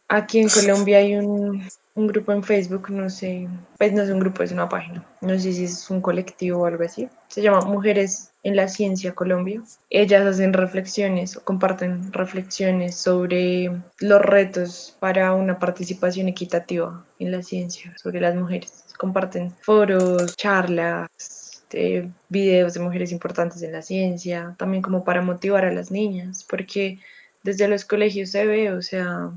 Aquí 0.09 0.39
en 0.39 0.49
Colombia 0.49 0.99
hay 0.99 1.17
un, 1.17 1.69
un 1.97 2.07
grupo 2.07 2.33
en 2.33 2.45
Facebook, 2.45 2.91
no 2.91 3.11
sé, 3.11 3.49
pues 3.77 3.93
no 3.93 4.03
es 4.03 4.11
un 4.11 4.21
grupo, 4.21 4.45
es 4.45 4.53
una 4.53 4.69
página, 4.69 5.05
no 5.21 5.31
sé 5.37 5.53
si 5.53 5.65
es 5.65 5.91
un 5.91 6.01
colectivo 6.01 6.61
o 6.61 6.67
algo 6.67 6.85
así. 6.85 7.09
Se 7.27 7.43
llama 7.43 7.63
Mujeres 7.63 8.31
en 8.45 8.55
la 8.55 8.69
Ciencia 8.69 9.13
Colombia. 9.13 9.61
Ellas 9.91 10.25
hacen 10.25 10.53
reflexiones 10.53 11.37
o 11.37 11.43
comparten 11.43 12.13
reflexiones 12.13 12.95
sobre 12.95 13.73
los 13.99 14.23
retos 14.23 14.97
para 15.01 15.35
una 15.35 15.59
participación 15.59 16.29
equitativa 16.29 17.05
en 17.19 17.33
la 17.33 17.43
ciencia, 17.43 17.93
sobre 18.01 18.21
las 18.21 18.37
mujeres. 18.37 18.85
Comparten 18.97 19.53
foros, 19.63 20.37
charlas, 20.37 21.09
eh, 21.73 22.09
videos 22.29 22.75
de 22.75 22.81
mujeres 22.81 23.13
importantes 23.13 23.63
en 23.63 23.73
la 23.73 23.83
ciencia, 23.83 24.55
también 24.59 24.83
como 24.83 25.05
para 25.05 25.23
motivar 25.23 25.65
a 25.65 25.73
las 25.73 25.91
niñas, 25.91 26.45
porque 26.49 26.99
desde 27.43 27.69
los 27.69 27.85
colegios 27.85 28.31
se 28.31 28.45
ve, 28.47 28.73
o 28.73 28.83
sea, 28.83 29.31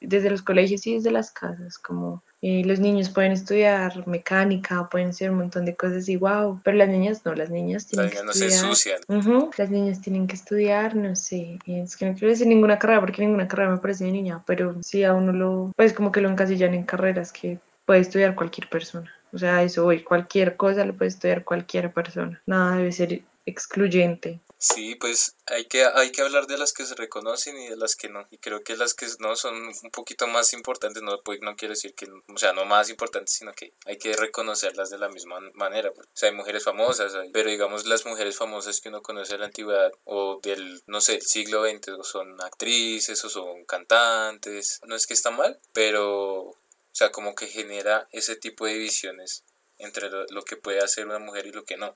desde 0.00 0.30
los 0.30 0.42
colegios 0.42 0.86
y 0.86 0.94
desde 0.96 1.10
las 1.10 1.30
casas, 1.30 1.78
como 1.78 2.22
eh, 2.44 2.62
los 2.64 2.80
niños 2.80 3.08
pueden 3.08 3.30
estudiar 3.30 4.04
mecánica, 4.08 4.88
pueden 4.90 5.10
hacer 5.10 5.30
un 5.30 5.38
montón 5.38 5.64
de 5.64 5.76
cosas 5.76 6.08
y 6.08 6.16
wow, 6.16 6.60
pero 6.64 6.76
las 6.76 6.88
niñas 6.88 7.24
no, 7.24 7.34
las 7.34 7.50
niñas 7.50 7.86
tienen 7.86 8.06
Las 8.06 8.14
que 8.14 8.20
niñas 8.22 8.26
no 8.26 8.32
se 8.32 8.46
estudiar. 8.48 9.00
ensucian. 9.08 9.50
Las 9.56 9.70
niñas 9.70 10.00
tienen 10.00 10.26
que 10.26 10.34
estudiar, 10.34 10.96
no 10.96 11.14
sé, 11.14 11.58
es 11.66 11.96
que 11.96 12.06
no 12.06 12.14
quiero 12.14 12.28
decir 12.30 12.48
ninguna 12.48 12.80
carrera 12.80 13.00
porque 13.00 13.22
ninguna 13.22 13.46
carrera 13.46 13.70
me 13.70 13.78
parece 13.78 14.04
de 14.04 14.10
niña, 14.10 14.42
pero 14.44 14.74
sí 14.82 15.04
a 15.04 15.14
uno 15.14 15.32
lo, 15.32 15.72
pues 15.76 15.92
como 15.92 16.10
que 16.10 16.20
lo 16.20 16.28
encasillan 16.28 16.74
en 16.74 16.82
carreras 16.82 17.32
que 17.32 17.58
puede 17.86 18.00
estudiar 18.00 18.34
cualquier 18.34 18.68
persona. 18.68 19.12
O 19.32 19.38
sea, 19.38 19.62
eso 19.62 19.84
voy, 19.84 20.02
cualquier 20.02 20.56
cosa 20.56 20.84
lo 20.84 20.94
puede 20.94 21.08
estudiar 21.08 21.44
cualquier 21.44 21.92
persona. 21.92 22.42
Nada 22.46 22.76
debe 22.76 22.92
ser 22.92 23.22
excluyente. 23.46 24.40
Sí, 24.58 24.94
pues 24.94 25.34
hay 25.46 25.64
que, 25.64 25.84
hay 25.84 26.12
que 26.12 26.22
hablar 26.22 26.46
de 26.46 26.56
las 26.56 26.72
que 26.72 26.86
se 26.86 26.94
reconocen 26.94 27.58
y 27.58 27.66
de 27.66 27.76
las 27.76 27.96
que 27.96 28.08
no. 28.08 28.28
Y 28.30 28.38
creo 28.38 28.62
que 28.62 28.76
las 28.76 28.94
que 28.94 29.06
no 29.18 29.34
son 29.34 29.54
un 29.56 29.90
poquito 29.90 30.28
más 30.28 30.52
importantes, 30.52 31.02
no, 31.02 31.20
pues, 31.24 31.40
no 31.40 31.56
quiero 31.56 31.72
decir 31.72 31.94
que, 31.94 32.06
o 32.06 32.38
sea, 32.38 32.52
no 32.52 32.64
más 32.64 32.88
importantes, 32.88 33.34
sino 33.34 33.52
que 33.54 33.72
hay 33.86 33.98
que 33.98 34.14
reconocerlas 34.14 34.88
de 34.90 34.98
la 34.98 35.08
misma 35.08 35.40
manera. 35.54 35.90
pues. 35.92 36.06
O 36.06 36.10
sea, 36.14 36.28
hay 36.28 36.36
mujeres 36.36 36.62
famosas, 36.62 37.12
pero 37.32 37.50
digamos 37.50 37.86
las 37.86 38.06
mujeres 38.06 38.36
famosas 38.36 38.80
que 38.80 38.88
uno 38.88 39.02
conoce 39.02 39.32
de 39.32 39.40
la 39.40 39.46
antigüedad 39.46 39.90
o 40.04 40.38
del, 40.40 40.80
no 40.86 41.00
sé, 41.00 41.16
el 41.16 41.22
siglo 41.22 41.64
XX, 41.68 41.88
o 41.98 42.04
son 42.04 42.40
actrices 42.40 43.24
o 43.24 43.28
son 43.28 43.64
cantantes. 43.64 44.78
No 44.86 44.94
es 44.94 45.08
que 45.08 45.14
está 45.14 45.32
mal, 45.32 45.58
pero, 45.72 46.54
o 46.92 46.94
sea, 46.94 47.10
como 47.10 47.34
que 47.34 47.46
genera 47.46 48.06
ese 48.12 48.36
tipo 48.36 48.66
de 48.66 48.74
divisiones 48.74 49.44
entre 49.78 50.10
lo, 50.10 50.42
que 50.42 50.56
puede 50.56 50.80
hacer 50.80 51.06
una 51.06 51.18
mujer 51.18 51.46
y 51.46 51.52
lo 51.52 51.64
que 51.64 51.78
no. 51.78 51.94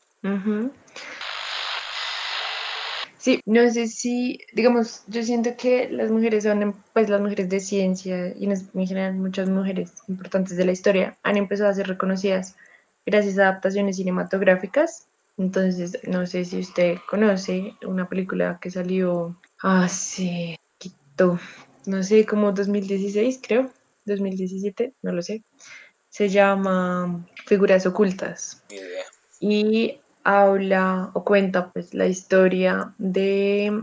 Sí, 3.19 3.41
no 3.45 3.71
sé 3.71 3.89
si, 3.89 4.39
digamos, 4.55 5.03
yo 5.07 5.23
siento 5.23 5.55
que 5.57 5.91
las 5.91 6.11
mujeres 6.11 6.45
son, 6.45 6.83
pues 6.95 7.11
las 7.11 7.21
mujeres 7.21 7.49
de 7.51 7.61
ciencia 7.61 8.33
y 8.37 8.45
en, 8.45 8.87
general 8.87 9.15
muchas 9.15 9.49
mujeres 9.51 9.93
importantes 10.09 10.57
de 10.57 10.65
la 10.65 10.73
historia 10.73 11.19
han 11.23 11.37
empezado 11.37 11.69
a 11.69 11.75
ser 11.75 11.89
reconocidas 11.89 12.57
gracias 13.05 13.39
a 13.39 13.49
adaptaciones 13.49 13.97
cinematográficas. 13.97 15.09
Entonces, 15.37 15.99
no 16.05 16.27
sé 16.27 16.47
si 16.47 16.61
usted 16.61 16.97
conoce 17.09 17.75
una 17.85 18.09
película 18.09 18.59
que 18.63 18.71
salió 18.71 19.39
hace 19.61 20.59
poquito, 20.79 21.39
no 21.85 22.03
sé, 22.03 22.25
como 22.25 22.53
2016, 22.53 23.41
creo, 23.43 23.71
2017, 24.07 24.95
no 25.03 25.13
lo 25.13 25.23
sé. 25.23 25.45
Se 26.09 26.29
llama 26.29 27.27
Figuras 27.47 27.85
Ocultas. 27.87 28.65
Y 29.41 30.01
habla 30.25 31.11
o 31.15 31.25
cuenta 31.25 31.71
pues 31.73 31.93
la 31.95 32.07
historia 32.07 32.95
de 32.99 33.81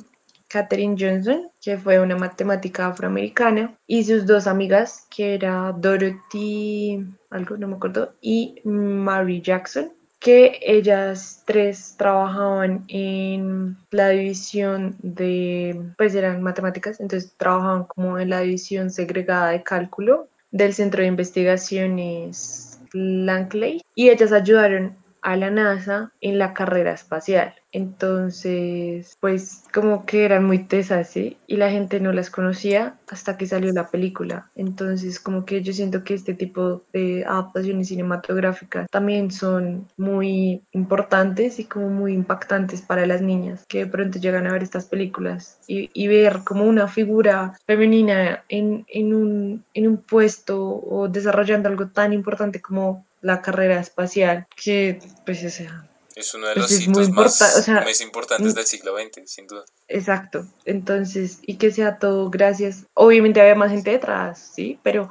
Katherine 0.54 0.96
Johnson, 1.00 1.50
que 1.62 1.78
fue 1.78 2.00
una 2.00 2.16
matemática 2.16 2.88
afroamericana, 2.88 3.76
y 3.88 4.04
sus 4.04 4.26
dos 4.26 4.46
amigas, 4.46 5.08
que 5.10 5.34
era 5.34 5.74
Dorothy, 5.76 7.00
algo 7.32 7.58
no 7.58 7.68
me 7.68 7.76
acuerdo, 7.76 8.14
y 8.22 8.62
Mary 8.64 9.42
Jackson, 9.42 9.92
que 10.24 10.58
ellas 10.62 11.44
tres 11.46 11.96
trabajaban 11.98 12.86
en 12.88 13.76
la 13.92 14.08
división 14.08 14.96
de, 15.00 15.78
pues 15.98 16.16
eran 16.16 16.42
matemáticas, 16.42 17.02
entonces 17.02 17.34
trabajaban 17.36 17.84
como 17.84 18.18
en 18.18 18.30
la 18.30 18.40
división 18.40 18.90
segregada 18.90 19.50
de 19.50 19.64
cálculo 19.64 20.30
del 20.52 20.74
Centro 20.74 21.02
de 21.02 21.10
Investigaciones 21.10 22.80
Langley, 22.94 23.82
y 23.96 24.10
ellas 24.10 24.32
ayudaron 24.32 24.96
a 25.22 25.36
la 25.36 25.50
NASA 25.50 26.14
en 26.22 26.40
la 26.40 26.54
carrera 26.54 26.94
espacial. 26.94 27.54
Entonces, 27.74 29.18
pues 29.20 29.64
como 29.74 30.06
que 30.06 30.26
eran 30.26 30.46
muy 30.46 30.60
tesas. 30.60 31.18
Y 31.18 31.38
la 31.48 31.70
gente 31.70 32.00
no 32.00 32.14
las 32.14 32.30
conocía 32.30 32.96
hasta 33.10 33.36
que 33.38 33.48
salió 33.48 33.74
la 33.74 33.90
película. 33.90 34.50
Entonces, 34.56 35.20
como 35.20 35.44
que 35.44 35.62
yo 35.62 35.74
siento 35.74 36.04
que 36.04 36.14
este 36.14 36.34
tipo 36.34 36.84
de 36.94 37.26
adaptaciones 37.26 37.90
cinematográficas 37.90 38.88
también 38.90 39.32
son 39.32 39.88
muy 39.98 40.64
importantes 40.72 41.60
y 41.60 41.66
como 41.66 41.90
muy 41.90 42.14
impactantes 42.14 42.82
para 42.82 43.06
las 43.06 43.22
niñas 43.22 43.66
que 43.68 43.80
de 43.80 43.88
pronto 43.88 44.20
llegan 44.20 44.48
a 44.48 44.52
ver 44.54 44.64
estas 44.64 44.86
películas 44.86 45.60
y, 45.68 45.90
y 45.94 46.08
ver 46.08 46.42
como 46.46 46.66
una 46.66 46.88
figura 46.88 47.54
femenina 47.66 48.44
en, 48.50 48.86
en, 48.88 49.14
un, 49.14 49.66
en 49.74 49.88
un 49.88 49.98
puesto 49.98 50.64
o 50.64 51.08
desarrollando 51.08 51.70
algo 51.70 51.88
tan 51.88 52.14
importante 52.14 52.62
como 52.62 53.06
la 53.22 53.42
carrera 53.42 53.80
espacial, 53.80 54.46
que 54.56 55.00
pues 55.26 55.44
o 55.44 55.50
sea, 55.50 55.88
Es 56.16 56.34
uno 56.34 56.48
de 56.48 56.54
Pues 56.56 56.64
los 56.64 56.72
es 56.72 56.88
muy 56.88 57.04
hitos 57.04 57.10
más, 57.16 57.42
importa- 57.42 57.60
o 57.60 57.62
sea, 57.64 57.82
más 57.82 58.02
importantes 58.02 58.54
mm. 58.54 58.56
del 58.56 58.66
siglo 58.66 58.96
XX, 58.98 59.22
sin 59.30 59.48
duda. 59.48 59.64
exacto. 59.88 60.46
Entonces, 60.66 61.40
y 61.42 61.58
que 61.58 61.72
sea 61.72 61.98
todo 62.00 62.30
gracias. 62.30 62.86
Obviamente 62.94 63.42
había 63.42 63.56
más 63.56 63.72
gente 63.72 63.92
detrás, 63.92 64.52
sí, 64.56 64.80
pero 64.84 65.10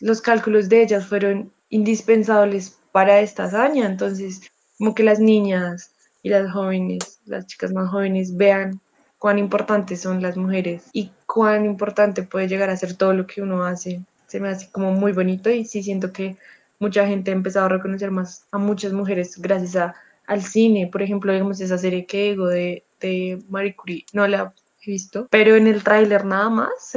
los 0.00 0.20
cálculos 0.20 0.68
de 0.68 0.82
ellas 0.82 1.06
fueron 1.06 1.52
indispensables 1.70 2.78
para 2.92 3.20
esta 3.20 3.44
hazaña. 3.44 3.86
Entonces, 3.86 4.40
como 4.78 4.94
que 4.94 5.02
las 5.02 5.18
niñas 5.20 5.90
y 6.22 6.28
las 6.30 6.50
jóvenes, 6.52 7.20
las 7.26 7.46
chicas 7.46 7.72
más 7.72 7.90
jóvenes, 7.90 8.36
vean 8.36 8.80
cuán 9.18 9.38
importantes 9.38 10.00
son 10.00 10.20
las 10.22 10.36
mujeres 10.36 10.84
y 10.92 11.10
cuán 11.26 11.64
importante 11.64 12.22
puede 12.22 12.48
llegar 12.48 12.70
a 12.70 12.76
ser 12.76 12.94
todo 12.94 13.12
lo 13.14 13.26
que 13.26 13.42
uno 13.42 13.64
hace. 13.64 14.00
Se 14.26 14.40
me 14.40 14.48
hace 14.48 14.70
como 14.70 14.92
muy 14.92 15.12
bonito 15.12 15.50
y 15.50 15.64
sí 15.64 15.82
siento 15.82 16.12
que 16.12 16.36
mucha 16.80 17.06
gente 17.06 17.30
ha 17.30 17.34
empezado 17.34 17.66
a 17.66 17.70
reconocer 17.70 18.10
más 18.10 18.44
a 18.50 18.58
muchas 18.58 18.92
mujeres 18.92 19.36
gracias 19.38 19.76
a, 19.76 19.94
al 20.26 20.42
cine. 20.42 20.88
Por 20.90 21.02
ejemplo, 21.02 21.32
vemos 21.32 21.60
esa 21.60 21.78
serie 21.78 22.06
que 22.06 22.30
digo 22.30 22.46
de, 22.46 22.84
de 23.00 23.42
Marie 23.48 23.76
Curie, 23.76 24.06
no 24.12 24.26
la 24.26 24.54
he 24.82 24.90
visto, 24.90 25.28
pero 25.30 25.56
en 25.56 25.66
el 25.66 25.82
tráiler 25.82 26.24
nada 26.24 26.50
más 26.50 26.96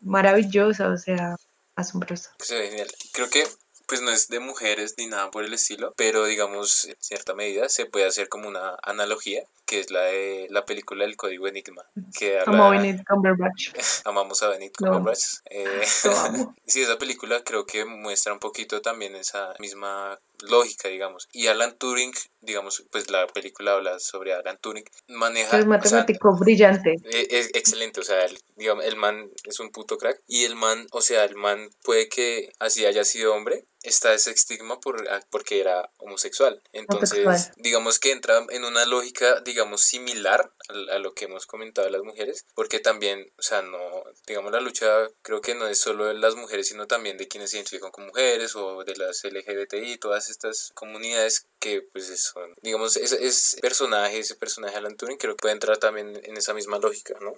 maravillosa, 0.00 0.88
o 0.88 0.96
sea, 0.96 1.36
asombrosa. 1.74 2.34
Ve 2.48 2.68
genial. 2.68 2.88
Creo 3.12 3.28
que 3.28 3.44
pues 3.86 4.00
no 4.00 4.10
es 4.10 4.28
de 4.28 4.40
mujeres 4.40 4.94
ni 4.98 5.06
nada 5.06 5.30
por 5.30 5.44
el 5.44 5.54
estilo, 5.54 5.92
pero 5.96 6.24
digamos 6.24 6.86
en 6.86 6.96
cierta 6.98 7.34
medida 7.34 7.68
se 7.68 7.86
puede 7.86 8.06
hacer 8.06 8.28
como 8.28 8.48
una 8.48 8.76
analogía, 8.82 9.44
que 9.66 9.80
es 9.80 9.90
la 9.90 10.02
de 10.02 10.46
la 10.50 10.64
película 10.64 11.04
El 11.04 11.16
Código 11.16 11.46
Enigma, 11.48 11.84
que 12.16 12.38
Amo 12.46 12.66
a 12.66 12.70
Benedict 12.70 13.06
Cumberbatch. 13.06 13.72
amamos 14.04 14.42
a 14.42 14.48
Benedict. 14.48 14.76
Cumberbatch. 14.78 15.24
Eh, 15.50 15.82
Lo 16.04 16.16
amo. 16.16 16.54
sí, 16.66 16.82
esa 16.82 16.98
película 16.98 17.42
creo 17.44 17.66
que 17.66 17.84
muestra 17.84 18.32
un 18.32 18.38
poquito 18.38 18.80
también 18.80 19.14
esa 19.16 19.54
misma 19.58 20.18
lógica, 20.42 20.88
digamos. 20.88 21.28
Y 21.32 21.46
Alan 21.48 21.76
Turing, 21.76 22.12
digamos, 22.40 22.84
pues 22.90 23.10
la 23.10 23.26
película 23.26 23.72
habla 23.72 23.98
sobre 23.98 24.32
Alan 24.34 24.58
Turing, 24.60 24.84
maneja... 25.08 25.48
Es 25.48 25.54
o 25.54 25.58
sea, 25.58 25.66
matemático 25.66 26.36
brillante. 26.38 26.96
Eh, 27.04 27.26
Es 27.30 27.50
excelente, 27.54 28.00
o 28.00 28.04
sea, 28.04 28.24
el, 28.24 28.38
digamos, 28.54 28.84
el 28.84 28.96
man 28.96 29.30
es 29.44 29.60
un 29.60 29.70
puto 29.70 29.98
crack 29.98 30.20
y 30.26 30.44
el 30.44 30.54
man, 30.54 30.86
o 30.92 31.00
sea, 31.00 31.24
el 31.24 31.36
man 31.36 31.70
puede 31.82 32.08
que 32.08 32.52
así 32.58 32.84
haya 32.84 33.04
sido 33.04 33.34
hombre, 33.34 33.64
está 33.82 34.12
ese 34.12 34.30
estigma 34.30 34.80
por, 34.80 35.08
ah, 35.08 35.20
porque 35.30 35.60
era 35.60 35.90
homosexual. 35.98 36.60
Entonces, 36.72 37.24
Homosexual. 37.24 37.54
digamos 37.62 37.98
que 37.98 38.12
entra 38.12 38.44
en 38.50 38.64
una 38.64 38.84
lógica, 38.84 39.40
digamos, 39.40 39.55
similar 39.78 40.52
a, 40.68 40.94
a 40.94 40.98
lo 40.98 41.14
que 41.14 41.26
hemos 41.26 41.46
comentado 41.46 41.86
de 41.86 41.92
las 41.92 42.02
mujeres, 42.02 42.44
porque 42.54 42.80
también, 42.80 43.30
o 43.38 43.42
sea, 43.42 43.62
no, 43.62 43.78
digamos, 44.26 44.52
la 44.52 44.60
lucha 44.60 44.86
creo 45.22 45.40
que 45.40 45.54
no 45.54 45.66
es 45.66 45.80
solo 45.80 46.06
de 46.06 46.14
las 46.14 46.34
mujeres, 46.34 46.68
sino 46.68 46.86
también 46.86 47.16
de 47.16 47.28
quienes 47.28 47.50
se 47.50 47.58
identifican 47.58 47.90
con 47.90 48.06
mujeres 48.06 48.54
o 48.56 48.84
de 48.84 48.96
las 48.96 49.22
LGBTI, 49.24 49.98
todas 49.98 50.30
estas 50.30 50.72
comunidades 50.74 51.46
que 51.58 51.82
pues 51.92 52.06
son, 52.20 52.54
digamos, 52.62 52.96
ese, 52.96 53.24
ese 53.24 53.60
personaje, 53.60 54.18
ese 54.18 54.34
personaje 54.34 54.76
Alan 54.76 54.96
Turing 54.96 55.18
creo 55.18 55.34
que 55.34 55.42
puede 55.42 55.54
entrar 55.54 55.78
también 55.78 56.20
en 56.22 56.36
esa 56.36 56.54
misma 56.54 56.78
lógica, 56.78 57.14
¿no? 57.20 57.32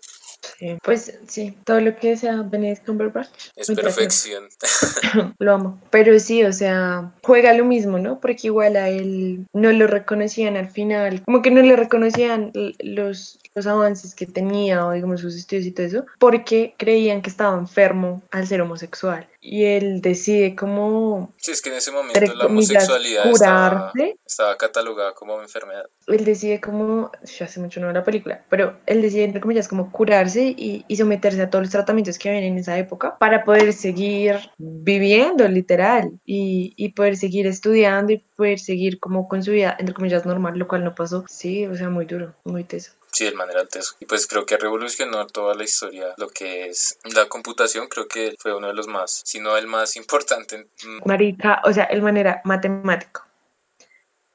Sí. 0.58 0.78
Pues 0.82 1.12
sí, 1.28 1.56
todo 1.64 1.80
lo 1.80 1.96
que 1.96 2.16
sea 2.16 2.42
Benedict 2.42 2.84
Cumberbatch. 2.84 3.28
Es 3.56 3.68
perfección. 3.68 4.48
Lo 5.38 5.52
amo. 5.52 5.80
Pero 5.90 6.18
sí, 6.18 6.44
o 6.44 6.52
sea, 6.52 7.12
juega 7.22 7.52
lo 7.52 7.64
mismo, 7.64 7.98
¿no? 7.98 8.20
Porque 8.20 8.48
igual 8.48 8.76
a 8.76 8.88
él 8.88 9.46
no 9.52 9.72
lo 9.72 9.86
reconocían 9.86 10.56
al 10.56 10.70
final, 10.70 11.22
como 11.24 11.42
que 11.42 11.50
no 11.50 11.62
le 11.62 11.76
reconocían 11.76 12.07
l- 12.54 12.74
los, 12.80 13.38
los 13.58 13.66
avances 13.66 14.14
que 14.14 14.26
tenía 14.26 14.86
o 14.86 14.92
digamos 14.92 15.20
sus 15.20 15.34
estudios 15.36 15.66
y 15.66 15.72
todo 15.72 15.86
eso, 15.86 16.04
porque 16.18 16.74
creían 16.78 17.22
que 17.22 17.30
estaba 17.30 17.56
enfermo 17.58 18.22
al 18.30 18.46
ser 18.46 18.60
homosexual. 18.62 19.28
y 19.40 19.64
él 19.64 20.00
decide 20.00 20.54
como, 20.56 21.32
Sí, 21.36 21.52
es 21.52 21.62
que 21.62 21.70
en 21.70 21.76
ese 21.76 21.92
momento 21.92 22.34
la 22.34 22.46
homosexualidad 22.46 23.26
estaba, 23.30 23.92
estaba 24.26 24.56
catalogada 24.56 25.12
como 25.14 25.40
enfermedad. 25.40 25.84
Él 26.06 26.24
decide 26.24 26.60
como, 26.60 27.10
yo 27.24 27.44
hace 27.44 27.60
mucho 27.60 27.80
no 27.80 27.86
veo 27.86 27.94
la 27.94 28.04
película, 28.04 28.44
pero 28.50 28.78
él 28.86 29.00
decide 29.02 29.24
entre 29.24 29.40
comillas 29.40 29.68
como 29.68 29.92
curarse 29.92 30.42
y, 30.56 30.84
y 30.88 30.96
someterse 30.96 31.40
a 31.42 31.50
todos 31.50 31.64
los 31.64 31.70
tratamientos 31.72 32.18
que 32.18 32.28
habían 32.28 32.44
en 32.44 32.58
esa 32.58 32.76
época 32.78 33.16
para 33.18 33.44
poder 33.44 33.72
seguir 33.72 34.36
viviendo 34.58 35.46
literal 35.48 36.18
y, 36.26 36.72
y 36.76 36.90
poder 36.92 37.16
seguir 37.16 37.46
estudiando 37.46 38.12
y 38.12 38.18
poder 38.36 38.58
seguir 38.58 38.98
como 39.00 39.28
con 39.28 39.42
su 39.42 39.52
vida 39.52 39.76
entre 39.78 39.94
comillas 39.94 40.26
normal, 40.26 40.58
lo 40.58 40.66
cual 40.68 40.84
no 40.84 40.94
pasó. 40.94 41.24
Sí, 41.28 41.66
o 41.66 41.76
sea, 41.76 41.88
muy 41.90 42.06
duro, 42.06 42.34
muy 42.44 42.64
teso. 42.64 42.92
Sí, 43.12 43.26
el 43.26 43.34
manera 43.34 43.66
teso. 43.66 43.94
Y 44.00 44.06
pues 44.06 44.26
creo 44.26 44.44
que 44.46 44.56
revolucionó 44.56 45.26
toda 45.26 45.54
la 45.54 45.64
historia. 45.64 46.14
Lo 46.18 46.28
que 46.28 46.66
es 46.66 46.98
la 47.14 47.28
computación, 47.28 47.88
creo 47.88 48.06
que 48.06 48.34
fue 48.38 48.54
uno 48.54 48.68
de 48.68 48.74
los 48.74 48.86
más, 48.86 49.22
si 49.24 49.40
no 49.40 49.56
el 49.56 49.66
más 49.66 49.96
importante. 50.02 50.68
Marica, 51.04 51.60
o 51.64 51.72
sea, 51.72 51.84
el 51.84 52.02
manera 52.02 52.40
matemático, 52.44 53.24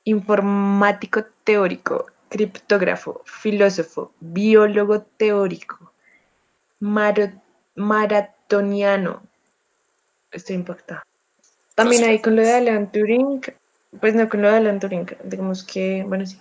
informático 0.05 1.23
teórico, 1.43 2.07
criptógrafo, 2.29 3.21
filósofo, 3.25 4.11
biólogo 4.19 5.01
teórico, 5.17 5.93
maro- 6.79 7.41
maratoniano. 7.75 9.23
Estoy 10.31 10.55
impactada. 10.55 11.03
También 11.75 12.03
ahí 12.03 12.19
con 12.21 12.35
lo 12.35 12.41
de 12.41 12.53
Alan 12.53 12.91
Turing, 12.91 13.41
pues 13.99 14.15
no 14.15 14.27
con 14.29 14.41
lo 14.41 14.49
de 14.51 14.57
Alan 14.57 14.79
Turing, 14.79 15.07
digamos 15.23 15.63
que, 15.63 16.03
bueno, 16.07 16.25
sí, 16.25 16.39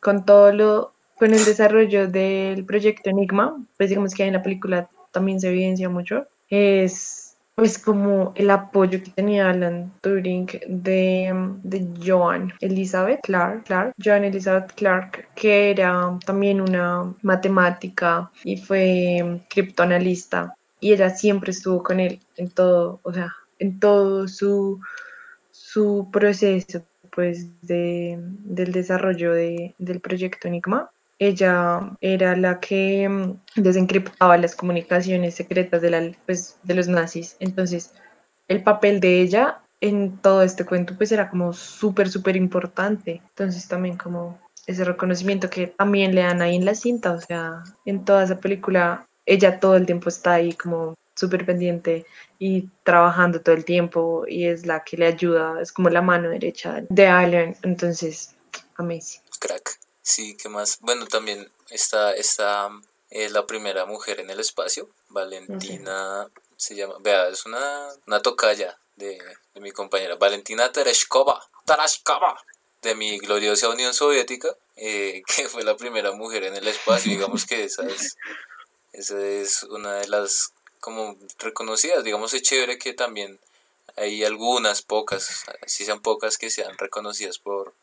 con 0.00 0.24
todo 0.24 0.52
lo, 0.52 0.92
con 1.20 1.32
el 1.34 1.44
desarrollo 1.44 2.08
del 2.08 2.64
proyecto 2.66 3.10
Enigma, 3.10 3.64
pues 3.76 3.90
digamos 3.90 4.14
que 4.14 4.24
en 4.24 4.34
la 4.34 4.42
película 4.42 4.88
también 5.12 5.40
se 5.40 5.48
evidencia 5.50 5.88
mucho, 5.88 6.26
es 6.48 7.36
pues 7.54 7.78
como 7.78 8.32
el 8.36 8.48
apoyo 8.50 9.02
que 9.02 9.10
tenía 9.10 9.50
Alan 9.50 9.92
Turing 10.00 10.46
de, 10.66 11.30
de 11.62 11.88
Joan 12.04 12.52
Elizabeth 12.60 13.20
Clark, 13.22 13.64
Clark, 13.64 13.92
Joan 14.02 14.24
Elizabeth 14.24 14.72
Clark, 14.74 15.28
que 15.34 15.70
era 15.70 16.18
también 16.24 16.60
una 16.62 17.14
matemática 17.22 18.30
y 18.44 18.56
fue 18.56 19.42
criptoanalista 19.50 20.54
y 20.80 20.94
ella 20.94 21.10
siempre 21.10 21.50
estuvo 21.50 21.82
con 21.82 22.00
él 22.00 22.20
en 22.36 22.50
todo, 22.50 23.00
o 23.02 23.12
sea, 23.12 23.34
en 23.58 23.78
todo 23.78 24.26
su, 24.26 24.80
su 25.50 26.08
proceso 26.12 26.82
pues 27.12 27.60
de, 27.66 28.18
del 28.20 28.72
desarrollo 28.72 29.32
de- 29.34 29.74
del 29.78 30.00
proyecto 30.00 30.48
Enigma. 30.48 30.90
Ella 31.20 31.96
era 32.00 32.34
la 32.34 32.58
que 32.58 33.08
mm, 33.08 33.38
desencriptaba 33.54 34.36
las 34.38 34.56
comunicaciones 34.56 35.36
secretas 35.36 35.80
de, 35.82 35.90
la, 35.90 36.12
pues, 36.26 36.58
de 36.64 36.74
los 36.74 36.88
nazis. 36.88 37.36
Entonces, 37.38 37.92
el 38.48 38.64
papel 38.64 38.98
de 38.98 39.20
ella 39.20 39.60
en 39.80 40.18
todo 40.18 40.42
este 40.42 40.64
cuento 40.64 40.94
pues 40.96 41.12
era 41.12 41.30
como 41.30 41.52
súper, 41.52 42.10
súper 42.10 42.36
importante. 42.36 43.22
Entonces 43.28 43.66
también 43.68 43.96
como 43.96 44.40
ese 44.66 44.84
reconocimiento 44.84 45.48
que 45.48 45.68
también 45.68 46.14
le 46.14 46.22
dan 46.22 46.42
ahí 46.42 46.56
en 46.56 46.64
la 46.64 46.74
cinta, 46.74 47.12
o 47.12 47.20
sea, 47.20 47.62
en 47.84 48.04
toda 48.04 48.24
esa 48.24 48.40
película, 48.40 49.06
ella 49.26 49.58
todo 49.58 49.76
el 49.76 49.86
tiempo 49.86 50.08
está 50.08 50.34
ahí 50.34 50.52
como 50.52 50.94
súper 51.16 51.44
pendiente 51.46 52.06
y 52.38 52.68
trabajando 52.82 53.40
todo 53.40 53.54
el 53.54 53.64
tiempo 53.64 54.24
y 54.26 54.46
es 54.46 54.66
la 54.66 54.84
que 54.84 54.96
le 54.96 55.06
ayuda, 55.06 55.60
es 55.60 55.72
como 55.72 55.90
la 55.90 56.02
mano 56.02 56.28
derecha 56.28 56.82
de 56.88 57.06
Alan, 57.06 57.56
entonces, 57.62 58.36
amazing. 58.76 59.22
crack. 59.40 59.80
Sí, 60.02 60.36
¿qué 60.36 60.48
más? 60.48 60.78
Bueno, 60.80 61.06
también 61.06 61.50
está, 61.70 62.12
está 62.14 62.70
eh, 63.10 63.28
la 63.30 63.46
primera 63.46 63.86
mujer 63.86 64.20
en 64.20 64.30
el 64.30 64.40
espacio, 64.40 64.88
Valentina, 65.08 66.28
se 66.56 66.74
llama, 66.74 66.94
vea, 67.00 67.28
es 67.28 67.46
una, 67.46 67.88
una 68.06 68.22
tocaya 68.22 68.78
de, 68.96 69.18
de 69.54 69.60
mi 69.60 69.72
compañera, 69.72 70.16
Valentina 70.16 70.70
Tereshkova, 70.70 71.44
Tereshkova, 71.64 72.42
de 72.82 72.94
mi 72.94 73.18
gloriosa 73.18 73.68
Unión 73.68 73.92
Soviética, 73.94 74.54
eh, 74.76 75.22
que 75.36 75.48
fue 75.48 75.64
la 75.64 75.76
primera 75.76 76.12
mujer 76.12 76.44
en 76.44 76.56
el 76.56 76.66
espacio, 76.68 77.10
digamos 77.10 77.46
que 77.46 77.64
esa 77.64 77.86
es, 77.86 78.16
esa 78.92 79.20
es 79.20 79.62
una 79.64 79.94
de 79.94 80.08
las 80.08 80.52
como 80.80 81.16
reconocidas, 81.38 82.04
digamos 82.04 82.32
es 82.32 82.42
chévere 82.42 82.78
que 82.78 82.94
también 82.94 83.38
hay 83.96 84.24
algunas 84.24 84.80
pocas, 84.80 85.44
si 85.66 85.84
sean 85.84 86.00
pocas 86.00 86.38
que 86.38 86.48
sean 86.48 86.78
reconocidas 86.78 87.38
por, 87.38 87.74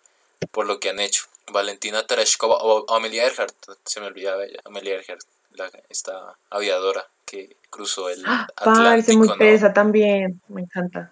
por 0.51 0.65
lo 0.65 0.79
que 0.79 0.89
han 0.89 0.99
hecho. 0.99 1.23
Valentina 1.49 2.05
Tereshkova 2.05 2.57
o 2.57 2.93
Amelia 2.93 3.23
Earhart, 3.23 3.55
se 3.85 3.99
me 4.01 4.07
olvidaba 4.07 4.43
ella, 4.43 4.59
Amelia 4.65 4.95
Earhart, 4.95 5.21
la, 5.51 5.71
esta 5.89 6.37
aviadora 6.49 7.07
que 7.25 7.55
cruzó 7.69 8.09
el 8.09 8.21
¡Ah! 8.25 8.47
Parece 8.55 8.79
Atlántico, 9.13 9.17
muy 9.19 9.27
¿no? 9.29 9.37
tesa 9.37 9.73
también, 9.73 10.41
me 10.49 10.61
encanta. 10.61 11.11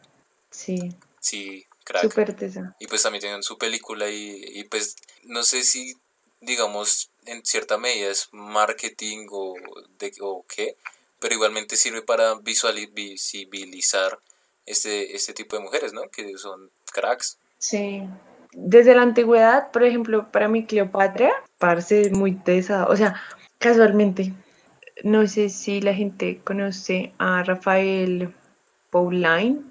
Sí, 0.51 0.93
Sí, 1.19 1.65
crack. 1.83 2.03
súper 2.03 2.35
tesa. 2.35 2.75
Y 2.79 2.87
pues 2.87 3.01
también 3.03 3.21
tienen 3.21 3.43
su 3.43 3.57
película 3.57 4.09
y, 4.09 4.43
y 4.59 4.63
pues 4.65 4.95
no 5.23 5.43
sé 5.43 5.63
si, 5.63 5.95
digamos, 6.41 7.09
en 7.25 7.43
cierta 7.45 7.77
medida 7.77 8.09
es 8.11 8.27
marketing 8.31 9.27
o, 9.31 9.55
de, 9.99 10.13
o 10.21 10.45
qué, 10.47 10.75
pero 11.19 11.33
igualmente 11.33 11.77
sirve 11.77 12.01
para 12.01 12.35
visibilizar 12.35 14.19
este, 14.65 15.15
este 15.15 15.33
tipo 15.33 15.55
de 15.55 15.63
mujeres, 15.63 15.93
¿no? 15.93 16.09
Que 16.09 16.37
son 16.37 16.69
cracks. 16.91 17.37
Sí. 17.57 18.03
Desde 18.57 18.95
la 18.95 19.01
antigüedad, 19.01 19.69
por 19.71 19.83
ejemplo, 19.83 20.31
para 20.31 20.47
mí 20.47 20.65
Cleopatra 20.65 21.31
parece 21.59 22.09
muy 22.11 22.31
tesa. 22.33 22.85
O 22.87 22.95
sea, 22.95 23.21
casualmente, 23.59 24.33
no 25.03 25.27
sé 25.27 25.49
si 25.49 25.81
la 25.81 25.93
gente 25.93 26.39
conoce 26.43 27.11
a 27.17 27.43
Rafael 27.43 28.33
Paulain, 28.91 29.61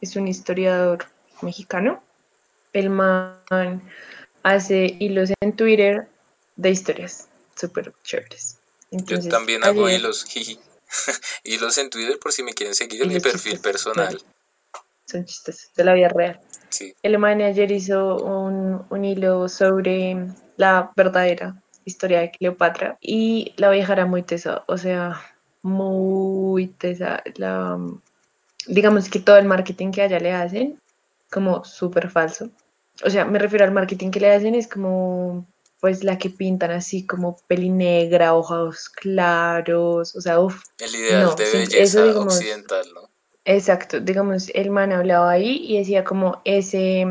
es 0.00 0.16
un 0.16 0.26
historiador 0.26 1.04
mexicano. 1.42 2.02
El 2.72 2.88
man 2.88 3.82
hace 4.42 4.96
hilos 4.98 5.30
en 5.42 5.54
Twitter 5.54 6.08
de 6.56 6.70
historias 6.70 7.28
súper 7.56 7.92
chéveres. 8.04 8.58
Entonces, 8.90 9.26
Yo 9.26 9.30
también 9.30 9.62
hago 9.64 9.84
ayer- 9.86 10.00
hilos, 10.00 10.24
jiji. 10.24 10.58
hilos 11.44 11.76
en 11.76 11.90
Twitter 11.90 12.18
por 12.18 12.32
si 12.32 12.42
me 12.42 12.54
quieren 12.54 12.74
seguir 12.74 13.02
en 13.02 13.08
mi 13.08 13.20
perfil 13.20 13.60
personal. 13.60 14.18
Son 15.10 15.24
chistosos, 15.24 15.72
de 15.74 15.84
la 15.84 15.94
vida 15.94 16.08
real. 16.08 16.40
Sí, 16.68 16.94
El 17.02 17.18
man 17.18 17.40
ayer 17.40 17.70
hizo 17.72 18.16
un, 18.16 18.84
un 18.90 19.04
hilo 19.04 19.48
sobre 19.48 20.26
la 20.56 20.92
verdadera 20.96 21.60
historia 21.84 22.20
de 22.20 22.30
Cleopatra 22.30 22.96
y 23.00 23.54
la 23.56 23.70
vieja 23.70 23.92
era 23.92 24.06
muy 24.06 24.22
tesa, 24.22 24.62
o 24.68 24.78
sea, 24.78 25.20
muy 25.62 26.68
tesa. 26.78 27.22
La, 27.36 27.78
digamos 28.66 29.08
que 29.08 29.20
todo 29.20 29.36
el 29.38 29.46
marketing 29.46 29.90
que 29.90 30.02
a 30.02 30.06
ella 30.06 30.20
le 30.20 30.32
hacen, 30.32 30.80
como 31.30 31.64
súper 31.64 32.10
falso. 32.10 32.50
O 33.04 33.10
sea, 33.10 33.24
me 33.24 33.38
refiero 33.38 33.64
al 33.64 33.72
marketing 33.72 34.10
que 34.10 34.20
le 34.20 34.32
hacen, 34.32 34.54
es 34.54 34.68
como 34.68 35.46
pues 35.80 36.04
la 36.04 36.18
que 36.18 36.28
pintan 36.28 36.72
así 36.72 37.06
como 37.06 37.38
peli 37.48 37.70
negra, 37.70 38.34
ojos 38.34 38.90
claros, 38.90 40.14
o 40.14 40.20
sea, 40.20 40.38
uff, 40.38 40.62
el 40.78 40.94
ideal 40.94 41.22
No, 41.22 41.34
de 41.34 41.44
belleza 41.50 41.78
eso, 41.78 42.06
digamos, 42.06 42.34
occidental, 42.34 42.86
¿no? 42.94 43.09
Exacto, 43.50 43.98
digamos, 43.98 44.48
el 44.54 44.70
man 44.70 44.92
hablaba 44.92 45.28
ahí 45.32 45.64
y 45.66 45.78
decía 45.78 46.04
como 46.04 46.40
ese, 46.44 47.04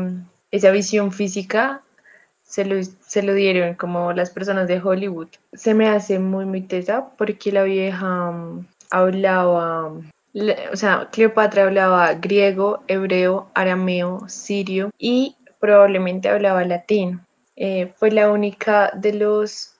esa 0.50 0.70
visión 0.70 1.12
física 1.12 1.82
se 2.42 2.64
lo, 2.64 2.82
se 2.82 3.22
lo 3.22 3.34
dieron 3.34 3.74
como 3.74 4.14
las 4.14 4.30
personas 4.30 4.66
de 4.66 4.80
Hollywood. 4.80 5.28
Se 5.52 5.74
me 5.74 5.90
hace 5.90 6.18
muy, 6.18 6.46
muy 6.46 6.62
tesa 6.62 7.10
porque 7.18 7.52
la 7.52 7.64
vieja 7.64 8.30
mm, 8.30 8.66
hablaba, 8.90 9.88
o 9.88 10.76
sea, 10.76 11.10
Cleopatra 11.12 11.64
hablaba 11.64 12.14
griego, 12.14 12.84
hebreo, 12.88 13.50
arameo, 13.54 14.26
sirio 14.26 14.88
y 14.96 15.36
probablemente 15.58 16.30
hablaba 16.30 16.64
latín. 16.64 17.20
Eh, 17.56 17.92
fue 17.96 18.12
la 18.12 18.30
única 18.30 18.92
de 18.96 19.12
los, 19.12 19.74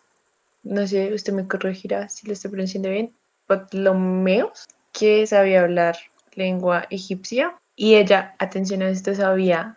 no 0.62 0.86
sé, 0.86 1.14
usted 1.14 1.32
me 1.32 1.48
corregirá 1.48 2.10
si 2.10 2.26
lo 2.26 2.34
estoy 2.34 2.50
pronunciando 2.50 2.90
bien, 2.90 3.14
Ptolomeos, 3.46 4.68
que 4.92 5.26
sabía 5.26 5.62
hablar 5.62 5.96
lengua 6.34 6.86
egipcia 6.90 7.58
y 7.76 7.94
ella, 7.94 8.34
atención 8.38 8.82
a 8.82 8.90
esto, 8.90 9.14
sabía 9.14 9.76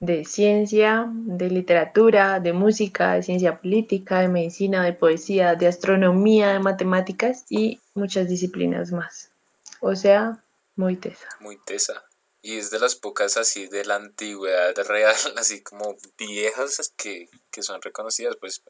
de 0.00 0.24
ciencia, 0.24 1.06
de 1.10 1.50
literatura, 1.50 2.40
de 2.40 2.54
música, 2.54 3.14
de 3.14 3.22
ciencia 3.22 3.60
política, 3.60 4.20
de 4.20 4.28
medicina, 4.28 4.82
de 4.82 4.94
poesía, 4.94 5.54
de 5.54 5.66
astronomía, 5.66 6.54
de 6.54 6.58
matemáticas 6.58 7.44
y 7.50 7.80
muchas 7.94 8.28
disciplinas 8.28 8.92
más. 8.92 9.30
O 9.80 9.94
sea, 9.94 10.42
muy 10.76 10.96
tesa. 10.96 11.28
muy 11.40 11.58
tesa. 11.58 12.02
Y 12.42 12.56
es 12.56 12.70
de 12.70 12.78
las 12.78 12.94
pocas 12.94 13.36
así 13.36 13.66
de 13.66 13.84
la 13.84 13.96
antigüedad 13.96 14.74
real, 14.86 15.14
así 15.36 15.62
como 15.62 15.96
viejas 16.16 16.92
que, 16.96 17.28
que 17.50 17.62
son 17.62 17.82
reconocidas. 17.82 18.36
Pues 18.36 18.62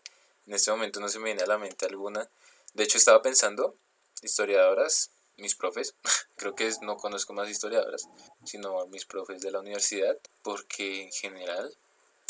en 0.47 0.55
este 0.55 0.73
momento 0.73 0.99
no 0.99 1.09
se 1.09 1.19
me 1.21 1.27
viene 1.27 1.43
a 1.43 1.47
la 1.47 1.59
mente 1.59 1.87
alguna. 1.87 2.29
De 2.75 2.83
hecho 2.83 2.99
estaba 2.99 3.23
pensando, 3.23 3.77
historiadoras, 4.23 5.11
mis 5.41 5.55
profes, 5.55 5.95
creo 6.37 6.55
que 6.55 6.67
es- 6.67 6.81
no 6.83 6.97
conozco 6.97 7.33
más 7.33 7.49
historiadoras, 7.51 8.09
sino 8.45 8.87
mis 8.87 9.05
profes 9.05 9.41
de 9.43 9.51
la 9.51 9.61
universidad, 9.61 10.17
porque 10.43 11.03
en 11.03 11.13
general 11.13 11.73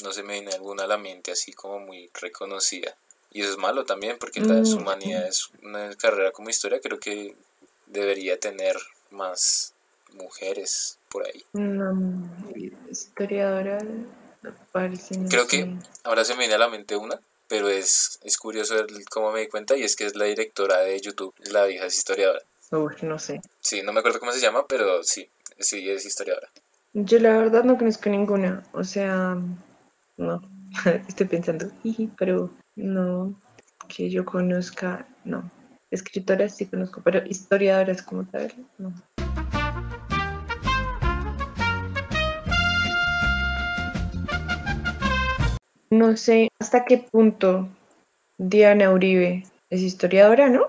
no 0.03 0.13
se 0.13 0.23
me 0.23 0.35
viene 0.35 0.53
alguna 0.53 0.85
a 0.85 0.87
la 0.87 0.97
mente 0.99 1.31
así 1.33 1.53
como 1.53 1.79
muy 1.79 2.11
reconocida. 2.15 2.97
Y 3.33 3.43
eso 3.43 3.51
es 3.53 3.59
malo 3.59 3.85
también, 3.85 4.19
porque 4.19 4.41
las 4.41 4.71
Mm. 4.75 4.79
humanidades, 4.79 5.51
una 5.63 5.95
carrera 5.97 6.33
como 6.33 6.51
historia, 6.51 6.81
creo 6.81 6.99
que 6.99 7.37
debería 7.87 8.39
tener 8.41 8.77
más 9.11 9.73
mujeres 10.15 10.99
por 11.11 11.27
ahí. 11.27 11.45
Una 11.53 11.95
historiadora. 12.91 13.79
Parece, 14.73 15.19
no 15.19 15.29
Creo 15.29 15.43
sé. 15.45 15.49
que 15.49 15.77
ahora 16.05 16.25
se 16.25 16.33
me 16.35 16.41
viene 16.41 16.55
a 16.55 16.59
la 16.59 16.69
mente 16.69 16.97
una, 16.97 17.21
pero 17.47 17.69
es, 17.69 18.19
es 18.23 18.39
curioso 18.39 18.79
el- 18.79 19.05
cómo 19.11 19.33
me 19.33 19.41
di 19.41 19.49
cuenta 19.49 19.77
y 19.77 19.83
es 19.83 19.97
que 19.97 20.07
es 20.07 20.17
la 20.17 20.25
directora 20.25 20.79
de 20.81 20.99
YouTube, 21.01 21.35
la 21.39 21.65
vieja 21.67 21.87
es 21.87 21.97
historiadora. 21.97 22.43
Uy, 22.73 22.95
no 23.03 23.19
sé. 23.19 23.41
Sí, 23.61 23.83
no 23.83 23.93
me 23.93 23.99
acuerdo 23.99 24.21
cómo 24.21 24.31
se 24.31 24.41
llama, 24.41 24.65
pero 24.69 25.03
sí, 25.03 25.29
sí 25.59 25.91
es 25.91 26.07
historiadora. 26.07 26.49
Yo 26.93 27.19
la 27.19 27.37
verdad 27.37 27.65
no 27.65 27.77
conozco 27.77 28.09
ninguna. 28.09 28.63
O 28.73 28.85
sea, 28.85 29.37
no. 30.17 30.41
Estoy 31.09 31.27
pensando, 31.27 31.71
pero 32.17 32.49
no. 32.77 33.35
Que 33.89 34.09
yo 34.09 34.25
conozca, 34.25 35.09
no. 35.25 35.51
Escritoras 35.91 36.57
sí 36.57 36.67
conozco, 36.67 37.03
pero 37.03 37.27
historiadoras 37.27 38.03
como 38.03 38.25
tal, 38.27 38.53
no. 38.79 38.95
No 45.91 46.17
sé 46.17 46.49
hasta 46.61 46.85
qué 46.85 46.99
punto 46.99 47.69
Diana 48.39 48.93
Uribe 48.93 49.43
es 49.71 49.81
historiadora, 49.81 50.49
¿no? 50.49 50.69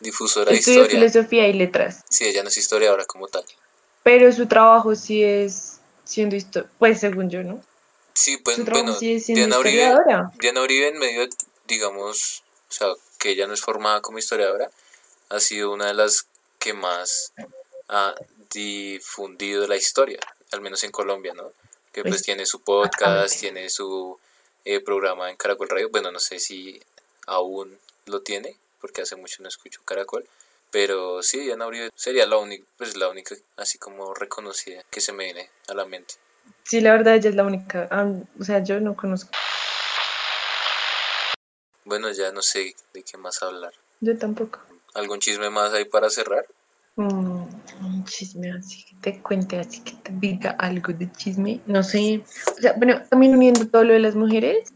Difusora 0.00 0.50
de 0.52 0.58
historia. 0.58 0.86
filosofía 0.86 1.48
y 1.48 1.52
letras, 1.54 2.04
Sí, 2.10 2.24
ella 2.26 2.42
no 2.42 2.48
es 2.50 2.56
historiadora 2.56 3.04
como 3.06 3.28
tal. 3.28 3.44
pero 4.02 4.30
su 4.32 4.46
trabajo 4.46 4.94
sí 4.94 5.22
es 5.22 5.78
siendo 6.04 6.36
historia, 6.36 6.68
pues 6.78 7.00
según 7.00 7.30
yo, 7.30 7.42
¿no? 7.42 7.62
Sí, 8.14 8.36
pues 8.36 8.56
Su 8.56 8.64
bueno, 8.64 8.94
sigue 8.94 9.20
siendo 9.20 9.40
Diana 9.40 9.58
Uribe, 9.58 9.82
historiadora. 9.82 10.30
Diana 10.38 10.62
Uribe 10.62 10.88
en 10.88 10.98
medio, 10.98 11.26
digamos, 11.66 12.42
o 12.68 12.72
sea, 12.72 12.88
que 13.18 13.30
ella 13.30 13.46
no 13.46 13.54
es 13.54 13.60
formada 13.62 14.02
como 14.02 14.18
historiadora, 14.18 14.70
ha 15.30 15.40
sido 15.40 15.70
una 15.72 15.86
de 15.86 15.94
las 15.94 16.26
que 16.58 16.74
más 16.74 17.32
ha 17.88 18.14
difundido 18.52 19.66
la 19.66 19.76
historia, 19.76 20.20
al 20.50 20.60
menos 20.60 20.84
en 20.84 20.90
Colombia, 20.90 21.32
¿no? 21.34 21.50
Que 21.92 22.02
pues 22.02 22.14
Pues, 22.16 22.22
tiene 22.22 22.44
su 22.44 22.60
podcast, 22.60 23.38
tiene 23.40 23.70
su 23.70 24.18
eh, 24.66 24.80
programa 24.80 25.30
en 25.30 25.36
Caracol 25.36 25.68
Radio, 25.70 25.88
bueno, 25.90 26.12
no 26.12 26.20
sé 26.20 26.38
si 26.38 26.80
aún 27.26 27.78
lo 28.06 28.20
tiene, 28.20 28.56
porque 28.82 29.00
hace 29.00 29.16
mucho 29.16 29.42
no 29.42 29.48
escucho 29.48 29.80
Caracol, 29.86 30.28
pero 30.70 31.22
sí, 31.22 31.40
Diana 31.40 31.66
Uribe 31.66 31.90
sería 31.94 32.26
la 32.26 32.36
única, 32.36 32.64
pues 32.76 32.96
la 32.96 33.08
única 33.08 33.34
así 33.56 33.78
como 33.78 34.12
reconocida 34.12 34.82
que 34.90 35.00
se 35.00 35.12
me 35.12 35.24
viene 35.24 35.48
a 35.68 35.74
la 35.74 35.86
mente. 35.86 36.14
Sí, 36.64 36.80
la 36.80 36.92
verdad 36.92 37.14
ella 37.14 37.30
es 37.30 37.36
la 37.36 37.44
única. 37.44 37.88
ah, 37.90 38.12
o 38.38 38.44
sea, 38.44 38.62
yo 38.62 38.80
no 38.80 38.94
conozco. 38.94 39.30
Bueno, 41.84 42.10
ya 42.10 42.32
no 42.32 42.42
sé 42.42 42.74
de 42.92 43.02
qué 43.02 43.16
más 43.16 43.42
hablar. 43.42 43.72
Yo 44.00 44.18
tampoco. 44.18 44.60
¿Algún 44.94 45.20
chisme 45.20 45.50
más 45.50 45.72
ahí 45.72 45.84
para 45.84 46.10
cerrar? 46.10 46.46
Mm, 46.96 47.44
un 47.80 48.04
chisme 48.04 48.52
así 48.52 48.84
que 48.84 48.96
te 49.00 49.22
cuente, 49.22 49.58
así 49.58 49.80
que 49.80 49.92
te 49.92 50.12
diga 50.12 50.50
algo 50.58 50.92
de 50.92 51.10
chisme. 51.12 51.60
No 51.66 51.82
sé. 51.82 52.22
O 52.56 52.60
sea, 52.60 52.74
bueno, 52.74 53.02
también 53.08 53.34
uniendo 53.34 53.66
todo 53.68 53.84
lo 53.84 53.94
de 53.94 54.00
las 54.00 54.14
mujeres, 54.14 54.72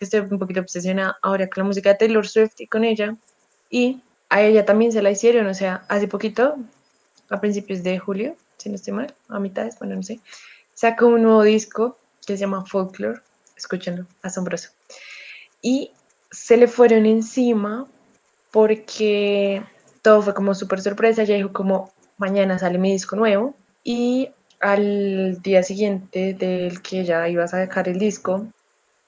estoy 0.00 0.20
un 0.20 0.38
poquito 0.38 0.60
obsesionada 0.60 1.18
ahora 1.22 1.48
con 1.48 1.62
la 1.62 1.68
música 1.68 1.90
de 1.90 1.96
Taylor 1.96 2.26
Swift 2.26 2.54
y 2.58 2.66
con 2.66 2.84
ella. 2.84 3.16
Y 3.74 4.00
a 4.28 4.40
ella 4.40 4.64
también 4.64 4.92
se 4.92 5.02
la 5.02 5.10
hicieron, 5.10 5.48
o 5.48 5.52
sea, 5.52 5.84
hace 5.88 6.06
poquito, 6.06 6.54
a 7.28 7.40
principios 7.40 7.82
de 7.82 7.98
julio, 7.98 8.36
si 8.56 8.68
no 8.68 8.76
estoy 8.76 8.92
mal, 8.92 9.12
a 9.28 9.40
mitades, 9.40 9.76
bueno, 9.80 9.96
no 9.96 10.02
sé, 10.04 10.20
sacó 10.74 11.08
un 11.08 11.24
nuevo 11.24 11.42
disco 11.42 11.98
que 12.24 12.36
se 12.36 12.42
llama 12.42 12.64
Folklore. 12.64 13.18
Escúchenlo, 13.56 14.06
asombroso. 14.22 14.70
Y 15.60 15.90
se 16.30 16.56
le 16.56 16.68
fueron 16.68 17.04
encima 17.04 17.88
porque 18.52 19.60
todo 20.02 20.22
fue 20.22 20.34
como 20.34 20.54
súper 20.54 20.80
sorpresa. 20.80 21.22
Ella 21.22 21.34
dijo 21.34 21.52
como 21.52 21.92
mañana 22.16 22.60
sale 22.60 22.78
mi 22.78 22.92
disco 22.92 23.16
nuevo 23.16 23.56
y 23.82 24.30
al 24.60 25.42
día 25.42 25.64
siguiente 25.64 26.32
del 26.34 26.80
que 26.80 27.00
ella 27.00 27.28
iba 27.28 27.42
a 27.42 27.48
sacar 27.48 27.88
el 27.88 27.98
disco, 27.98 28.46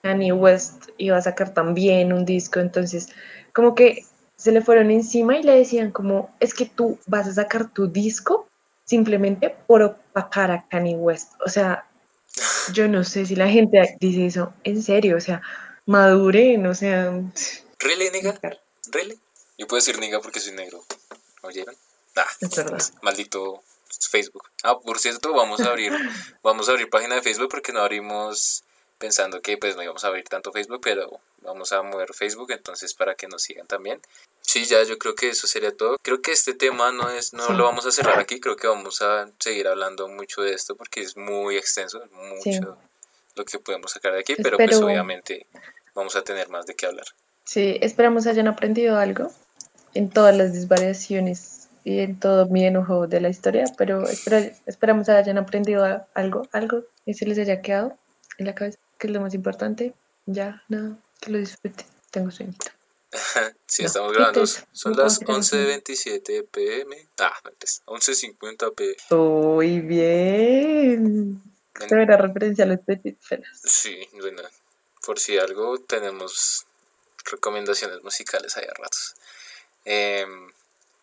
Kanye 0.02 0.32
West 0.32 0.88
iba 0.98 1.18
a 1.18 1.22
sacar 1.22 1.54
también 1.54 2.12
un 2.12 2.24
disco. 2.24 2.58
Entonces 2.58 3.10
como 3.52 3.76
que 3.76 4.04
se 4.36 4.52
le 4.52 4.62
fueron 4.62 4.90
encima 4.90 5.38
y 5.38 5.42
le 5.42 5.52
decían 5.56 5.90
como 5.90 6.34
es 6.40 6.54
que 6.54 6.66
tú 6.66 6.98
vas 7.06 7.26
a 7.26 7.34
sacar 7.34 7.70
tu 7.70 7.88
disco 7.88 8.48
simplemente 8.84 9.50
por 9.66 9.82
opacar 9.82 10.50
a 10.50 10.66
Kanye 10.68 10.96
West. 10.96 11.32
O 11.44 11.48
sea, 11.48 11.86
yo 12.72 12.86
no 12.88 13.02
sé 13.04 13.26
si 13.26 13.34
la 13.34 13.48
gente 13.48 13.96
dice 14.00 14.26
eso 14.26 14.52
en 14.64 14.82
serio, 14.82 15.16
o 15.16 15.20
sea, 15.20 15.42
maduren, 15.86 16.66
o 16.66 16.74
sea... 16.74 17.12
¿Really, 17.78 18.10
nigga? 18.10 18.38
¿Really? 18.92 19.18
Yo 19.58 19.66
puedo 19.66 19.78
decir 19.80 19.98
nigga 19.98 20.20
porque 20.20 20.40
soy 20.40 20.52
negro. 20.52 20.84
¿Oyeron? 21.42 21.74
Ah, 22.16 22.26
Es 22.40 22.56
verdad. 22.56 22.82
maldito 23.02 23.62
Facebook. 24.10 24.44
Ah, 24.62 24.78
por 24.78 24.98
cierto, 24.98 25.32
vamos 25.32 25.60
a 25.60 25.70
abrir, 25.70 25.92
vamos 26.42 26.68
a 26.68 26.72
abrir 26.72 26.90
página 26.90 27.14
de 27.14 27.22
Facebook 27.22 27.50
porque 27.50 27.72
no 27.72 27.80
abrimos 27.80 28.64
pensando 28.98 29.40
que 29.42 29.56
pues 29.58 29.76
no 29.76 29.82
íbamos 29.82 30.04
a 30.04 30.08
abrir 30.08 30.24
tanto 30.24 30.52
Facebook, 30.52 30.80
pero 30.82 31.20
vamos 31.42 31.72
a 31.72 31.82
mover 31.82 32.12
Facebook 32.14 32.50
entonces 32.52 32.94
para 32.94 33.14
que 33.14 33.28
nos 33.28 33.42
sigan 33.42 33.66
también. 33.66 34.00
Sí, 34.40 34.64
ya 34.64 34.82
yo 34.84 34.96
creo 34.98 35.14
que 35.14 35.28
eso 35.30 35.46
sería 35.46 35.76
todo. 35.76 35.96
Creo 36.02 36.22
que 36.22 36.32
este 36.32 36.54
tema 36.54 36.92
no 36.92 37.10
es, 37.10 37.32
no 37.32 37.46
Sí. 37.46 37.52
lo 37.54 37.64
vamos 37.64 37.84
a 37.86 37.92
cerrar 37.92 38.18
aquí, 38.18 38.40
creo 38.40 38.56
que 38.56 38.66
vamos 38.68 39.02
a 39.02 39.28
seguir 39.38 39.66
hablando 39.68 40.08
mucho 40.08 40.42
de 40.42 40.54
esto 40.54 40.76
porque 40.76 41.00
es 41.00 41.16
muy 41.16 41.56
extenso, 41.56 42.02
es 42.02 42.10
mucho 42.12 42.40
Sí. 42.44 42.60
lo 43.34 43.44
que 43.44 43.58
podemos 43.58 43.92
sacar 43.92 44.12
de 44.14 44.20
aquí, 44.20 44.34
pero 44.42 44.56
pues 44.56 44.70
Espero- 44.70 44.86
obviamente 44.86 45.46
vamos 45.94 46.16
a 46.16 46.22
tener 46.22 46.48
más 46.48 46.66
de 46.66 46.74
qué 46.74 46.86
hablar. 46.86 47.06
Sí, 47.44 47.76
esperamos 47.80 48.26
hayan 48.26 48.48
aprendido 48.48 48.98
algo 48.98 49.30
en 49.94 50.10
todas 50.10 50.36
las 50.36 50.52
desvariaciones 50.52 51.68
y 51.84 52.00
en 52.00 52.18
todo 52.18 52.46
mi 52.46 52.64
enojo 52.66 53.06
de 53.06 53.20
la 53.20 53.28
historia, 53.28 53.64
pero 53.76 54.04
espera- 54.08 54.52
esperamos 54.66 55.08
hayan 55.08 55.38
aprendido 55.38 55.84
algo, 56.14 56.48
algo 56.52 56.82
y 57.04 57.14
se 57.14 57.26
les 57.26 57.38
haya 57.38 57.62
quedado 57.62 57.96
en 58.38 58.46
la 58.46 58.54
cabeza, 58.54 58.78
que 58.98 59.06
es 59.06 59.12
lo 59.12 59.20
más 59.20 59.34
importante. 59.34 59.94
Ya, 60.26 60.62
nada, 60.68 60.98
que 61.20 61.30
lo 61.30 61.38
disfruten. 61.38 61.86
Tengo 62.10 62.30
sueñito. 62.30 62.66
Sí, 63.66 63.82
No, 63.82 63.86
estamos 63.88 64.12
grabando. 64.12 64.46
Son 64.46 64.94
¿cómo 64.94 65.02
las 65.02 65.16
se 65.16 65.24
llama? 65.24 65.38
11.27 65.38 66.46
pm. 66.50 67.08
Ah, 67.18 67.34
no, 67.44 67.50
es 67.60 67.82
11.50 67.86 68.74
pm. 68.74 68.96
Muy 69.10 69.80
bien. 69.80 71.42
Esta 71.80 72.02
era 72.02 72.16
referencia 72.16 72.64
a 72.64 72.68
los 72.68 72.80
Petit. 72.80 73.18
Sí, 73.64 74.08
bueno, 74.20 74.42
por 75.04 75.18
si 75.18 75.38
algo 75.38 75.78
tenemos 75.78 76.66
recomendaciones 77.24 78.02
musicales 78.02 78.56
ahí 78.56 78.64
a 78.64 78.74
ratos. 78.74 79.14
Em, 79.84 80.50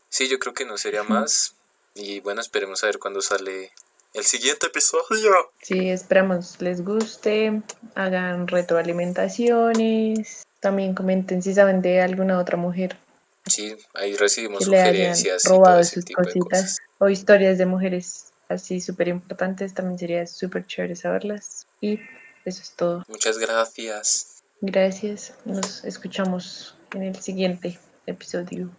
sí, 0.09 0.27
yo 0.27 0.39
creo 0.39 0.53
que 0.53 0.65
no 0.65 0.77
sería 0.77 1.03
más. 1.03 1.53
Y 1.95 2.21
bueno, 2.21 2.41
esperemos 2.41 2.83
a 2.83 2.87
ver 2.87 2.99
cuándo 2.99 3.21
sale 3.21 3.71
el 4.13 4.23
siguiente 4.23 4.67
episodio. 4.67 5.51
Sí, 5.61 5.89
esperamos 5.89 6.61
les 6.61 6.83
guste, 6.83 7.61
hagan 7.95 8.47
retroalimentaciones, 8.47 10.43
también 10.59 10.93
comenten 10.95 11.41
si 11.41 11.53
saben 11.53 11.81
de 11.81 12.01
alguna 12.01 12.39
otra 12.39 12.57
mujer 12.57 12.97
Sí, 13.45 13.75
ahí 13.93 14.15
recibimos 14.15 14.63
sugerencias 14.63 15.43
y 15.43 15.47
todo 15.47 15.57
robado 15.57 15.83
sus 15.83 16.05
tipo 16.05 16.21
de 16.21 16.27
cositas 16.27 16.61
cosas. 16.61 16.77
o 16.99 17.09
historias 17.09 17.57
de 17.57 17.65
mujeres 17.65 18.31
así 18.47 18.79
súper 18.79 19.09
importantes, 19.09 19.73
también 19.73 19.99
sería 19.99 20.27
súper 20.27 20.65
chévere 20.65 20.95
saberlas. 20.95 21.67
Y 21.81 21.99
eso 22.45 22.61
es 22.61 22.71
todo. 22.71 23.03
Muchas 23.07 23.37
gracias. 23.37 24.43
Gracias, 24.61 25.33
nos 25.43 25.83
escuchamos 25.83 26.75
en 26.93 27.03
el 27.03 27.21
siguiente 27.21 27.79
episodio. 28.05 28.69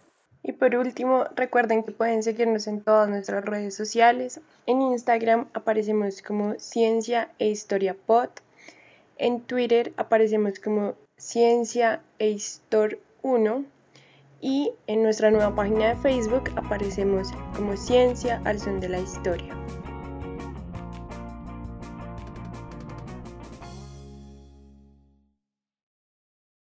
Y 0.47 0.51
por 0.51 0.75
último, 0.75 1.23
recuerden 1.35 1.81
que 1.81 1.91
pueden 1.91 2.21
seguirnos 2.21 2.67
en 2.67 2.81
todas 2.81 3.09
nuestras 3.09 3.43
redes 3.43 3.73
sociales. 3.73 4.39
En 4.67 4.79
Instagram 4.79 5.47
aparecemos 5.55 6.21
como 6.21 6.53
Ciencia 6.59 7.31
e 7.39 7.47
Historia 7.47 7.95
Pod. 7.95 8.29
En 9.17 9.41
Twitter 9.41 9.91
aparecemos 9.97 10.59
como 10.59 10.93
Ciencia 11.17 12.03
e 12.19 12.29
Histor 12.29 12.99
1. 13.23 13.65
Y 14.39 14.71
en 14.85 15.01
nuestra 15.01 15.31
nueva 15.31 15.55
página 15.55 15.89
de 15.89 15.95
Facebook 15.95 16.51
aparecemos 16.55 17.31
como 17.55 17.75
Ciencia 17.75 18.39
al 18.45 18.59
son 18.59 18.79
de 18.79 18.89
la 18.89 18.99
historia. 18.99 19.51